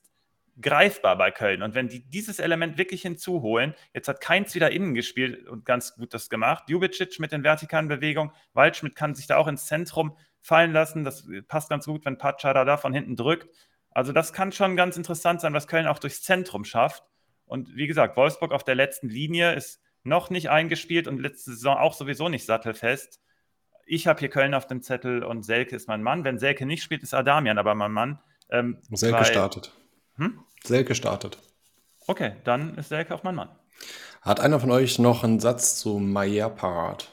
[0.60, 1.62] greifbar bei Köln.
[1.62, 5.94] Und wenn die dieses Element wirklich hinzuholen, jetzt hat Keins wieder innen gespielt und ganz
[5.94, 6.64] gut das gemacht.
[6.68, 11.04] Jubicic mit den vertikalen Bewegungen, Waldschmidt kann sich da auch ins Zentrum fallen lassen.
[11.04, 13.48] Das passt ganz gut, wenn Pachada da von hinten drückt.
[13.90, 17.02] Also das kann schon ganz interessant sein, was Köln auch durchs Zentrum schafft.
[17.44, 21.76] Und wie gesagt, Wolfsburg auf der letzten Linie ist noch nicht eingespielt und letzte Saison
[21.76, 23.20] auch sowieso nicht sattelfest.
[23.86, 26.24] Ich habe hier Köln auf dem Zettel und Selke ist mein Mann.
[26.24, 28.18] Wenn Selke nicht spielt, ist Adamian aber mein Mann.
[28.50, 29.72] Ähm, Selke weil, startet.
[30.16, 30.40] Hm?
[30.62, 31.38] Selke startet.
[32.06, 33.48] Okay, dann ist Selke auch mein Mann.
[34.20, 37.08] Hat einer von euch noch einen Satz zu Maier parat?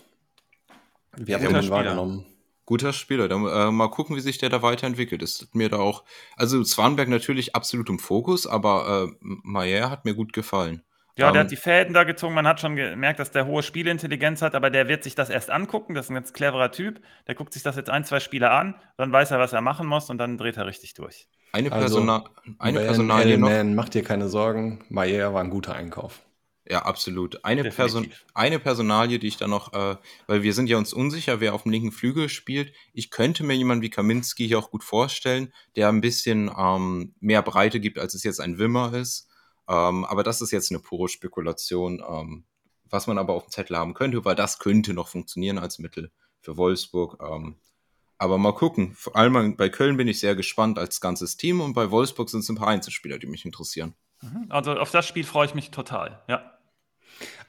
[1.17, 2.25] Wie habt ihr den wahrgenommen?
[2.65, 3.27] Guter Spieler.
[3.27, 5.23] Dann, äh, mal gucken, wie sich der da weiterentwickelt.
[5.23, 6.03] Ist mir da auch.
[6.35, 10.83] Also Zwanberg natürlich absolut im Fokus, aber äh, Maier hat mir gut gefallen.
[11.19, 12.33] Ja, um, der ähm, hat die Fäden da gezogen.
[12.33, 15.51] Man hat schon gemerkt, dass der hohe Spielintelligenz hat, aber der wird sich das erst
[15.51, 15.93] angucken.
[15.93, 17.01] Das ist ein ganz cleverer Typ.
[17.27, 19.85] Der guckt sich das jetzt ein, zwei Spiele an, dann weiß er, was er machen
[19.85, 21.27] muss und dann dreht er richtig durch.
[21.51, 23.49] Eine, Persona also, eine Personalie noch.
[23.49, 26.21] Man, mach dir keine Sorgen, Maier war ein guter Einkauf.
[26.69, 27.43] Ja, absolut.
[27.43, 29.95] Eine, Person, eine Personalie, die ich da noch, äh,
[30.27, 32.73] weil wir sind ja uns unsicher, wer auf dem linken Flügel spielt.
[32.93, 37.41] Ich könnte mir jemanden wie Kaminski hier auch gut vorstellen, der ein bisschen ähm, mehr
[37.41, 39.28] Breite gibt, als es jetzt ein Wimmer ist.
[39.69, 42.43] Ähm, aber das ist jetzt eine pure Spekulation, ähm,
[42.85, 46.11] was man aber auf dem Zettel haben könnte, weil das könnte noch funktionieren als Mittel
[46.41, 47.19] für Wolfsburg.
[47.21, 47.55] Ähm,
[48.17, 48.93] Aber mal gucken.
[48.95, 52.41] Vor allem bei Köln bin ich sehr gespannt als ganzes Team und bei Wolfsburg sind
[52.41, 53.93] es ein paar Einzelspieler, die mich interessieren.
[54.21, 54.47] Mhm.
[54.49, 56.57] Also auf das Spiel freue ich mich total, ja.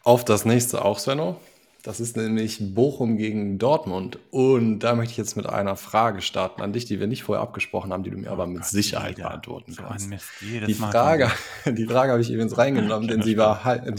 [0.05, 1.41] Auf das nächste auch, Svenno.
[1.83, 4.19] Das ist nämlich Bochum gegen Dortmund.
[4.31, 7.43] Und da möchte ich jetzt mit einer Frage starten an dich, die wir nicht vorher
[7.43, 9.29] abgesprochen haben, die du mir aber mit Gott, Sicherheit wieder.
[9.29, 10.09] beantworten So kannst.
[10.11, 10.27] Mist.
[10.43, 11.31] Die Frage,
[11.67, 13.99] die Frage habe ich übrigens reingenommen, denn sie war halb,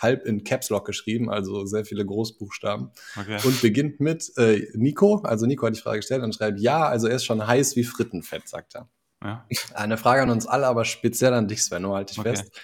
[0.00, 2.90] halb in Caps Lock geschrieben, also sehr viele Großbuchstaben.
[3.16, 3.38] Okay.
[3.44, 5.20] Und beginnt mit äh, Nico.
[5.22, 7.84] Also Nico hat die Frage gestellt und schreibt, ja, also er ist schon heiß wie
[7.84, 8.88] Frittenfett, sagt er.
[9.22, 9.46] ja.
[9.74, 12.30] Eine Frage an uns alle, aber speziell an dich, Svenno, halte ich Okay.
[12.30, 12.60] fest.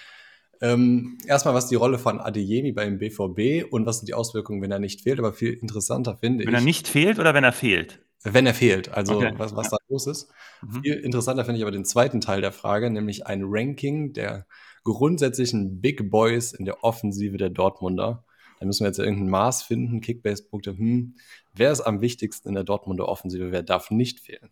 [0.61, 4.71] Ähm, erstmal, was die Rolle von Adeyemi beim BVB und was sind die Auswirkungen, wenn
[4.71, 7.53] er nicht fehlt, aber viel interessanter finde Wenn er ich, nicht fehlt oder wenn er
[7.53, 7.99] fehlt?
[8.23, 9.77] wenn er fehlt, also Okay, was, was ja.
[9.77, 10.29] da los ist.
[10.61, 10.81] Mhm.
[10.83, 14.47] Viel interessanter finde ich aber den zweiten Teil der Frage, nämlich ein Ranking der
[14.83, 18.25] grundsätzlichen Big Boys in der Offensive der Dortmunder.
[18.59, 20.77] Da müssen wir jetzt irgendein Maß finden, Kickbase-Punkte.
[20.77, 21.15] Hm,
[21.53, 23.51] wer ist am wichtigsten in der Dortmunder Offensive?
[23.51, 24.49] Wer darf nicht fehlen?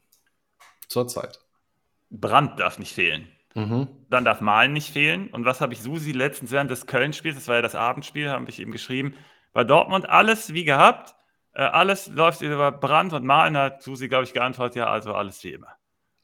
[0.88, 1.39] Zurzeit.
[2.12, 3.28] Brandt darf nicht fehlen.
[3.56, 3.88] Mhm.
[4.10, 5.30] Dann darf Malen nicht fehlen.
[5.30, 8.49] Und was habe ich Susi letztens während des Köln-Spiels, das war ja das Abendspiel, habe
[8.49, 9.16] ich ihm geschrieben,
[9.53, 11.16] bei Dortmund alles wie gehabt,
[11.53, 15.41] äh, alles läuft über Brandt und Malen hat Susi, glaube ich, geantwortet, ja, also alles
[15.45, 15.74] wie immer.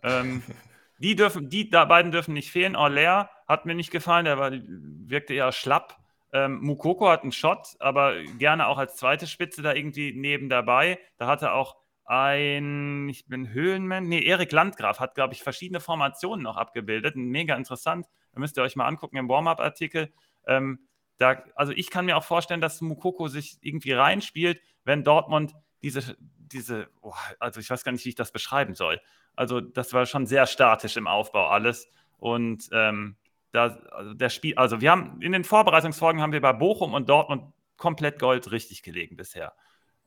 [0.03, 0.43] Ähm,
[0.99, 2.75] die dürfen, die da beiden dürfen nicht fehlen.
[2.75, 5.97] Orler hat mir nicht gefallen, der war, wirkte eher schlapp.
[6.33, 10.99] Ähm, Mukoko hat einen Shot, aber gerne auch als zweite Spitze da irgendwie neben dabei.
[11.17, 11.77] Da hatte auch
[12.11, 17.15] ein, ich bin Höhlenmann, nee, Erik Landgraf hat, glaube ich, verschiedene Formationen noch abgebildet.
[17.15, 18.05] Mega interessant.
[18.33, 20.11] Da müsst ihr euch mal angucken im Warm-Up-Artikel.
[20.45, 20.87] Ähm,
[21.17, 25.53] da, also ich kann mir auch vorstellen, dass Mukoko sich irgendwie reinspielt, wenn Dortmund
[25.83, 28.99] diese, diese, oh, also ich weiß gar nicht, wie ich das beschreiben soll.
[29.37, 31.87] Also das war schon sehr statisch im Aufbau alles.
[32.17, 33.15] Und ähm,
[33.53, 37.07] da, also der Spiel, also wir haben in den Vorbereitungsfolgen haben wir bei Bochum und
[37.07, 39.53] Dortmund komplett Gold richtig gelegen bisher.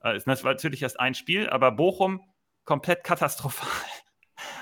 [0.05, 2.21] Äh, ist natürlich erst ein Spiel, aber Bochum
[2.65, 3.69] komplett katastrophal.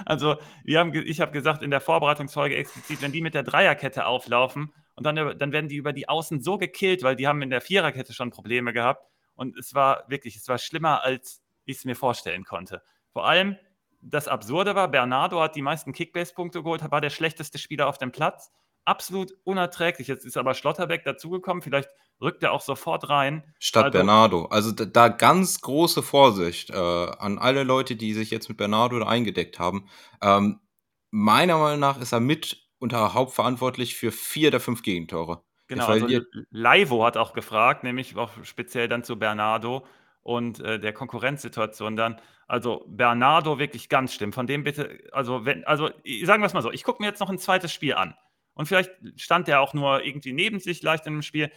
[0.05, 4.07] Also wir haben, ich habe gesagt in der Vorbereitungsfolge explizit, wenn die mit der Dreierkette
[4.07, 7.51] auflaufen und dann, dann werden die über die Außen so gekillt, weil die haben in
[7.51, 9.07] der Viererkette schon Probleme gehabt.
[9.35, 12.83] Und es war wirklich, es war schlimmer, als ich es mir vorstellen konnte.
[13.13, 13.57] Vor allem
[14.01, 18.13] das Absurde war, Bernardo hat die meisten Kickbase-Punkte geholt, war der schlechteste Spieler auf dem
[18.13, 18.51] Platz.
[18.85, 20.09] Absolut unerträglich.
[20.09, 21.63] Jetzt ist aber Schlotterbeck dazugekommen.
[21.63, 21.89] Vielleicht
[22.21, 23.45] rückt er auch sofort rein.
[23.59, 24.47] Statt Also- Bernardo.
[24.47, 28.99] Also da, da ganz große Vorsicht äh, an alle Leute, die sich jetzt mit Bernardo
[28.99, 29.89] da eingedeckt haben.
[30.21, 30.61] Ähm,
[31.11, 35.43] meiner Meinung nach ist er mit unter hauptverantwortlich für vier der fünf Gegentore.
[35.69, 36.07] Genau, also
[36.51, 39.87] Laivo hat auch gefragt, nämlich auch speziell dann zu Bernardo
[40.23, 42.21] und äh, der Konkurrenzsituation dann.
[42.47, 44.33] Also Bernardo wirklich ganz schlimm.
[44.33, 45.91] Von dem bitte, also wenn, also
[46.25, 48.15] sagen wir es mal so, ich gucke mir jetzt noch ein zweites Spiel an.
[48.55, 51.51] Und vielleicht stand der auch nur irgendwie neben sich leicht in dem Spiel.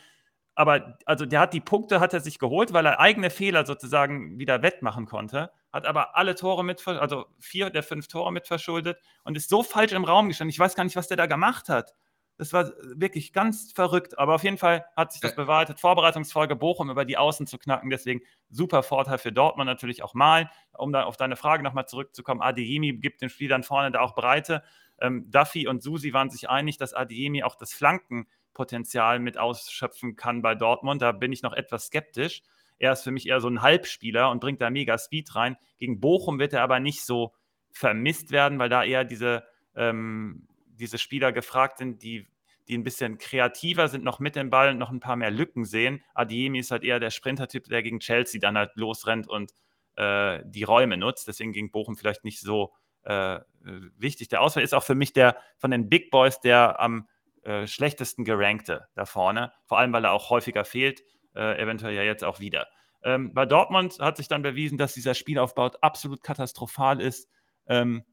[0.56, 4.40] Aber also der hat die Punkte, hat er sich geholt, weil er eigene Fehler sozusagen
[4.40, 8.98] wieder wettmachen konnte, hat aber alle Tore mit, also vier der fünf Tore mit verschuldet
[9.26, 10.52] und ist so falsch im Raum gestanden.
[10.52, 11.94] Ich weiß gar nicht, was der da gemacht hat.
[12.38, 14.18] Das war wirklich ganz verrückt.
[14.20, 15.80] Aber auf jeden Fall hat sich das Ä- bewahrheitet.
[15.80, 17.90] Vorbereitungsfolge Bochum über die Außen zu knacken.
[17.90, 20.50] Deswegen super Vorteil für Dortmund natürlich auch mal.
[20.78, 24.16] Um da auf deine Frage nochmal zurückzukommen, Adeyemi gibt dem Spiel dann vorne da auch
[24.16, 24.64] Breite.
[25.00, 30.42] Ähm, Duffy und Susi waren sich einig, dass Adeyemi auch das Flankenpotenzial mit ausschöpfen kann
[30.42, 31.02] bei Dortmund.
[31.02, 32.42] Da bin ich noch etwas skeptisch.
[32.78, 35.58] Er ist für mich eher so ein Halbspieler und bringt da mega Speed rein.
[35.78, 37.34] Gegen Bochum wird er aber nicht so
[37.72, 39.44] vermisst werden, weil da eher diese,
[39.76, 42.28] ähm, diese Spieler gefragt sind, die,
[42.68, 45.66] die ein bisschen kreativer sind, noch mit dem Ball und noch ein paar mehr Lücken
[45.66, 46.04] sehen.
[46.14, 49.54] Adiemi ist halt eher der Sprintertyp, der gegen Chelsea dann halt losrennt und
[49.96, 51.28] äh, die Räume nutzt.
[51.28, 52.74] Deswegen gegen Bochum vielleicht nicht so
[53.06, 53.40] äh,
[53.98, 54.30] wichtig.
[54.30, 57.08] Der Auswahl ist auch für mich der von den Big Boys der am
[57.44, 59.54] äh, schlechtesten gerankte da vorne.
[59.66, 61.04] Vor allem, weil er auch häufiger fehlt,
[61.36, 62.68] äh, eventuell ja jetzt auch wieder.
[63.04, 67.30] Ähm, bei Dortmund hat sich dann bewiesen, dass dieser Spielaufbau absolut katastrophal ist.
[67.68, 68.04] Ähm,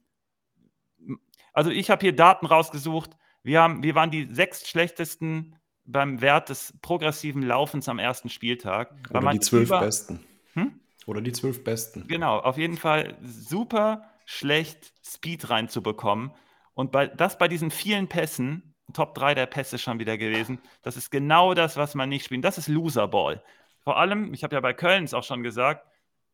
[1.54, 3.16] also ich habe hier Daten rausgesucht.
[3.42, 8.94] Wir, haben, wir waren die sechs schlechtesten beim Wert des progressiven Laufens am ersten Spieltag.
[9.10, 10.24] Oder die zwölf Besten.
[10.52, 10.80] Hm?
[11.06, 12.06] Oder die zwölf Besten.
[12.06, 16.32] Genau, auf jeden Fall super schlecht Speed reinzubekommen.
[16.74, 20.96] Und bei, das bei diesen vielen Pässen, Top 3 der Pässe schon wieder gewesen, das
[20.96, 22.44] ist genau das, was man nicht spielt.
[22.44, 23.42] Das ist Loserball.
[23.80, 25.86] Vor allem, ich habe ja bei Köln es auch schon gesagt,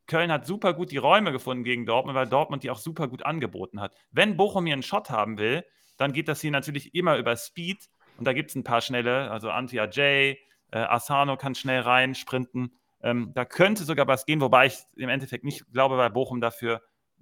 [0.07, 3.25] Köln hat super gut die Räume gefunden gegen Dortmund, weil Dortmund die auch super gut
[3.25, 3.93] angeboten hat.
[4.11, 5.65] Wenn Bochum hier einen Shot haben will,
[5.97, 7.89] dann geht das hier natürlich immer über Speed.
[8.17, 10.37] Und da gibt es ein paar schnelle, also Antia J, äh,
[10.71, 12.71] Asano kann schnell rein, sprinten.
[13.01, 16.81] Ähm, da könnte sogar was gehen, wobei ich im Endeffekt nicht glaube, weil Bochum dafür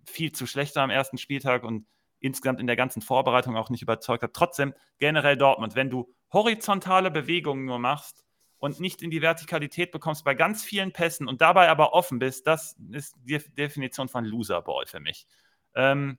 [0.10, 1.86] viel zu schlecht war am ersten Spieltag und
[2.20, 4.34] insgesamt in der ganzen Vorbereitung auch nicht überzeugt hat.
[4.34, 8.26] Trotzdem generell Dortmund, wenn du horizontale Bewegungen nur machst
[8.58, 12.47] und nicht in die Vertikalität bekommst bei ganz vielen Pässen und dabei aber offen bist,
[12.47, 15.28] das ist die Definition von Loserball für mich.
[15.76, 16.18] Ähm,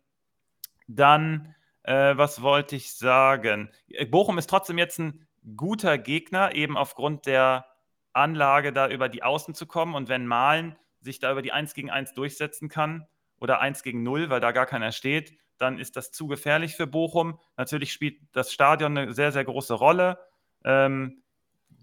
[0.86, 3.70] dann, äh, was wollte ich sagen?
[4.10, 5.26] Bochum ist trotzdem jetzt ein
[5.56, 7.66] guter Gegner, eben aufgrund der
[8.12, 9.94] Anlage, da über die Außen zu kommen.
[9.94, 13.06] Und wenn Malen sich da über die 1 gegen 1 durchsetzen kann
[13.40, 16.86] oder 1 gegen 0, weil da gar keiner steht, dann ist das zu gefährlich für
[16.86, 17.38] Bochum.
[17.56, 20.18] Natürlich spielt das Stadion eine sehr, sehr große Rolle.
[20.64, 21.22] Ähm,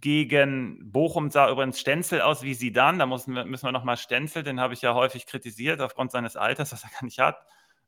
[0.01, 2.99] gegen Bochum sah übrigens Stenzel aus wie sie dann.
[2.99, 6.36] Da müssen wir, müssen wir nochmal Stenzel, den habe ich ja häufig kritisiert aufgrund seines
[6.36, 7.38] Alters, was er gar nicht hat.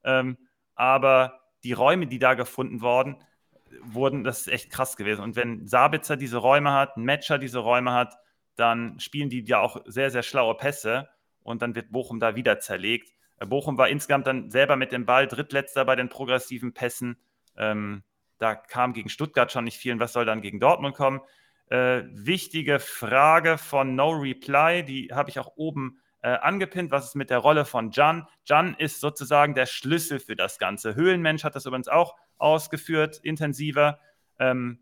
[0.03, 0.37] Ähm,
[0.75, 3.17] aber die Räume, die da gefunden worden,
[3.81, 5.21] wurden, das ist echt krass gewesen.
[5.21, 8.17] Und wenn Sabitzer diese Räume hat, Matcher diese Räume hat,
[8.55, 11.09] dann spielen die ja auch sehr, sehr schlaue Pässe
[11.43, 13.13] und dann wird Bochum da wieder zerlegt.
[13.45, 17.17] Bochum war insgesamt dann selber mit dem Ball drittletzter bei den progressiven Pässen.
[17.55, 18.03] Ähm,
[18.39, 19.93] da kam gegen Stuttgart schon nicht viel.
[19.93, 21.21] Und was soll dann gegen Dortmund kommen?
[21.69, 26.91] Äh, wichtige Frage von No Reply, die habe ich auch oben äh, angepinnt.
[26.91, 28.27] Was ist mit der Rolle von Jan?
[28.45, 30.95] Jan ist sozusagen der Schlüssel für das Ganze.
[30.95, 33.99] Höhlenmensch hat das übrigens auch ausgeführt, intensiver.
[34.39, 34.79] Ähm,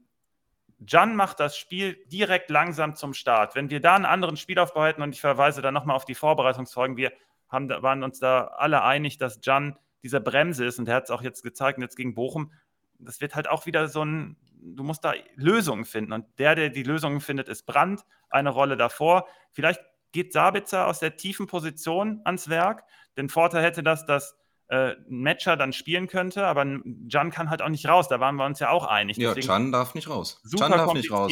[0.86, 3.56] Jan macht das Spiel direkt langsam zum Start.
[3.56, 6.98] Wenn wir da einen anderen Spielaufbau hätten, und ich verweise da nochmal auf die Vorbereitungsfolgen,
[6.98, 7.14] wir
[7.56, 11.10] haben, waren uns da alle einig, dass Jan diese Bremse ist und er hat es
[11.10, 12.52] auch jetzt gezeigt, jetzt gegen Bochum.
[13.00, 16.14] Das wird halt auch wieder so ein, du musst da Lösungen finden.
[16.14, 19.28] Und der, der die Lösungen findet, ist Brandt, eine Rolle davor.
[19.52, 19.82] Vielleicht
[20.12, 22.84] geht Sabitzer aus der tiefen Position ans Werk.
[23.18, 24.38] Den Vorteil hätte das, dass
[24.68, 26.66] äh, ein Matcher dann spielen könnte, aber
[27.08, 28.08] Jan kann halt auch nicht raus.
[28.08, 29.18] Da waren wir uns ja auch einig.
[29.18, 30.40] Ja, Jan darf nicht raus.
[30.44, 31.32] Super Jan darf nicht raus.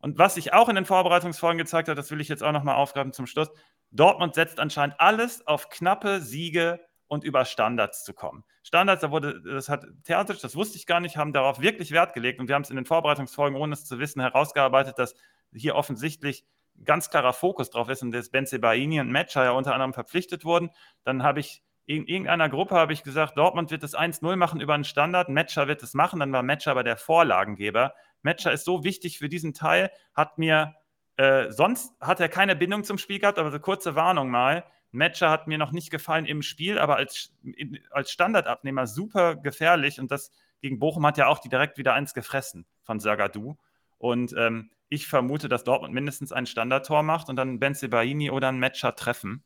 [0.00, 2.76] Und was sich auch in den Vorbereitungsfolgen gezeigt hat, das will ich jetzt auch nochmal
[2.76, 3.50] aufgreifen zum Schluss.
[3.90, 8.44] Dortmund setzt anscheinend alles auf knappe Siege und über Standards zu kommen.
[8.62, 12.14] Standards, da wurde, das hat Theatrisch, das wusste ich gar nicht, haben darauf wirklich Wert
[12.14, 15.14] gelegt und wir haben es in den Vorbereitungsfolgen, ohne es zu wissen, herausgearbeitet, dass
[15.52, 16.44] hier offensichtlich
[16.84, 20.44] ganz klarer Fokus drauf ist und dass Benze Baini und Matcher ja unter anderem verpflichtet
[20.44, 20.70] wurden.
[21.04, 24.74] Dann habe ich in irgendeiner Gruppe habe ich gesagt, Dortmund wird das 1-0 machen über
[24.74, 27.94] einen Standard, Matcher wird es machen, dann war Matcher aber der Vorlagengeber.
[28.22, 30.74] Matcher ist so wichtig für diesen Teil, hat mir,
[31.16, 35.30] äh, sonst hat er keine Bindung zum Spiel gehabt, aber so kurze Warnung mal, Matcher
[35.30, 37.32] hat mir noch nicht gefallen im Spiel, aber als,
[37.90, 42.12] als Standardabnehmer super gefährlich und das gegen Bochum hat ja auch die direkt wieder eins
[42.12, 43.56] gefressen von Sagadou
[43.98, 48.48] und ähm, ich vermute, dass Dortmund mindestens ein Standardtor macht und dann Benze Baini oder
[48.48, 49.44] ein Matcher treffen.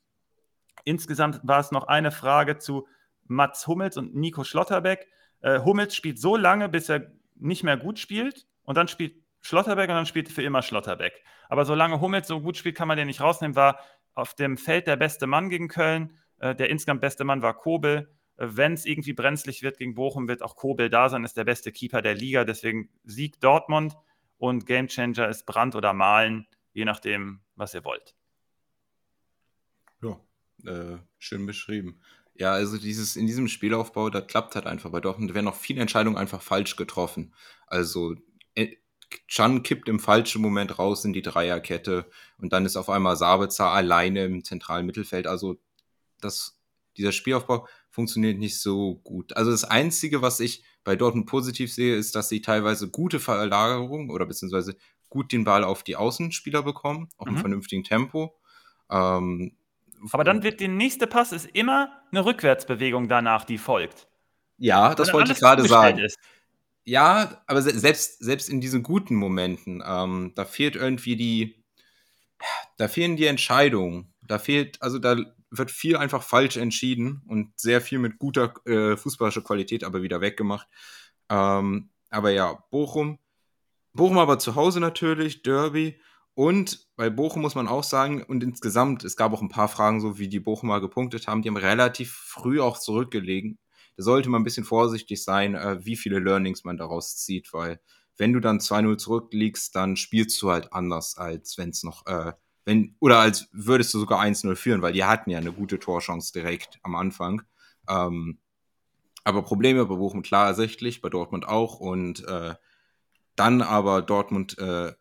[0.84, 2.88] Insgesamt war es noch eine Frage zu
[3.26, 5.06] Mats Hummels und Nico Schlotterbeck.
[5.40, 9.88] Äh, Hummels spielt so lange, bis er nicht mehr gut spielt und dann spielt Schlotterbeck
[9.90, 11.22] und dann spielt für immer Schlotterbeck.
[11.48, 13.56] Aber solange Hummels so gut spielt, kann man den nicht rausnehmen.
[13.56, 13.78] War
[14.14, 16.18] auf dem Feld der beste Mann gegen Köln.
[16.38, 18.10] Äh, der insgesamt beste Mann war Kobel.
[18.36, 21.44] Äh, Wenn es irgendwie brenzlig wird gegen Bochum, wird auch Kobel da sein, ist der
[21.44, 22.44] beste Keeper der Liga.
[22.44, 23.94] Deswegen Sieg Dortmund
[24.38, 28.14] und Gamechanger ist Brand oder Malen, je nachdem, was ihr wollt.
[30.02, 30.18] Ja,
[30.64, 32.00] äh, schön beschrieben.
[32.36, 35.80] Ja, also dieses, in diesem Spielaufbau, da klappt halt einfach bei Dortmund, werden noch viele
[35.80, 37.32] Entscheidungen einfach falsch getroffen.
[37.66, 38.16] Also
[39.28, 42.06] Chan kippt im falschen Moment raus in die Dreierkette
[42.38, 45.26] und dann ist auf einmal Sabitzer alleine im zentralen Mittelfeld.
[45.26, 45.56] Also
[46.20, 46.58] das,
[46.96, 49.36] dieser Spielaufbau funktioniert nicht so gut.
[49.36, 54.10] Also das Einzige, was ich bei Dortmund positiv sehe, ist, dass sie teilweise gute Verlagerung
[54.10, 54.76] oder beziehungsweise
[55.08, 57.34] gut den Ball auf die Außenspieler bekommen, auch mhm.
[57.34, 58.36] im vernünftigen Tempo.
[58.90, 59.56] Ähm,
[60.12, 64.08] aber dann wird der nächste Pass ist immer eine Rückwärtsbewegung danach, die folgt.
[64.58, 65.98] Ja, das wollte ich gerade sagen.
[65.98, 66.18] Ist.
[66.86, 71.64] Ja, aber selbst, selbst in diesen guten Momenten, ähm, da fehlt irgendwie die,
[72.76, 74.12] da fehlen die Entscheidungen.
[74.22, 75.16] Da fehlt, also da
[75.50, 80.20] wird viel einfach falsch entschieden und sehr viel mit guter äh, fußballischer Qualität aber wieder
[80.20, 80.68] weggemacht.
[81.30, 83.18] Ähm, aber ja, Bochum.
[83.94, 86.00] Bochum aber zu Hause natürlich, Derby.
[86.34, 90.00] Und bei Bochum muss man auch sagen, und insgesamt, es gab auch ein paar Fragen,
[90.00, 93.58] so wie die Bochumer gepunktet haben, die haben relativ früh auch zurückgelegen.
[93.96, 97.80] Da sollte man ein bisschen vorsichtig sein, äh, wie viele Learnings man daraus zieht, weil
[98.16, 102.32] wenn du dann 2-0 zurückliegst, dann spielst du halt anders, als wenn es noch, äh,
[102.64, 106.32] wenn, oder als würdest du sogar 1-0 führen, weil die hatten ja eine gute Torchance
[106.32, 107.42] direkt am Anfang.
[107.88, 108.38] Ähm,
[109.24, 112.54] aber Probleme bei Bochum klar ersichtlich, bei Dortmund auch und äh,
[113.36, 114.92] dann aber Dortmund äh,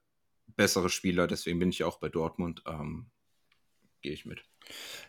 [0.55, 2.63] bessere Spieler, deswegen bin ich auch bei Dortmund.
[2.67, 3.11] Ähm,
[4.01, 4.43] Gehe ich mit.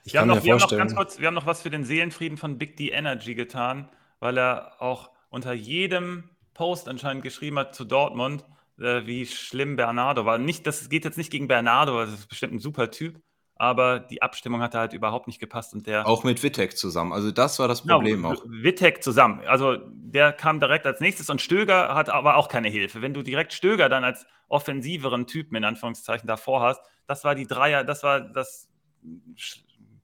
[0.05, 1.85] Ich wir, haben noch, wir haben noch ganz kurz, wir haben noch was für den
[1.85, 3.89] Seelenfrieden von Big D Energy getan,
[4.21, 8.45] weil er auch unter jedem Post anscheinend geschrieben hat zu Dortmund,
[8.79, 10.39] äh, wie schlimm Bernardo war.
[10.39, 13.21] Nicht, das geht jetzt nicht gegen Bernardo, das ist bestimmt ein super Typ,
[13.57, 15.75] aber die Abstimmung hat halt überhaupt nicht gepasst.
[15.75, 17.13] Und der, auch mit Wittek zusammen.
[17.13, 18.45] Also das war das genau, Problem genau, auch.
[18.47, 19.41] Wittek zusammen.
[19.47, 23.03] Also der kam direkt als nächstes und Stöger hat aber auch keine Hilfe.
[23.03, 27.47] Wenn du direkt Stöger dann als offensiveren Typen in Anführungszeichen davor hast, das war die
[27.47, 28.69] Dreier, das war das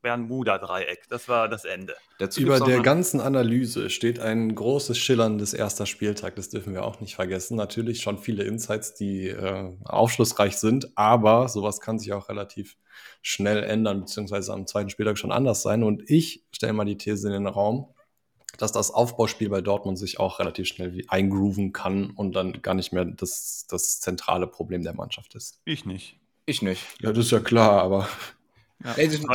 [0.03, 1.09] Bermuda-Dreieck.
[1.09, 1.95] Das war das Ende.
[2.19, 6.37] Dazu Über der ganzen Analyse steht ein großes schillerndes erster Spieltag.
[6.37, 7.57] Das dürfen wir auch nicht vergessen.
[7.57, 12.77] Natürlich schon viele Insights, die äh, aufschlussreich sind, aber sowas kann sich auch relativ
[13.23, 15.83] schnell ändern, beziehungsweise am zweiten Spieltag schon anders sein.
[15.83, 17.89] Und ich stelle mal die These in den Raum,
[18.59, 22.93] dass das Aufbauspiel bei Dortmund sich auch relativ schnell eingrooven kann und dann gar nicht
[22.93, 25.61] mehr das, das zentrale Problem der Mannschaft ist.
[25.65, 26.17] Ich nicht.
[26.47, 26.85] Ich nicht.
[27.01, 28.09] Ja, das ist ja klar, aber
[28.85, 28.95] ja.
[28.95, 29.27] Ey, du, du,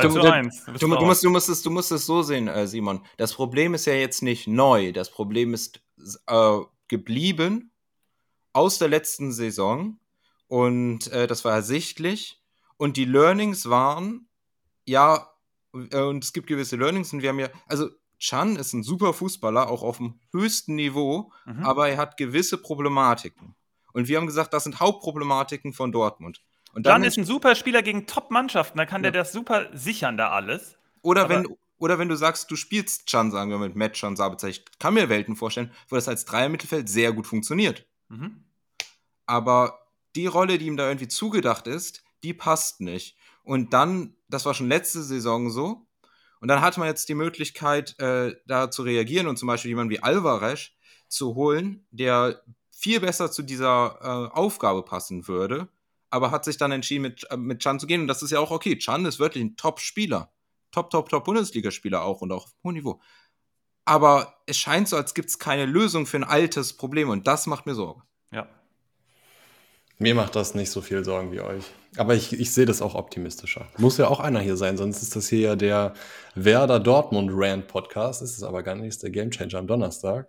[0.78, 3.04] du, musst, du, musst es, du musst es so sehen, äh, Simon.
[3.16, 4.92] Das Problem ist ja jetzt nicht neu.
[4.92, 5.80] Das Problem ist
[6.26, 7.70] äh, geblieben
[8.52, 9.98] aus der letzten Saison.
[10.48, 12.42] Und äh, das war ersichtlich.
[12.76, 14.28] Und die Learnings waren,
[14.84, 15.28] ja,
[15.74, 17.12] äh, und es gibt gewisse Learnings.
[17.12, 21.32] Und wir haben ja, also Chan ist ein super Fußballer, auch auf dem höchsten Niveau,
[21.44, 21.64] mhm.
[21.64, 23.54] aber er hat gewisse Problematiken.
[23.92, 26.42] Und wir haben gesagt, das sind Hauptproblematiken von Dortmund.
[26.76, 29.10] Und dann, dann ist ein super Spieler gegen Top-Mannschaften, da kann ja.
[29.10, 30.76] der das super sichern, da alles.
[31.00, 31.48] Oder wenn,
[31.78, 34.92] oder wenn du sagst, du spielst Chan, sagen wir mit Matt Chan Sabitzer, ich kann
[34.92, 37.86] mir Welten vorstellen, wo das als Dreier-Mittelfeld sehr gut funktioniert.
[38.08, 38.44] Mhm.
[39.24, 43.16] Aber die Rolle, die ihm da irgendwie zugedacht ist, die passt nicht.
[43.42, 45.86] Und dann, das war schon letzte Saison so,
[46.40, 49.92] und dann hatte man jetzt die Möglichkeit, äh, da zu reagieren und zum Beispiel jemanden
[49.92, 50.72] wie Alvarez
[51.08, 55.70] zu holen, der viel besser zu dieser äh, Aufgabe passen würde
[56.16, 58.00] aber hat sich dann entschieden, mit, äh, mit Chan zu gehen.
[58.00, 58.76] Und das ist ja auch okay.
[58.78, 60.32] Chan ist wirklich ein Top-Spieler.
[60.72, 63.00] Top, top, top Bundesligaspieler auch und auch auf hohem Niveau.
[63.84, 67.46] Aber es scheint so, als gibt es keine Lösung für ein altes Problem und das
[67.46, 68.02] macht mir Sorge.
[68.32, 68.48] Ja.
[69.98, 71.64] Mir macht das nicht so viel Sorgen wie euch.
[71.96, 73.68] Aber ich, ich sehe das auch optimistischer.
[73.78, 75.94] Muss ja auch einer hier sein, sonst ist das hier ja der
[76.34, 78.20] Werder Dortmund Rand Podcast.
[78.20, 80.28] Ist es aber gar nicht, ist der Gamechanger am Donnerstag.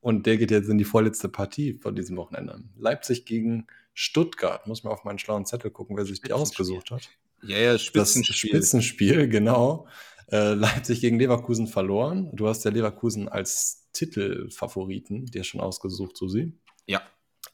[0.00, 2.62] Und der geht jetzt in die vorletzte Partie von diesem Wochenende.
[2.76, 3.66] Leipzig gegen
[3.98, 4.66] Stuttgart.
[4.66, 7.08] Muss man auf meinen schlauen Zettel gucken, wer sich die ausgesucht hat.
[7.42, 8.52] Ja, ja, Spitzenspiel.
[8.52, 9.88] Das Spitzenspiel, genau.
[10.30, 12.30] Äh, Leipzig gegen Leverkusen verloren.
[12.34, 16.52] Du hast ja Leverkusen als Titelfavoriten dir schon ausgesucht, Susi.
[16.84, 17.00] Ja.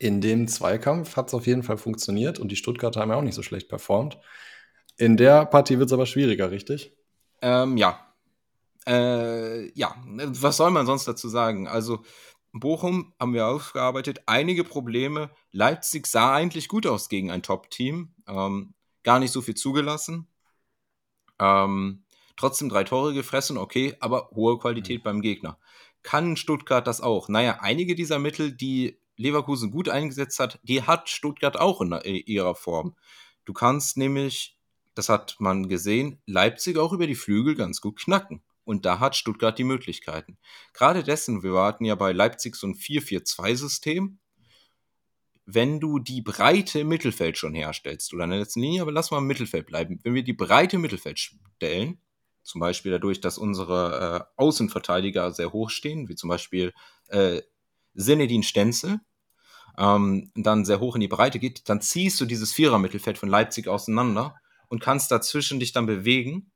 [0.00, 3.22] In dem Zweikampf hat es auf jeden Fall funktioniert und die Stuttgarter haben ja auch
[3.22, 4.18] nicht so schlecht performt.
[4.96, 6.96] In der Partie wird es aber schwieriger, richtig?
[7.40, 8.00] Ähm, ja.
[8.84, 11.68] Äh, ja, was soll man sonst dazu sagen?
[11.68, 12.02] Also,
[12.52, 14.22] Bochum haben wir aufgearbeitet.
[14.26, 15.30] Einige Probleme.
[15.50, 18.14] Leipzig sah eigentlich gut aus gegen ein Top-Team.
[18.28, 20.28] Ähm, gar nicht so viel zugelassen.
[21.38, 22.04] Ähm,
[22.36, 25.04] trotzdem drei Tore gefressen, okay, aber hohe Qualität mhm.
[25.04, 25.58] beim Gegner.
[26.02, 27.28] Kann Stuttgart das auch?
[27.28, 32.54] Naja, einige dieser Mittel, die Leverkusen gut eingesetzt hat, die hat Stuttgart auch in ihrer
[32.54, 32.96] Form.
[33.44, 34.58] Du kannst nämlich,
[34.94, 38.42] das hat man gesehen, Leipzig auch über die Flügel ganz gut knacken.
[38.64, 40.38] Und da hat Stuttgart die Möglichkeiten.
[40.72, 44.18] Gerade dessen, wir hatten ja bei Leipzig so ein 4-4-2-System.
[45.44, 49.10] Wenn du die Breite im Mittelfeld schon herstellst, oder in der letzten Linie, aber lass
[49.10, 49.98] mal im Mittelfeld bleiben.
[50.04, 52.00] Wenn wir die Breite im Mittelfeld stellen,
[52.44, 56.72] zum Beispiel dadurch, dass unsere äh, Außenverteidiger sehr hoch stehen, wie zum Beispiel
[57.08, 57.42] äh,
[57.94, 59.00] Sinedin Stenzel,
[59.78, 63.68] ähm, dann sehr hoch in die Breite geht, dann ziehst du dieses Vierer-Mittelfeld von Leipzig
[63.68, 64.36] auseinander
[64.68, 66.51] und kannst dazwischen dich dann bewegen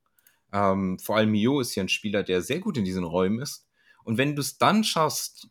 [0.53, 3.67] ähm, vor allem Mio ist hier ein Spieler, der sehr gut in diesen Räumen ist.
[4.03, 5.49] Und wenn du es dann schaffst,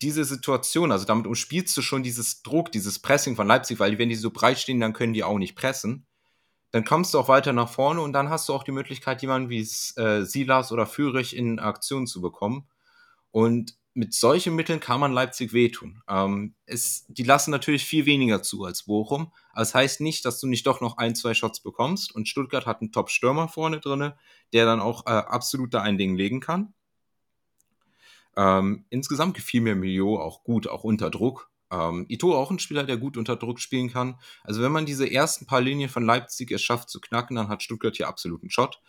[0.00, 4.08] diese Situation, also damit umspielst du schon dieses Druck, dieses Pressing von Leipzig, weil wenn
[4.08, 6.06] die so breit stehen, dann können die auch nicht pressen.
[6.70, 9.50] Dann kommst du auch weiter nach vorne und dann hast du auch die Möglichkeit, jemanden
[9.50, 12.66] wie äh, Silas oder Fürich in Aktion zu bekommen.
[13.30, 16.02] Und mit solchen Mitteln kann man Leipzig wehtun.
[16.08, 19.32] Ähm, es, die lassen natürlich viel weniger zu als Bochum.
[19.50, 22.14] Aber das heißt nicht, dass du nicht doch noch ein, zwei Shots bekommst.
[22.14, 24.12] Und Stuttgart hat einen Top-Stürmer vorne drin,
[24.52, 26.72] der dann auch äh, absolut da ein Ding legen kann.
[28.34, 31.50] Ähm, insgesamt gefiel mir Milio auch gut, auch unter Druck.
[31.70, 34.18] Ähm, Ito auch ein Spieler, der gut unter Druck spielen kann.
[34.42, 37.62] Also wenn man diese ersten paar Linien von Leipzig es schafft zu knacken, dann hat
[37.62, 38.80] Stuttgart hier absoluten Shot,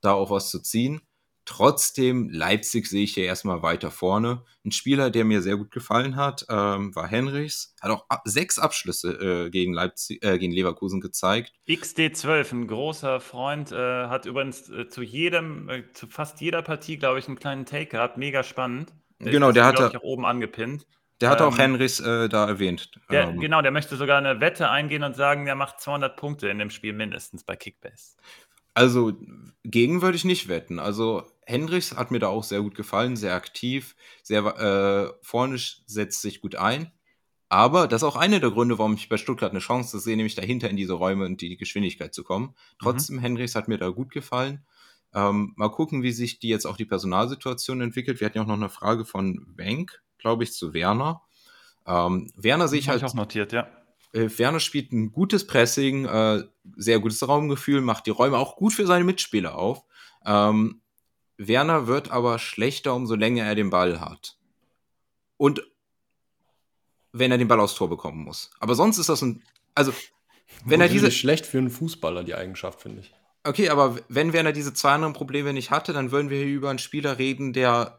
[0.00, 1.00] da auch was zu ziehen.
[1.44, 4.44] Trotzdem, Leipzig sehe ich hier erstmal weiter vorne.
[4.64, 7.74] Ein Spieler, der mir sehr gut gefallen hat, ähm, war Henrichs.
[7.80, 11.52] Hat auch sechs Abschlüsse äh, gegen, Leipzig, äh, gegen Leverkusen gezeigt.
[11.68, 16.96] XD12, ein großer Freund, äh, hat übrigens äh, zu jedem, äh, zu fast jeder Partie,
[16.96, 18.18] glaube ich, einen kleinen Take gehabt.
[18.18, 18.92] Mega spannend.
[19.18, 20.86] Der genau, der hatte auch oben angepinnt.
[21.22, 22.90] Der hat ähm, auch Henrichs äh, da erwähnt.
[23.08, 26.48] Der, ähm, genau, der möchte sogar eine Wette eingehen und sagen, der macht 200 Punkte
[26.48, 28.16] in dem Spiel mindestens bei Kickbase.
[28.74, 29.12] Also
[29.64, 30.78] gegen würde ich nicht wetten.
[30.78, 36.22] Also Hendricks hat mir da auch sehr gut gefallen, sehr aktiv, sehr äh, vorne setzt
[36.22, 36.90] sich gut ein.
[37.48, 40.34] Aber das ist auch einer der Gründe, warum ich bei Stuttgart eine Chance sehe, nämlich
[40.34, 42.46] dahinter in diese Räume und die Geschwindigkeit zu kommen.
[42.46, 42.54] Mhm.
[42.80, 43.20] Trotzdem, mhm.
[43.20, 44.64] Hendricks hat mir da gut gefallen.
[45.14, 48.20] Ähm, mal gucken, wie sich die jetzt auch die Personalsituation entwickelt.
[48.20, 51.20] Wir hatten ja auch noch eine Frage von Wenk, glaube ich, zu Werner.
[51.86, 53.02] Ähm, Werner sehe ich halt.
[53.02, 53.68] Ich auch notiert, ja.
[54.12, 56.44] Äh, Werner spielt ein gutes Pressing, äh,
[56.76, 59.84] sehr gutes Raumgefühl, macht die Räume auch gut für seine Mitspieler auf.
[60.24, 60.80] Ähm,
[61.38, 64.36] Werner wird aber schlechter, umso länger er den Ball hat.
[65.36, 65.62] Und
[67.12, 68.50] wenn er den Ball aufs Tor bekommen muss.
[68.58, 69.42] Aber sonst ist das ein.
[69.74, 69.92] Also,
[70.64, 71.10] wenn er diese.
[71.10, 73.12] schlecht für einen Fußballer, die Eigenschaft, finde ich.
[73.44, 76.70] Okay, aber wenn Werner diese zwei anderen Probleme nicht hatte, dann würden wir hier über
[76.70, 77.98] einen Spieler reden, der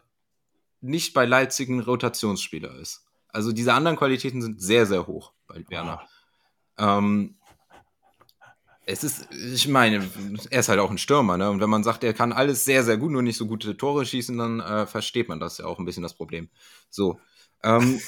[0.79, 3.05] nicht bei Leipzig ein Rotationsspieler ist.
[3.33, 6.01] Also diese anderen Qualitäten sind sehr, sehr hoch bei Werner.
[6.77, 7.35] Ähm,
[8.85, 10.07] es ist, ich meine,
[10.49, 11.49] er ist halt auch ein Stürmer, ne?
[11.49, 14.05] Und wenn man sagt, er kann alles sehr, sehr gut, nur nicht so gute Tore
[14.05, 16.49] schießen, dann äh, versteht man das ja auch ein bisschen das Problem.
[16.89, 17.19] So.
[17.63, 17.99] Ähm,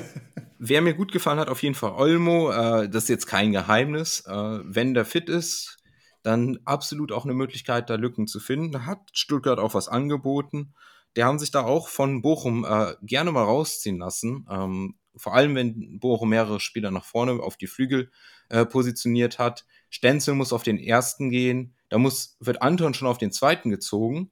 [0.58, 2.50] wer mir gut gefallen hat, auf jeden Fall Olmo.
[2.50, 4.24] Äh, das ist jetzt kein Geheimnis.
[4.26, 5.78] Äh, wenn der fit ist,
[6.22, 8.72] dann absolut auch eine Möglichkeit, da Lücken zu finden.
[8.72, 10.74] Da hat Stuttgart auch was angeboten.
[11.16, 14.46] Die haben sich da auch von Bochum äh, gerne mal rausziehen lassen.
[14.50, 18.10] Ähm, vor allem, wenn Bochum mehrere Spieler nach vorne auf die Flügel
[18.48, 19.64] äh, positioniert hat.
[19.90, 21.74] Stenzel muss auf den ersten gehen.
[21.88, 24.30] Da muss, wird Anton schon auf den zweiten gezogen.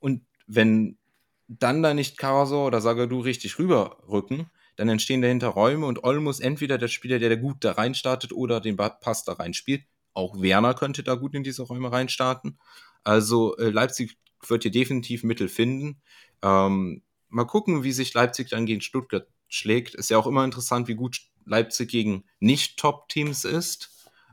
[0.00, 0.98] Und wenn
[1.46, 6.40] dann da nicht Karasor oder Sagadu richtig rüberrücken, dann entstehen dahinter Räume und Olmo ist
[6.40, 9.84] entweder der Spieler, der, der gut da reinstartet oder den Pass da reinspielt.
[10.14, 12.58] Auch Werner könnte da gut in diese Räume reinstarten.
[13.04, 14.18] Also äh, Leipzig
[14.50, 16.00] wird hier definitiv Mittel finden.
[16.42, 19.94] Ähm, mal gucken, wie sich Leipzig dann gegen Stuttgart schlägt.
[19.94, 23.90] Ist ja auch immer interessant, wie gut Leipzig gegen Nicht-Top-Teams ist.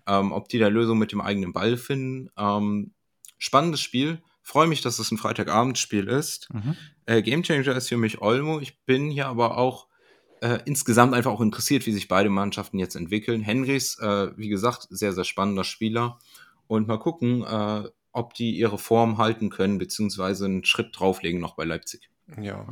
[0.08, 2.30] Ähm, ob die da Lösung mit dem eigenen Ball finden.
[2.38, 2.94] Ähm,
[3.38, 4.22] spannendes Spiel.
[4.42, 6.50] Freue mich, dass es ein Freitagabendspiel ist.
[6.52, 6.76] Mhm.
[7.06, 8.60] Äh, Gamechanger ist für mich Olmo.
[8.60, 9.88] Ich bin hier aber auch
[10.42, 13.42] äh, insgesamt einfach auch interessiert, wie sich beide Mannschaften jetzt entwickeln.
[13.42, 16.18] Henrys, äh, wie gesagt, sehr, sehr spannender Spieler.
[16.68, 21.56] Und mal gucken, äh, ob die ihre Form halten können, beziehungsweise einen Schritt drauflegen noch
[21.56, 22.10] bei Leipzig.
[22.40, 22.66] Ja.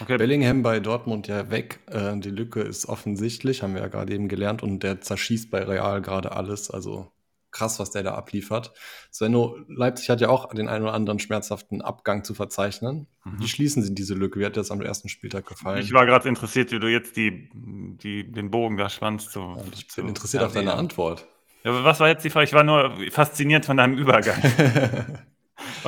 [0.00, 0.18] Okay.
[0.18, 1.80] Bellingham bei Dortmund ja weg.
[1.86, 4.62] Äh, die Lücke ist offensichtlich, haben wir ja gerade eben gelernt.
[4.62, 6.70] Und der zerschießt bei Real gerade alles.
[6.70, 7.10] Also
[7.50, 8.72] krass, was der da abliefert.
[9.12, 13.06] Svenno, Leipzig hat ja auch den einen oder anderen schmerzhaften Abgang zu verzeichnen.
[13.24, 13.40] Mhm.
[13.40, 14.38] Wie schließen sie diese Lücke?
[14.38, 15.82] Wie hat dir das am ersten Spieltag gefallen?
[15.82, 19.32] Ich war gerade interessiert, wie du jetzt die, die, den Bogen da spannst.
[19.32, 21.26] So, ja, ich bin interessiert auf deine Antwort.
[21.62, 22.44] Ja, aber was war jetzt die Frage?
[22.44, 24.40] Ich war nur fasziniert von deinem Übergang.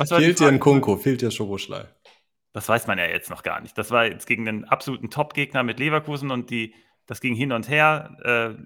[0.05, 1.87] fehlt dir ein Kunko, fehlt dir Schoboschlei.
[2.51, 3.77] Das weiß man ja jetzt noch gar nicht.
[3.77, 6.75] Das war jetzt gegen den absoluten Top-Gegner mit Leverkusen und die,
[7.07, 8.15] das ging hin und her.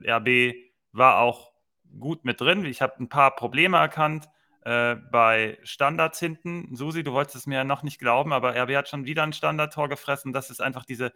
[0.04, 0.56] Äh, RB
[0.92, 1.52] war auch
[1.98, 2.66] gut mit drin.
[2.66, 4.28] Ich habe ein paar Probleme erkannt
[4.66, 6.76] äh, bei Standards hinten.
[6.76, 9.32] Susi, du wolltest es mir ja noch nicht glauben, aber RB hat schon wieder ein
[9.32, 10.34] Standardtor gefressen.
[10.34, 11.14] Das ist einfach diese,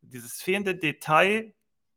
[0.00, 1.52] dieses fehlende Detail,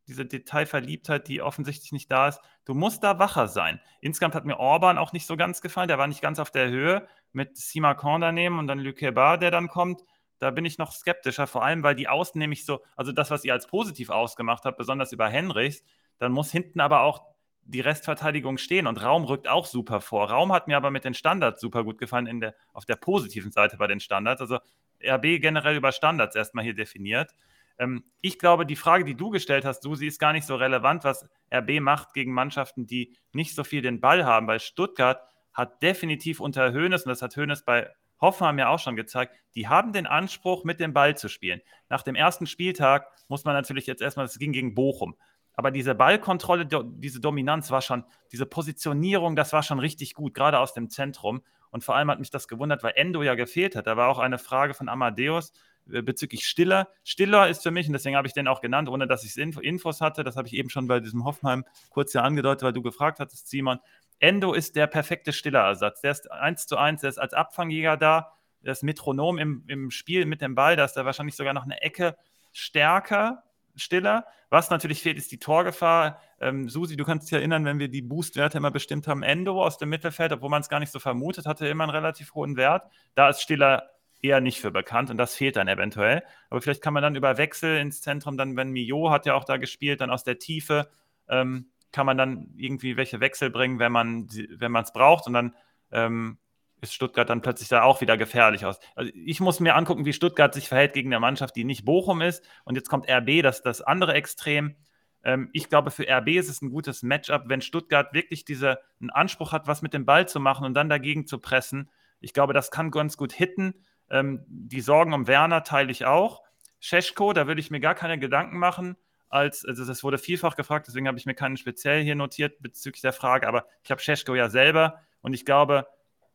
[0.07, 2.39] diese Detailverliebtheit, die offensichtlich nicht da ist.
[2.65, 3.79] Du musst da wacher sein.
[4.01, 5.87] Insgesamt hat mir Orban auch nicht so ganz gefallen.
[5.87, 9.51] Der war nicht ganz auf der Höhe mit Sima Korn daneben und dann Lukeba, der
[9.51, 10.01] dann kommt.
[10.39, 13.43] Da bin ich noch skeptischer, vor allem, weil die Außen nämlich so, also das, was
[13.43, 15.83] ihr als positiv ausgemacht habt, besonders über Henrichs,
[16.19, 17.23] dann muss hinten aber auch
[17.63, 20.29] die Restverteidigung stehen und Raum rückt auch super vor.
[20.29, 23.51] Raum hat mir aber mit den Standards super gut gefallen in der, auf der positiven
[23.51, 24.39] Seite bei den Standards.
[24.39, 24.59] Also
[25.03, 27.31] RB generell über Standards erstmal hier definiert.
[27.79, 31.03] Ähm, ich glaube, die Frage, die du gestellt hast, Susi, ist gar nicht so relevant,
[31.03, 35.21] was RB macht gegen Mannschaften, die nicht so viel den Ball haben, weil Stuttgart
[35.53, 37.89] hat definitiv unter Hoeneß, und das hat Hoeneß bei
[38.19, 41.61] Hoffenheim ja auch schon gezeigt, die haben den Anspruch, mit dem Ball zu spielen.
[41.89, 45.15] Nach dem ersten Spieltag muss man natürlich jetzt erstmal, das ging gegen Bochum,
[45.57, 50.59] aber diese Ballkontrolle, diese Dominanz war schon, diese Positionierung, das war schon richtig gut, gerade
[50.59, 51.41] aus dem Zentrum.
[51.71, 53.87] Und vor allem hat mich das gewundert, weil Endo ja gefehlt hat.
[53.87, 55.51] Da war auch eine Frage von Amadeus
[55.87, 56.89] bezüglich Stiller.
[57.03, 60.01] Stiller ist für mich, und deswegen habe ich den auch genannt, ohne dass ich Infos
[60.01, 63.19] hatte, das habe ich eben schon bei diesem Hoffenheim kurz ja angedeutet, weil du gefragt
[63.19, 63.79] hattest, Simon.
[64.19, 66.01] Endo ist der perfekte Stillerersatz.
[66.01, 68.33] Der ist eins zu eins, der ist als Abfangjäger da,
[68.63, 71.81] ist Metronom im, im Spiel mit dem Ball, da ist er wahrscheinlich sogar noch eine
[71.81, 72.17] Ecke
[72.51, 73.43] stärker
[73.75, 74.25] stiller.
[74.49, 76.19] Was natürlich fehlt, ist die Torgefahr.
[76.39, 79.77] Ähm, Susi, du kannst dich erinnern, wenn wir die Boost-Werte immer bestimmt haben, Endo aus
[79.77, 82.87] dem Mittelfeld, obwohl man es gar nicht so vermutet, hatte immer einen relativ hohen Wert.
[83.13, 83.89] Da ist Stiller
[84.21, 86.23] eher nicht für bekannt und das fehlt dann eventuell.
[86.49, 89.43] Aber vielleicht kann man dann über Wechsel ins Zentrum, dann, wenn Mio hat ja auch
[89.43, 90.89] da gespielt, dann aus der Tiefe
[91.29, 95.55] ähm, kann man dann irgendwie welche Wechsel bringen, wenn man es braucht und dann
[95.91, 96.37] ähm,
[96.81, 98.79] ist Stuttgart dann plötzlich da auch wieder gefährlich aus.
[98.95, 102.21] Also ich muss mir angucken, wie Stuttgart sich verhält gegen eine Mannschaft, die nicht Bochum
[102.21, 102.43] ist.
[102.65, 104.75] Und jetzt kommt RB, das das andere Extrem.
[105.23, 109.09] Ähm, ich glaube, für RB ist es ein gutes Matchup, wenn Stuttgart wirklich diese, einen
[109.09, 111.89] Anspruch hat, was mit dem Ball zu machen und dann dagegen zu pressen.
[112.19, 113.73] Ich glaube, das kann ganz gut hitten.
[114.09, 116.43] Ähm, die Sorgen um Werner teile ich auch.
[116.79, 118.97] Scheschko, da würde ich mir gar keine Gedanken machen.
[119.29, 123.01] Als, also das wurde vielfach gefragt, deswegen habe ich mir keinen speziell hier notiert bezüglich
[123.01, 125.85] der Frage, aber ich habe Scheschko ja selber und ich glaube,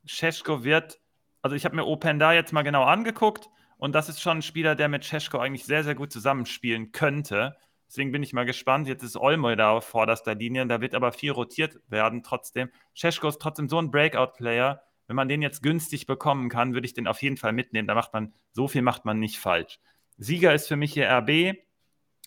[0.05, 1.01] Scheschko wird,
[1.40, 4.43] also ich habe mir Open da jetzt mal genau angeguckt und das ist schon ein
[4.43, 7.57] Spieler, der mit Scheschko eigentlich sehr, sehr gut zusammenspielen könnte.
[7.89, 8.89] Deswegen bin ich mal gespannt.
[8.89, 10.66] Jetzt ist Olmo da auf vorderster Linie.
[10.66, 12.70] Da wird aber viel rotiert werden trotzdem.
[12.94, 14.82] Scheschko ist trotzdem so ein Breakout-Player.
[15.06, 17.88] Wenn man den jetzt günstig bekommen kann, würde ich den auf jeden Fall mitnehmen.
[17.88, 19.78] Da macht man, so viel macht man nicht falsch.
[20.16, 21.56] Sieger ist für mich hier RB.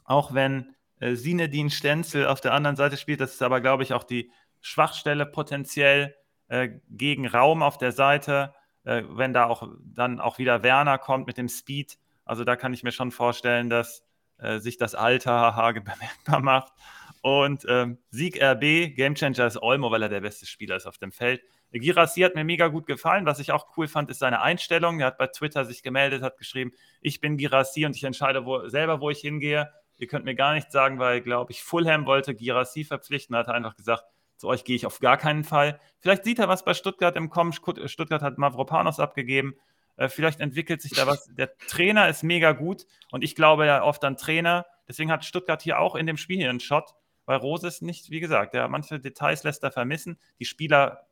[0.04, 3.22] Auch wenn äh, Sinedin Stenzel auf der anderen Seite spielt.
[3.22, 4.32] Das ist aber, glaube ich, auch die
[4.62, 6.16] Schwachstelle potenziell
[6.48, 8.54] äh, gegen Raum auf der Seite.
[8.84, 11.98] Äh, wenn da auch dann auch wieder Werner kommt mit dem Speed.
[12.24, 14.04] Also da kann ich mir schon vorstellen, dass
[14.38, 16.74] äh, sich das Alter haha, bemerkbar macht.
[17.22, 21.12] Und ähm, Sieg RB, Gamechanger ist Olmo, weil er der beste Spieler ist auf dem
[21.12, 21.42] Feld.
[21.80, 23.26] Girassi hat mir mega gut gefallen.
[23.26, 25.00] Was ich auch cool fand, ist seine Einstellung.
[25.00, 26.72] Er hat bei Twitter sich gemeldet, hat geschrieben,
[27.02, 29.72] ich bin Girassi und ich entscheide wo, selber, wo ich hingehe.
[29.98, 33.36] Ihr könnt mir gar nichts sagen, weil, glaube ich, Fulham wollte Girassi verpflichten.
[33.36, 34.04] hat einfach gesagt,
[34.38, 35.80] zu euch gehe ich auf gar keinen Fall.
[36.00, 37.54] Vielleicht sieht er was bei Stuttgart im Kommen.
[37.54, 39.56] Stuttgart hat Mavropanos abgegeben.
[39.98, 41.30] Äh, vielleicht entwickelt sich da was.
[41.34, 44.66] Der Trainer ist mega gut und ich glaube ja oft an Trainer.
[44.88, 46.92] Deswegen hat Stuttgart hier auch in dem Spiel hier einen Shot,
[47.26, 50.20] weil Rose ist nicht, wie gesagt, ja, manche Details lässt er vermissen.
[50.40, 51.05] Die Spieler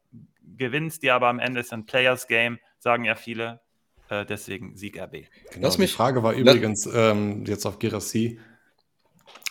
[0.58, 3.62] gewinnt, die aber am Ende ist ein Players Game, sagen ja viele.
[4.10, 5.26] Äh, deswegen Sieg RB.
[5.54, 8.40] Genau, die Frage war übrigens ähm, jetzt auf Girassi.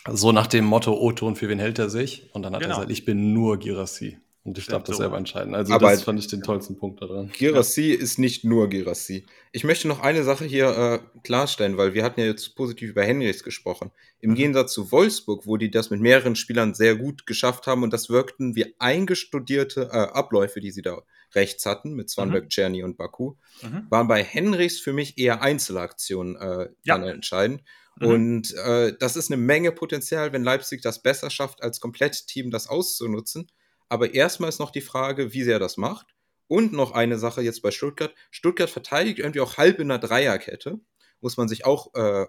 [0.09, 2.29] So nach dem Motto O-Ton, für wen hält er sich?
[2.33, 2.73] Und dann hat genau.
[2.73, 4.19] er gesagt, ich bin nur Girassi.
[4.45, 5.55] Und ich darf das selber entscheiden.
[5.55, 7.31] Also aber das fand ich den tollsten Punkt daran.
[7.31, 7.99] Girassi ja.
[8.01, 9.25] ist nicht nur Girassi.
[9.53, 13.03] Ich möchte noch eine Sache hier äh, klarstellen, weil wir hatten ja jetzt positiv über
[13.03, 13.91] Henrys gesprochen.
[14.19, 14.35] Im mhm.
[14.35, 18.09] Gegensatz zu Wolfsburg, wo die das mit mehreren Spielern sehr gut geschafft haben und das
[18.09, 21.03] wirkten wie eingestudierte äh, Abläufe, die sie da
[21.35, 22.49] rechts hatten, mit Swanberg, mhm.
[22.49, 23.87] Czerny und Baku, mhm.
[23.89, 26.97] waren bei Henrys für mich eher Einzelaktionen äh, ja.
[26.97, 27.63] dann entscheidend.
[27.95, 28.07] Mhm.
[28.07, 32.67] Und äh, das ist eine Menge Potenzial, wenn Leipzig das besser schafft, als Komplettteam das
[32.67, 33.47] auszunutzen.
[33.93, 36.15] Aber erstmal ist noch die Frage, wie sehr das macht.
[36.47, 38.15] Und noch eine Sache jetzt bei Stuttgart.
[38.31, 40.79] Stuttgart verteidigt irgendwie auch halb in der Dreierkette.
[41.21, 42.25] Muss man sich auch äh,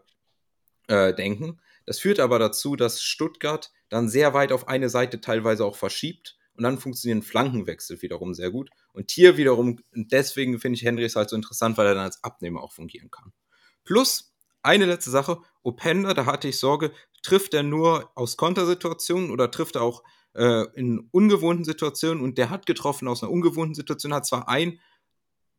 [0.88, 1.62] äh, denken.
[1.86, 6.36] Das führt aber dazu, dass Stuttgart dann sehr weit auf eine Seite teilweise auch verschiebt.
[6.54, 8.68] Und dann funktionieren Flankenwechsel wiederum sehr gut.
[8.92, 12.62] Und hier wiederum, deswegen finde ich Henrys halt so interessant, weil er dann als Abnehmer
[12.62, 13.32] auch fungieren kann.
[13.84, 16.92] Plus, eine letzte Sache, Openda, da hatte ich Sorge,
[17.22, 20.02] trifft er nur aus Kontersituationen oder trifft er auch
[20.34, 24.80] äh, in ungewohnten Situationen und der hat getroffen aus einer ungewohnten Situation, hat zwar ein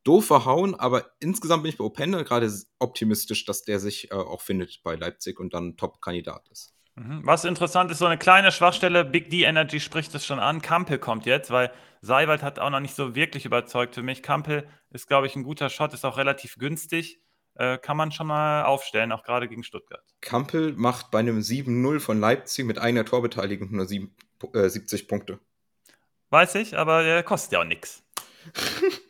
[0.04, 4.40] doof verhauen, aber insgesamt bin ich bei Openda gerade optimistisch, dass der sich äh, auch
[4.40, 6.74] findet bei Leipzig und dann Top-Kandidat ist.
[6.94, 7.20] Mhm.
[7.24, 10.62] Was interessant ist, so eine kleine Schwachstelle, Big D Energy spricht es schon an.
[10.62, 14.22] Kampel kommt jetzt, weil Seiwald hat auch noch nicht so wirklich überzeugt für mich.
[14.22, 17.20] Kampel ist, glaube ich, ein guter Shot, ist auch relativ günstig.
[17.54, 20.04] Äh, kann man schon mal aufstellen, auch gerade gegen Stuttgart.
[20.20, 24.14] Kampel macht bei einem 7-0 von Leipzig mit einer Torbeteiligung nur 7,
[24.52, 25.38] äh, 70 Punkte.
[26.30, 28.02] Weiß ich, aber der kostet ja auch nichts.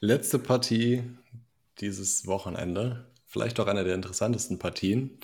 [0.00, 1.04] Letzte Partie
[1.80, 5.18] dieses Wochenende, vielleicht auch eine der interessantesten Partien,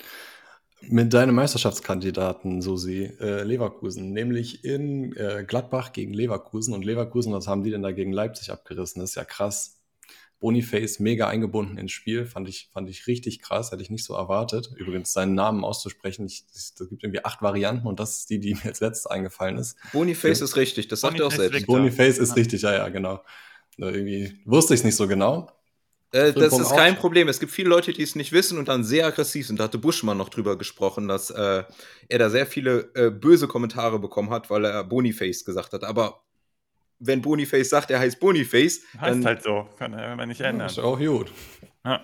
[0.80, 6.72] mit deinem Meisterschaftskandidaten, Susi, äh, Leverkusen, nämlich in äh, Gladbach gegen Leverkusen.
[6.74, 9.00] Und Leverkusen, was haben die denn da gegen Leipzig abgerissen?
[9.00, 9.77] Das ist ja krass.
[10.40, 14.14] Boniface mega eingebunden ins Spiel, fand ich, fand ich richtig krass, hätte ich nicht so
[14.14, 14.70] erwartet.
[14.76, 18.66] Übrigens, seinen Namen auszusprechen, es gibt irgendwie acht Varianten und das ist die, die mir
[18.66, 19.76] als letztes eingefallen ist.
[19.92, 20.44] Boniface ja.
[20.44, 21.66] ist richtig, das sagt er auch selbst.
[21.66, 23.22] Boniface ist richtig, ja, ja, genau.
[23.76, 25.50] Irgendwie wusste ich es nicht so genau.
[26.10, 27.28] Äh, das ist kein Problem.
[27.28, 29.60] Es gibt viele Leute, die es nicht wissen und dann sehr aggressiv sind.
[29.60, 31.64] Da hatte Buschmann noch drüber gesprochen, dass äh,
[32.08, 35.84] er da sehr viele äh, böse Kommentare bekommen hat, weil er Boniface gesagt hat.
[35.84, 36.22] Aber
[36.98, 38.82] wenn Boniface sagt, er heißt Boniface.
[39.00, 40.66] Heißt dann, halt so, kann er nicht ändern.
[40.66, 41.32] ist auch gut.
[41.84, 42.02] Ja.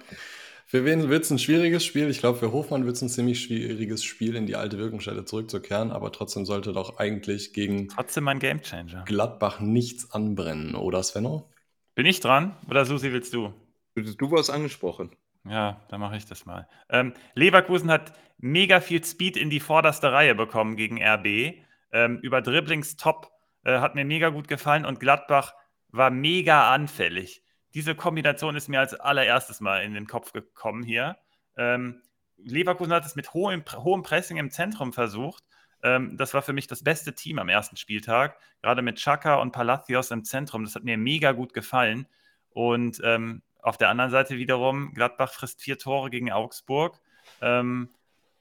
[0.66, 2.08] Für wen wird es ein schwieriges Spiel?
[2.10, 5.92] Ich glaube, für Hofmann wird es ein ziemlich schwieriges Spiel, in die alte Wirkungsstätte zurückzukehren,
[5.92, 9.04] aber trotzdem sollte doch eigentlich gegen trotzdem ein Gamechanger.
[9.04, 11.48] Gladbach nichts anbrennen, oder Svenno?
[11.94, 12.56] Bin ich dran?
[12.68, 13.52] Oder Susi, willst du?
[13.94, 15.10] Du warst angesprochen.
[15.48, 16.66] Ja, dann mache ich das mal.
[16.88, 21.58] Ähm, Leverkusen hat mega viel Speed in die vorderste Reihe bekommen gegen RB.
[21.92, 23.30] Ähm, über Dribblings top
[23.64, 25.54] äh, hat mir mega gut gefallen und Gladbach
[25.88, 27.42] war mega anfällig.
[27.74, 31.16] Diese Kombination ist mir als allererstes mal in den Kopf gekommen hier.
[31.56, 32.02] Ähm,
[32.36, 35.44] Leverkusen hat es mit hohem, hohem Pressing im Zentrum versucht.
[35.82, 39.52] Ähm, das war für mich das beste Team am ersten Spieltag, gerade mit Chaka und
[39.52, 40.64] Palacios im Zentrum.
[40.64, 42.06] Das hat mir mega gut gefallen.
[42.50, 47.00] Und ähm, auf der anderen Seite wiederum, Gladbach frisst vier Tore gegen Augsburg.
[47.40, 47.90] Ähm,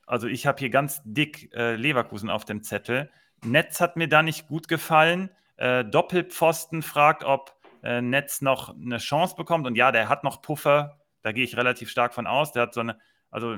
[0.06, 3.10] also ich habe hier ganz dick äh, Leverkusen auf dem Zettel.
[3.44, 5.30] Netz hat mir da nicht gut gefallen.
[5.58, 9.68] Äh, Doppelpfosten fragt, ob äh, Netz noch eine Chance bekommt.
[9.68, 11.00] Und ja, der hat noch Puffer.
[11.22, 12.52] Da gehe ich relativ stark von aus.
[12.52, 12.98] Der hat so eine,
[13.30, 13.56] also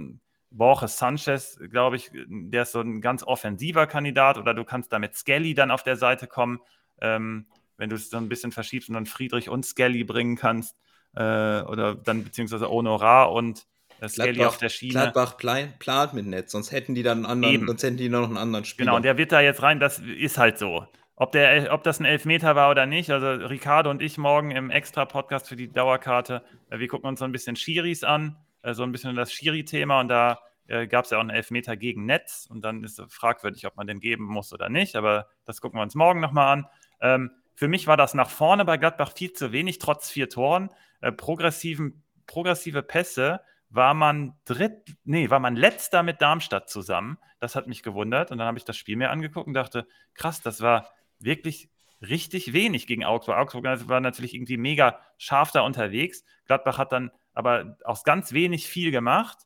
[0.51, 4.37] Borges Sanchez, glaube ich, der ist so ein ganz offensiver Kandidat.
[4.37, 6.59] Oder du kannst da mit Skelly dann auf der Seite kommen,
[7.01, 7.47] ähm,
[7.77, 10.77] wenn du es so ein bisschen verschiebst und dann Friedrich und Skelly bringen kannst.
[11.15, 13.67] Äh, oder dann beziehungsweise Honorar und
[14.01, 14.93] äh, Skelly auf der Schiene.
[14.93, 17.67] Gladbach plant mit Netz, sonst hätten die dann einen anderen, Eben.
[17.67, 18.85] sonst hätten die noch einen anderen Spieler.
[18.85, 20.87] Genau, und der wird da jetzt rein, das ist halt so.
[21.17, 24.69] Ob, der, ob das ein Elfmeter war oder nicht, also Ricardo und ich morgen im
[24.69, 28.83] Extra-Podcast für die Dauerkarte, äh, wir gucken uns so ein bisschen Schiris an, äh, so
[28.83, 32.47] ein bisschen das Schiri-Thema und da äh, gab es ja auch einen Elfmeter gegen Netz
[32.49, 35.79] und dann ist es fragwürdig, ob man den geben muss oder nicht, aber das gucken
[35.79, 36.65] wir uns morgen nochmal an.
[36.99, 40.69] Ähm, für mich war das nach vorne bei Gladbach viel zu wenig, trotz vier Toren.
[41.15, 43.39] Progressiven, progressive Pässe
[43.75, 47.17] war man dritt, nee, war man letzter mit Darmstadt zusammen.
[47.39, 48.31] Das hat mich gewundert.
[48.31, 50.89] Und dann habe ich das Spiel mir angeguckt und dachte, krass, das war
[51.19, 51.69] wirklich
[52.01, 53.37] richtig wenig gegen Augsburg.
[53.37, 56.23] Augsburg war natürlich irgendwie mega scharf da unterwegs.
[56.45, 59.39] Gladbach hat dann aber aus ganz wenig viel gemacht.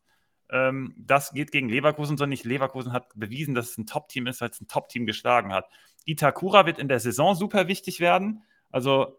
[0.48, 2.44] Ähm, das geht gegen Leverkusen so nicht.
[2.44, 5.68] Leverkusen hat bewiesen, dass es ein Top-Team ist, weil es ein Top-Team geschlagen hat.
[6.04, 8.44] Itakura wird in der Saison super wichtig werden.
[8.70, 9.18] Also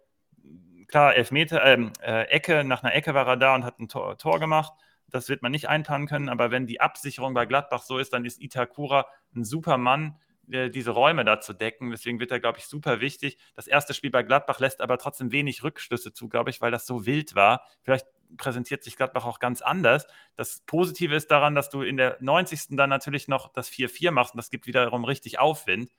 [0.88, 4.18] klar, Elfmeter, ähm, äh, Ecke, nach einer Ecke war er da und hat ein Tor,
[4.18, 4.74] Tor gemacht.
[5.12, 8.26] Das wird man nicht einplanen können, aber wenn die Absicherung bei Gladbach so ist, dann
[8.26, 10.18] ist Itakura ein super Mann,
[10.48, 11.92] diese Räume da zu decken.
[11.92, 13.38] Deswegen wird er, glaube ich, super wichtig.
[13.56, 16.86] Das erste Spiel bei Gladbach lässt aber trotzdem wenig Rückschlüsse zu, glaube ich, weil das
[16.86, 17.66] so wild war.
[17.84, 18.06] Vielleicht
[18.38, 20.08] präsentiert sich Gladbach auch ganz anders.
[20.36, 22.76] Das Positive ist daran, dass du in der 90.
[22.78, 25.92] dann natürlich noch das 4-4 machst und das gibt wiederum richtig Aufwind.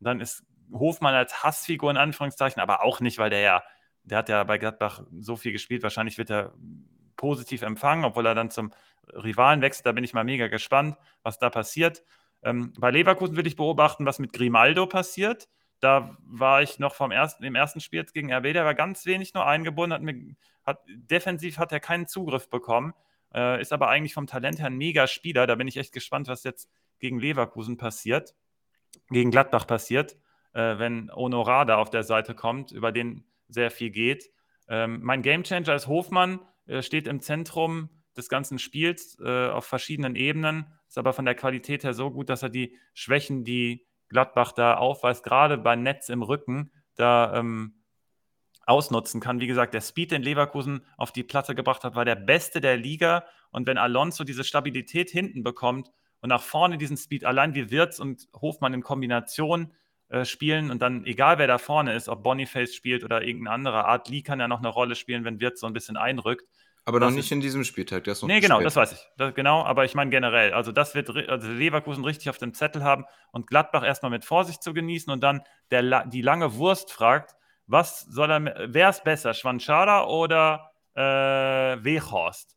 [0.00, 3.62] Dann ist Hofmann als Hassfigur in Anführungszeichen, aber auch nicht, weil der ja,
[4.02, 5.82] der hat ja bei Gladbach so viel gespielt.
[5.82, 6.54] Wahrscheinlich wird er
[7.20, 8.72] positiv empfangen, obwohl er dann zum
[9.12, 9.84] Rivalen wechselt.
[9.84, 12.02] Da bin ich mal mega gespannt, was da passiert.
[12.42, 15.46] Ähm, bei Leverkusen will ich beobachten, was mit Grimaldo passiert.
[15.80, 19.34] Da war ich noch vom ersten, im ersten Spiel gegen RB, der war ganz wenig
[19.34, 20.34] nur eingebunden, hat mir,
[20.64, 22.94] hat, defensiv hat er keinen Zugriff bekommen,
[23.34, 25.46] äh, ist aber eigentlich vom Talent her ein mega Spieler.
[25.46, 28.34] Da bin ich echt gespannt, was jetzt gegen Leverkusen passiert,
[29.10, 30.16] gegen Gladbach passiert,
[30.54, 34.30] äh, wenn Honorar auf der Seite kommt, über den sehr viel geht.
[34.68, 36.40] Ähm, mein Gamechanger ist Hofmann,
[36.70, 41.34] äh, steht im Zentrum des ganzen Spiels äh, auf verschiedenen Ebenen, ist aber von der
[41.34, 46.08] Qualität her so gut, dass er die Schwächen, die Gladbach da aufweist, gerade bei Netz
[46.08, 47.74] im Rücken, da ähm,
[48.66, 49.40] ausnutzen kann.
[49.40, 52.76] Wie gesagt, der Speed, den Leverkusen auf die Platte gebracht hat, war der beste der
[52.76, 53.24] Liga.
[53.50, 55.90] Und wenn Alonso diese Stabilität hinten bekommt
[56.20, 59.72] und nach vorne diesen Speed, allein wie Wirtz und Hofmann in Kombination
[60.08, 63.84] äh, spielen und dann, egal wer da vorne ist, ob Boniface spielt oder irgendeine andere
[63.84, 66.48] Art, Lee kann ja noch eine Rolle spielen, wenn Wirtz so ein bisschen einrückt.
[66.84, 68.04] Aber noch nicht in diesem Spieltag.
[68.04, 68.66] Der ist noch nee, genau, spät.
[68.66, 69.08] das weiß ich.
[69.16, 70.52] Das, genau, aber ich meine generell.
[70.52, 74.62] Also, das wird also Leverkusen richtig auf dem Zettel haben und Gladbach erstmal mit Vorsicht
[74.62, 77.36] zu genießen und dann der, die lange Wurst fragt,
[77.66, 81.02] was soll er, wer ist besser, Schwanschara oder äh,
[81.84, 82.56] Wehorst?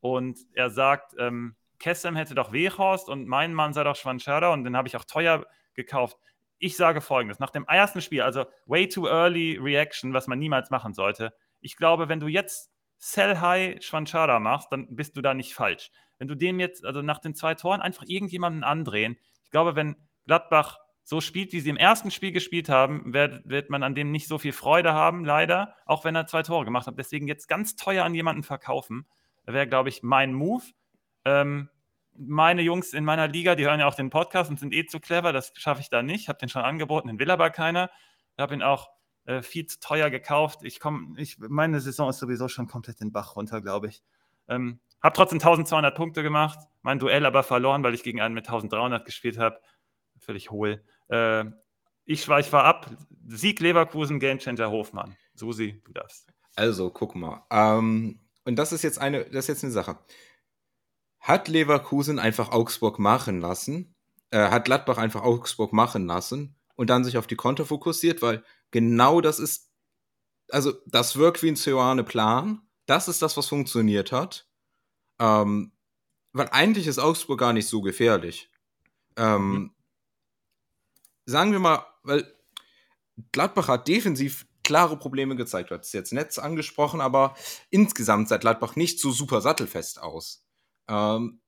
[0.00, 4.64] Und er sagt, ähm, Kessem hätte doch Wehorst und mein Mann sei doch Schwanschara und
[4.64, 5.44] den habe ich auch teuer
[5.74, 6.16] gekauft.
[6.58, 10.70] Ich sage folgendes: Nach dem ersten Spiel, also way too early Reaction, was man niemals
[10.70, 11.34] machen sollte.
[11.60, 15.90] Ich glaube, wenn du jetzt Sell High Schwanchara machst, dann bist du da nicht falsch.
[16.18, 19.96] Wenn du dem jetzt, also nach den zwei Toren, einfach irgendjemanden andrehen, ich glaube, wenn
[20.26, 24.10] Gladbach so spielt, wie sie im ersten Spiel gespielt haben, wird, wird man an dem
[24.10, 26.98] nicht so viel Freude haben, leider, auch wenn er zwei Tore gemacht hat.
[26.98, 29.06] Deswegen jetzt ganz teuer an jemanden verkaufen,
[29.44, 30.64] wäre, glaube ich, mein Move.
[31.24, 31.68] Ähm,
[32.18, 34.98] meine Jungs in meiner Liga, die hören ja auch den Podcast und sind eh zu
[34.98, 36.22] clever, das schaffe ich da nicht.
[36.22, 37.90] Ich habe den schon angeboten, den will aber keiner.
[38.36, 38.90] Ich habe ihn auch
[39.26, 40.60] äh, viel zu teuer gekauft.
[40.62, 44.02] Ich komme, ich, meine Saison ist sowieso schon komplett den Bach runter, glaube ich.
[44.48, 48.46] Ähm, habe trotzdem 1200 Punkte gemacht, mein Duell aber verloren, weil ich gegen einen mit
[48.46, 49.60] 1300 gespielt habe.
[50.18, 50.82] Völlig hohl.
[51.08, 51.44] Äh,
[52.04, 52.90] ich schweife ab.
[53.26, 55.16] Sieg Leverkusen, Gamechanger Hofmann.
[55.34, 56.32] Susi, du darfst.
[56.54, 57.44] Also, guck mal.
[57.50, 59.98] Ähm, und das ist jetzt eine, das ist jetzt eine Sache.
[61.18, 63.94] Hat Leverkusen einfach Augsburg machen lassen?
[64.30, 68.44] Äh, hat Gladbach einfach Augsburg machen lassen und dann sich auf die Konter fokussiert, weil
[68.70, 69.70] genau das ist,
[70.50, 72.62] also das wirkt wie ein Ceoane-Plan.
[72.86, 74.48] Das ist das, was funktioniert hat.
[75.18, 75.72] Ähm,
[76.32, 78.50] weil eigentlich ist Augsburg gar nicht so gefährlich.
[79.16, 79.74] Ähm, mhm.
[81.24, 82.32] Sagen wir mal, weil
[83.32, 85.70] Gladbach hat defensiv klare Probleme gezeigt.
[85.70, 87.36] Du hast jetzt Netz angesprochen, aber
[87.70, 90.44] insgesamt sah Gladbach nicht so super sattelfest aus.
[90.88, 91.40] Ähm,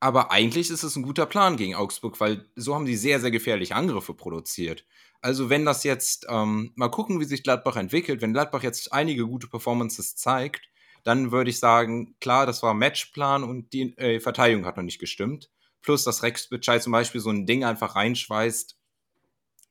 [0.00, 3.30] aber eigentlich ist es ein guter Plan gegen Augsburg, weil so haben die sehr, sehr
[3.30, 4.84] gefährliche Angriffe produziert.
[5.22, 9.26] Also wenn das jetzt, ähm, mal gucken, wie sich Gladbach entwickelt, wenn Gladbach jetzt einige
[9.26, 10.68] gute Performances zeigt,
[11.02, 14.98] dann würde ich sagen, klar, das war Matchplan und die äh, Verteidigung hat noch nicht
[14.98, 15.50] gestimmt.
[15.80, 18.76] Plus, dass Rex Bitschei zum Beispiel so ein Ding einfach reinschweißt.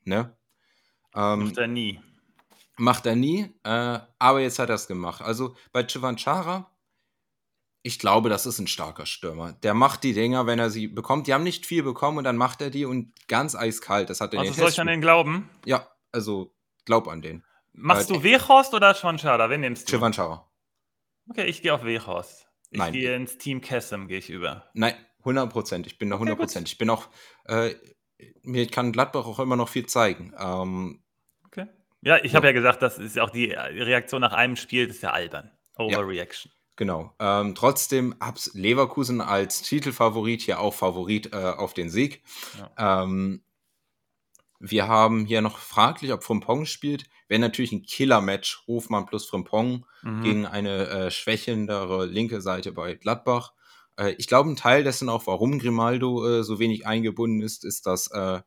[0.05, 0.35] Ne?
[1.13, 1.99] Ähm, macht er nie.
[2.77, 5.21] Macht er nie, äh, aber jetzt hat er es gemacht.
[5.21, 6.71] Also bei Chivanchara
[7.85, 9.53] ich glaube, das ist ein starker Stürmer.
[9.61, 11.27] Der macht die Dinger, wenn er sie bekommt.
[11.27, 14.09] Die haben nicht viel bekommen und dann macht er die und ganz eiskalt.
[14.09, 15.51] Das hat er also soll ich an den glauben?
[15.65, 16.55] Ja, also
[16.85, 17.43] glaub an den.
[17.73, 19.51] Machst äh, du Wehorst oder Schwanschara?
[19.51, 19.97] Wen nimmst du?
[19.97, 20.51] Schwanschara.
[21.29, 22.47] Okay, ich gehe auf Wehorst.
[22.71, 22.91] Ich Nein.
[22.91, 24.67] gehe ins Team Kessem, gehe ich über.
[24.73, 25.85] Nein, 100 Prozent.
[25.85, 26.67] Ich bin da Okay, 100 Prozent.
[26.67, 27.07] Ich bin auch,
[27.43, 27.75] äh,
[28.41, 30.33] mir kann Gladbach auch immer noch viel zeigen.
[30.39, 31.03] Ähm,
[31.45, 31.67] Okay.
[32.01, 32.37] Ja, ich Ja.
[32.37, 35.51] habe ja gesagt, das ist auch die Reaktion nach einem Spiel, das ist ja albern.
[35.77, 36.51] Overreaction.
[36.75, 37.13] Genau.
[37.19, 42.23] Ähm, trotzdem hab's Leverkusen als Titelfavorit hier auch Favorit äh, auf den Sieg.
[42.77, 43.43] Ähm,
[44.59, 47.05] wir haben hier noch fraglich, ob Frimpong spielt.
[47.27, 50.21] Wäre natürlich ein Killer-Match, Hofmann plus Frimpong Mhm.
[50.21, 53.53] gegen eine äh, schwächendere linke Seite bei Gladbach.
[53.97, 57.87] Äh, ich glaube, ein Teil dessen auch, warum Grimaldo äh, so wenig eingebunden ist, ist,
[57.87, 58.41] dass äh,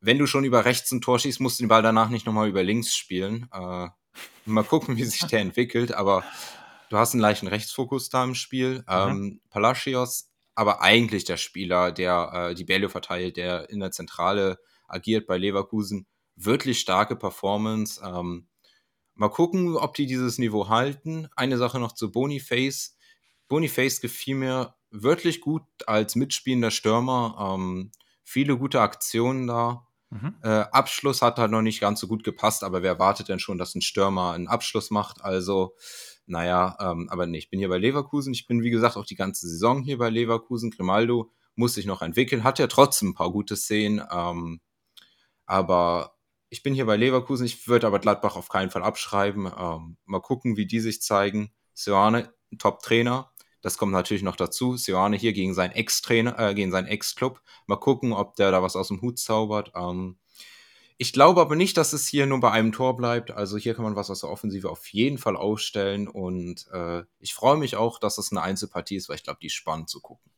[0.00, 2.48] wenn du schon über rechts ein Tor schießt, musst du den Ball danach nicht nochmal
[2.48, 3.48] über links spielen.
[3.52, 3.88] Äh,
[4.46, 6.24] mal gucken, wie sich der entwickelt, aber
[6.90, 8.84] du hast einen leichten Rechtsfokus da im Spiel.
[8.86, 14.58] Ähm, Palacios, aber eigentlich der Spieler, der äh, die Bälle verteilt, der in der Zentrale
[14.86, 16.06] agiert bei Leverkusen.
[16.36, 18.00] Wirklich starke Performance.
[18.04, 18.48] Ähm,
[19.14, 21.28] mal gucken, ob die dieses Niveau halten.
[21.36, 22.96] Eine Sache noch zu Boniface.
[23.48, 27.54] Boniface gefiel mir wirklich gut als mitspielender Stürmer.
[27.54, 27.92] Ähm,
[28.24, 29.86] viele gute Aktionen da.
[30.10, 30.34] Mhm.
[30.42, 33.58] Äh, Abschluss hat halt noch nicht ganz so gut gepasst, aber wer erwartet denn schon,
[33.58, 35.22] dass ein Stürmer einen Abschluss macht?
[35.22, 35.76] Also,
[36.30, 38.32] naja, ähm, aber nee, ich bin hier bei Leverkusen.
[38.32, 40.70] Ich bin, wie gesagt, auch die ganze Saison hier bei Leverkusen.
[40.70, 44.02] Grimaldo muss sich noch entwickeln, hat ja trotzdem ein paar gute Szenen.
[44.10, 44.60] Ähm,
[45.44, 46.16] aber
[46.48, 47.46] ich bin hier bei Leverkusen.
[47.46, 49.50] Ich würde aber Gladbach auf keinen Fall abschreiben.
[49.58, 51.52] Ähm, mal gucken, wie die sich zeigen.
[51.74, 53.32] Sioane, Top-Trainer.
[53.60, 54.76] Das kommt natürlich noch dazu.
[54.76, 57.42] Sioane hier gegen seinen Ex-Trainer, äh, gegen seinen Ex-Club.
[57.66, 59.72] Mal gucken, ob der da was aus dem Hut zaubert.
[59.74, 60.18] Ähm,
[61.00, 63.30] ich glaube aber nicht, dass es hier nur bei einem Tor bleibt.
[63.30, 66.08] Also hier kann man was aus der Offensive auf jeden Fall aufstellen.
[66.08, 69.46] Und äh, ich freue mich auch, dass es eine Einzelpartie ist, weil ich glaube, die
[69.46, 70.30] ist spannend zu gucken.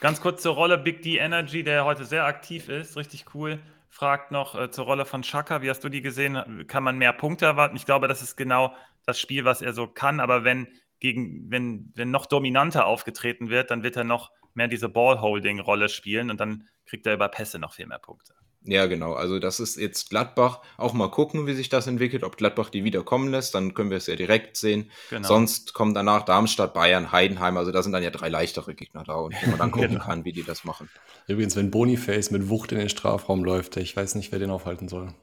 [0.00, 3.60] Ganz kurz zur Rolle Big D Energy, der heute sehr aktiv ist, richtig cool.
[3.90, 6.66] Fragt noch äh, zur Rolle von Chaka, wie hast du die gesehen?
[6.66, 7.76] Kann man mehr Punkte erwarten?
[7.76, 8.74] Ich glaube, das ist genau
[9.06, 10.18] das Spiel, was er so kann.
[10.18, 10.66] Aber wenn
[10.98, 16.28] gegen, wenn, wenn noch dominanter aufgetreten wird, dann wird er noch mehr diese Ballholding-Rolle spielen
[16.28, 18.34] und dann kriegt er über Pässe noch viel mehr Punkte.
[18.62, 19.14] Ja, genau.
[19.14, 20.60] Also das ist jetzt Gladbach.
[20.76, 23.54] Auch mal gucken, wie sich das entwickelt, ob Gladbach die wieder kommen lässt.
[23.54, 24.90] Dann können wir es ja direkt sehen.
[25.10, 25.26] Genau.
[25.26, 27.56] Sonst kommen danach Darmstadt, Bayern, Heidenheim.
[27.56, 30.04] Also da sind dann ja drei leichtere Gegner da und wo man dann gucken Genau.
[30.04, 30.90] kann, wie die das machen.
[31.28, 34.88] Übrigens, wenn Boniface mit Wucht in den Strafraum läuft, ich weiß nicht, wer den aufhalten
[34.88, 35.14] soll.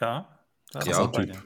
[0.00, 0.28] Ja,
[0.72, 1.42] da Ja, ist bei Typ.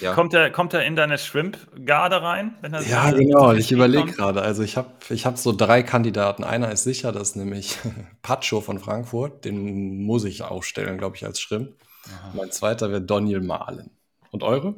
[0.00, 0.14] Ja.
[0.14, 2.56] Kommt, er, kommt er in deine Shrimp-Garde rein?
[2.60, 3.52] Wenn er Ja, so- genau.
[3.52, 4.42] Ich überlege gerade.
[4.42, 6.42] Also ich habe ich hab so drei Kandidaten.
[6.42, 7.78] Einer ist sicher, das ist nämlich
[8.22, 9.44] Pacho von Frankfurt.
[9.44, 11.76] Den muss ich aufstellen, glaube ich, als Schrimp.
[12.34, 13.90] Mein zweiter wäre Daniel Mahlen.
[14.32, 14.74] Und eure?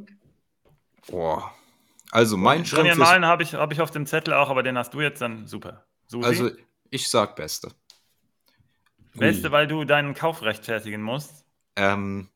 [1.10, 1.52] Boah.
[2.10, 4.76] Also mein Schritt Daniel Malen habe ich, hab ich auf dem Zettel auch, aber den
[4.76, 5.84] hast du jetzt dann super.
[6.06, 6.50] Susi, also
[6.90, 7.70] ich sag Beste.
[9.14, 11.44] Beste, weil du deinen Kauf rechtfertigen musst.
[11.76, 12.28] Ähm,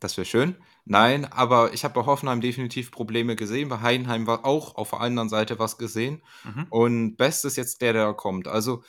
[0.00, 0.56] das wäre schön.
[0.90, 3.68] Nein, aber ich habe bei Hoffenheim definitiv Probleme gesehen.
[3.68, 6.22] Bei Heidenheim war auch auf der anderen Seite was gesehen.
[6.44, 6.66] Mhm.
[6.70, 8.48] Und Best ist jetzt der, der da kommt.
[8.48, 8.82] Also,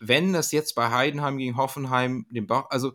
[0.00, 2.92] wenn das jetzt bei Heidenheim gegen Hoffenheim den Bach, also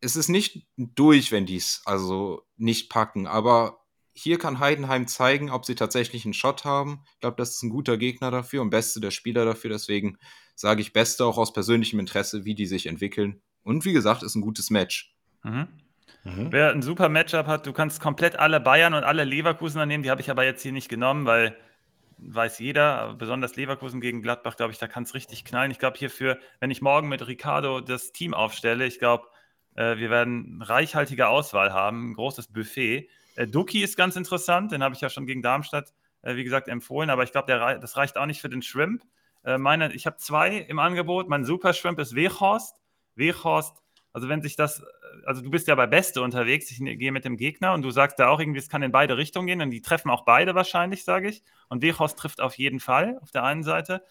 [0.00, 3.80] es ist nicht durch, wenn die es also nicht packen, aber
[4.12, 7.00] hier kann Heidenheim zeigen, ob sie tatsächlich einen Shot haben.
[7.14, 9.70] Ich glaube, das ist ein guter Gegner dafür und Beste der Spieler dafür.
[9.70, 10.18] Deswegen
[10.54, 13.40] sage ich Beste auch aus persönlichem Interesse, wie die sich entwickeln.
[13.62, 15.14] Und wie gesagt, ist ein gutes Match.
[15.42, 15.68] Mhm.
[16.26, 16.48] Mhm.
[16.50, 20.02] Wer ein super Matchup hat, du kannst komplett alle Bayern und alle Leverkusener nehmen.
[20.02, 21.56] Die habe ich aber jetzt hier nicht genommen, weil
[22.18, 25.70] weiß jeder, besonders Leverkusen gegen Gladbach, glaube ich, da kann es richtig knallen.
[25.70, 29.28] Ich glaube hierfür, wenn ich morgen mit Ricardo das Team aufstelle, ich glaube,
[29.74, 33.08] äh, wir werden reichhaltige Auswahl haben, ein großes Buffet.
[33.36, 35.92] Äh, Duki ist ganz interessant, den habe ich ja schon gegen Darmstadt,
[36.22, 39.02] äh, wie gesagt, empfohlen, aber ich glaube, das reicht auch nicht für den Shrimp.
[39.44, 41.28] Äh, meine, ich habe zwei im Angebot.
[41.28, 42.80] Mein Super Shrimp ist Weghorst.
[43.14, 43.82] Weghorst,
[44.16, 44.82] also wenn sich das,
[45.26, 47.90] also du bist ja bei Beste unterwegs, ich ne- gehe mit dem Gegner und du
[47.90, 50.54] sagst da auch irgendwie, es kann in beide Richtungen gehen und die treffen auch beide
[50.54, 51.42] wahrscheinlich, sage ich.
[51.68, 54.02] Und Weghorst trifft auf jeden Fall auf der einen Seite.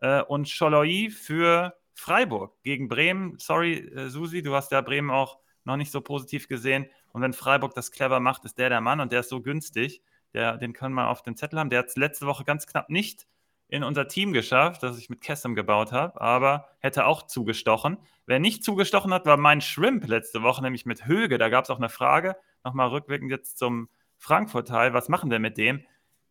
[0.00, 3.36] Äh, und Scholoi für Freiburg gegen Bremen.
[3.40, 6.86] Sorry, äh, Susi, du hast ja Bremen auch noch nicht so positiv gesehen.
[7.10, 10.02] Und wenn Freiburg das clever macht, ist der der Mann und der ist so günstig.
[10.34, 11.70] Der, den können wir auf dem Zettel haben.
[11.70, 13.26] Der hat es letzte Woche ganz knapp nicht
[13.68, 17.98] in unser Team geschafft, das ich mit Kessem gebaut habe, aber hätte auch zugestochen.
[18.26, 21.36] Wer nicht zugestochen hat, war mein Shrimp letzte Woche, nämlich mit Höge.
[21.38, 24.94] Da gab es auch eine Frage, nochmal rückwirkend jetzt zum Frankfurt-Teil.
[24.94, 25.84] Was machen wir mit dem?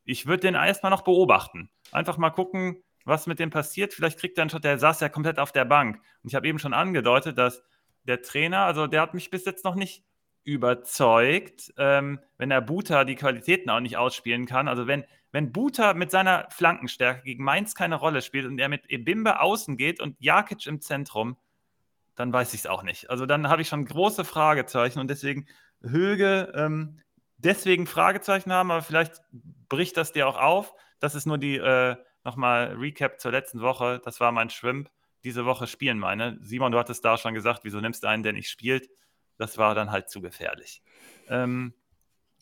[0.03, 1.69] Ich würde den erstmal noch beobachten.
[1.91, 3.93] Einfach mal gucken, was mit dem passiert.
[3.93, 4.63] Vielleicht kriegt er einen Shot.
[4.63, 5.97] Der saß ja komplett auf der Bank.
[6.23, 7.63] Und ich habe eben schon angedeutet, dass
[8.03, 10.03] der Trainer, also der hat mich bis jetzt noch nicht
[10.43, 14.69] überzeugt, ähm, wenn er Buta die Qualitäten auch nicht ausspielen kann.
[14.69, 15.03] Also wenn,
[15.37, 19.77] wenn Buta mit seiner Flankenstärke gegen Mainz keine Rolle spielt und er mit Ebimbe außen
[19.77, 21.37] geht und Jakic im Zentrum,
[22.15, 23.11] dann weiß ich es auch nicht.
[23.11, 25.45] Also dann habe ich schon große Fragezeichen und deswegen
[25.83, 27.01] Höge, ähm,
[27.37, 29.21] deswegen Fragezeichen haben, aber vielleicht
[29.69, 30.73] bricht das dir auch auf.
[30.99, 34.01] das ist nur die äh, nochmal Recap zur letzten Woche.
[34.03, 34.89] Das war mein Shrimp.
[35.23, 36.39] Diese Woche spielen meine.
[36.41, 38.89] Simon, du hattest da schon gesagt, wieso nimmst du einen, der nicht spielt?
[39.37, 40.81] Das war dann halt zu gefährlich.
[41.29, 41.75] Ähm,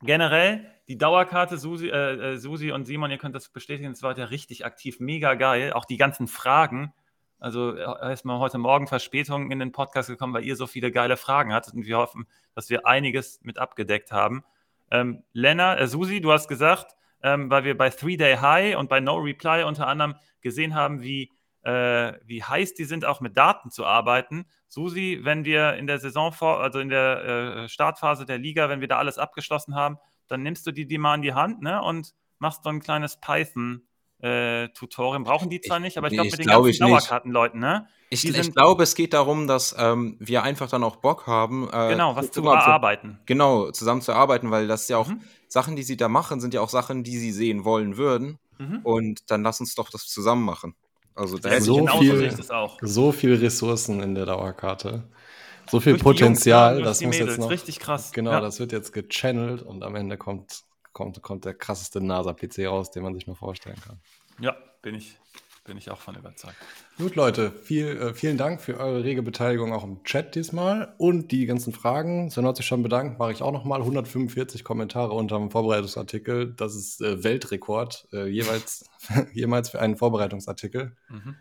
[0.02, 4.18] generell, die Dauerkarte, Susi, äh, äh Susi und Simon, ihr könnt das bestätigen, es war
[4.18, 5.74] ja richtig aktiv, mega geil.
[5.74, 6.94] Auch die ganzen Fragen.
[7.40, 11.54] Also erstmal heute Morgen Verspätung in den Podcast gekommen, weil ihr so viele geile Fragen
[11.54, 14.44] hattet und wir hoffen, dass wir einiges mit abgedeckt haben.
[14.90, 18.90] Ähm, Lena, äh, Susi, du hast gesagt, ähm, weil wir bei Three Day High und
[18.90, 21.32] bei No Reply unter anderem gesehen haben, wie,
[21.64, 24.46] äh, wie heiß die sind, auch mit Daten zu arbeiten.
[24.68, 27.26] Susi, wenn wir in der Saison, vor, also in der
[27.66, 29.98] äh, Startphase der Liga, wenn wir da alles abgeschlossen haben,
[30.28, 33.18] dann nimmst du die, die mal in die Hand ne, und machst so ein kleines
[33.18, 33.84] Python.
[34.20, 37.88] Äh, Tutorial brauchen die zwar nicht, aber ich glaube mit den glaub ganzen Dauerkartenleuten, ne?
[38.10, 41.90] Ich, ich, glaube, es geht darum, dass ähm, wir einfach dann auch Bock haben, äh,
[41.90, 43.20] genau, was zu erarbeiten.
[43.26, 45.22] Genau, zusammen zu arbeiten, weil das ja auch mhm.
[45.48, 48.40] Sachen, die sie da machen, sind ja auch Sachen, die sie sehen wollen würden.
[48.58, 48.80] Mhm.
[48.84, 50.76] Und dann lass uns doch das zusammen machen.
[51.16, 52.38] Also da so, genau viel,
[52.82, 55.04] so viel Ressourcen in der Dauerkarte.
[55.70, 57.50] So viel Potenzial, Jungs, das muss Mädels, jetzt noch.
[57.50, 58.12] Richtig krass.
[58.12, 58.42] Genau, ja.
[58.42, 60.64] das wird jetzt gechannelt und am Ende kommt,
[60.94, 64.00] kommt, kommt der krasseste NASA-PC raus, den man sich nur vorstellen kann.
[64.40, 65.18] Ja, bin ich,
[65.64, 66.56] bin ich auch von überzeugt.
[66.98, 71.32] Gut, Leute, viel, äh, vielen Dank für eure rege Beteiligung auch im Chat diesmal und
[71.32, 72.30] die ganzen Fragen.
[72.30, 73.82] Sven hat sich schon bedankt, mache ich auch nochmal.
[73.82, 76.54] 145 Kommentare unter dem Vorbereitungsartikel.
[76.54, 78.90] Das ist äh, Weltrekord, äh, jeweils,
[79.34, 80.96] jemals für einen Vorbereitungsartikel.
[81.10, 81.36] Mhm.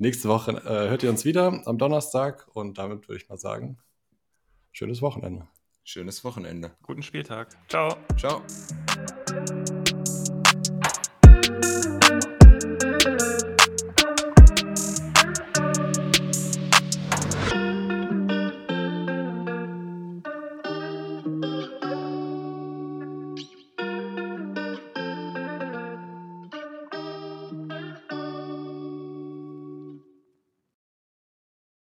[0.00, 3.76] Nächste Woche äh, hört ihr uns wieder am Donnerstag und damit würde ich mal sagen,
[4.72, 5.46] schönes Wochenende.
[5.84, 6.72] Schönes Wochenende.
[6.82, 7.54] Guten Spieltag.
[7.68, 7.98] Ciao.
[8.16, 8.40] Ciao.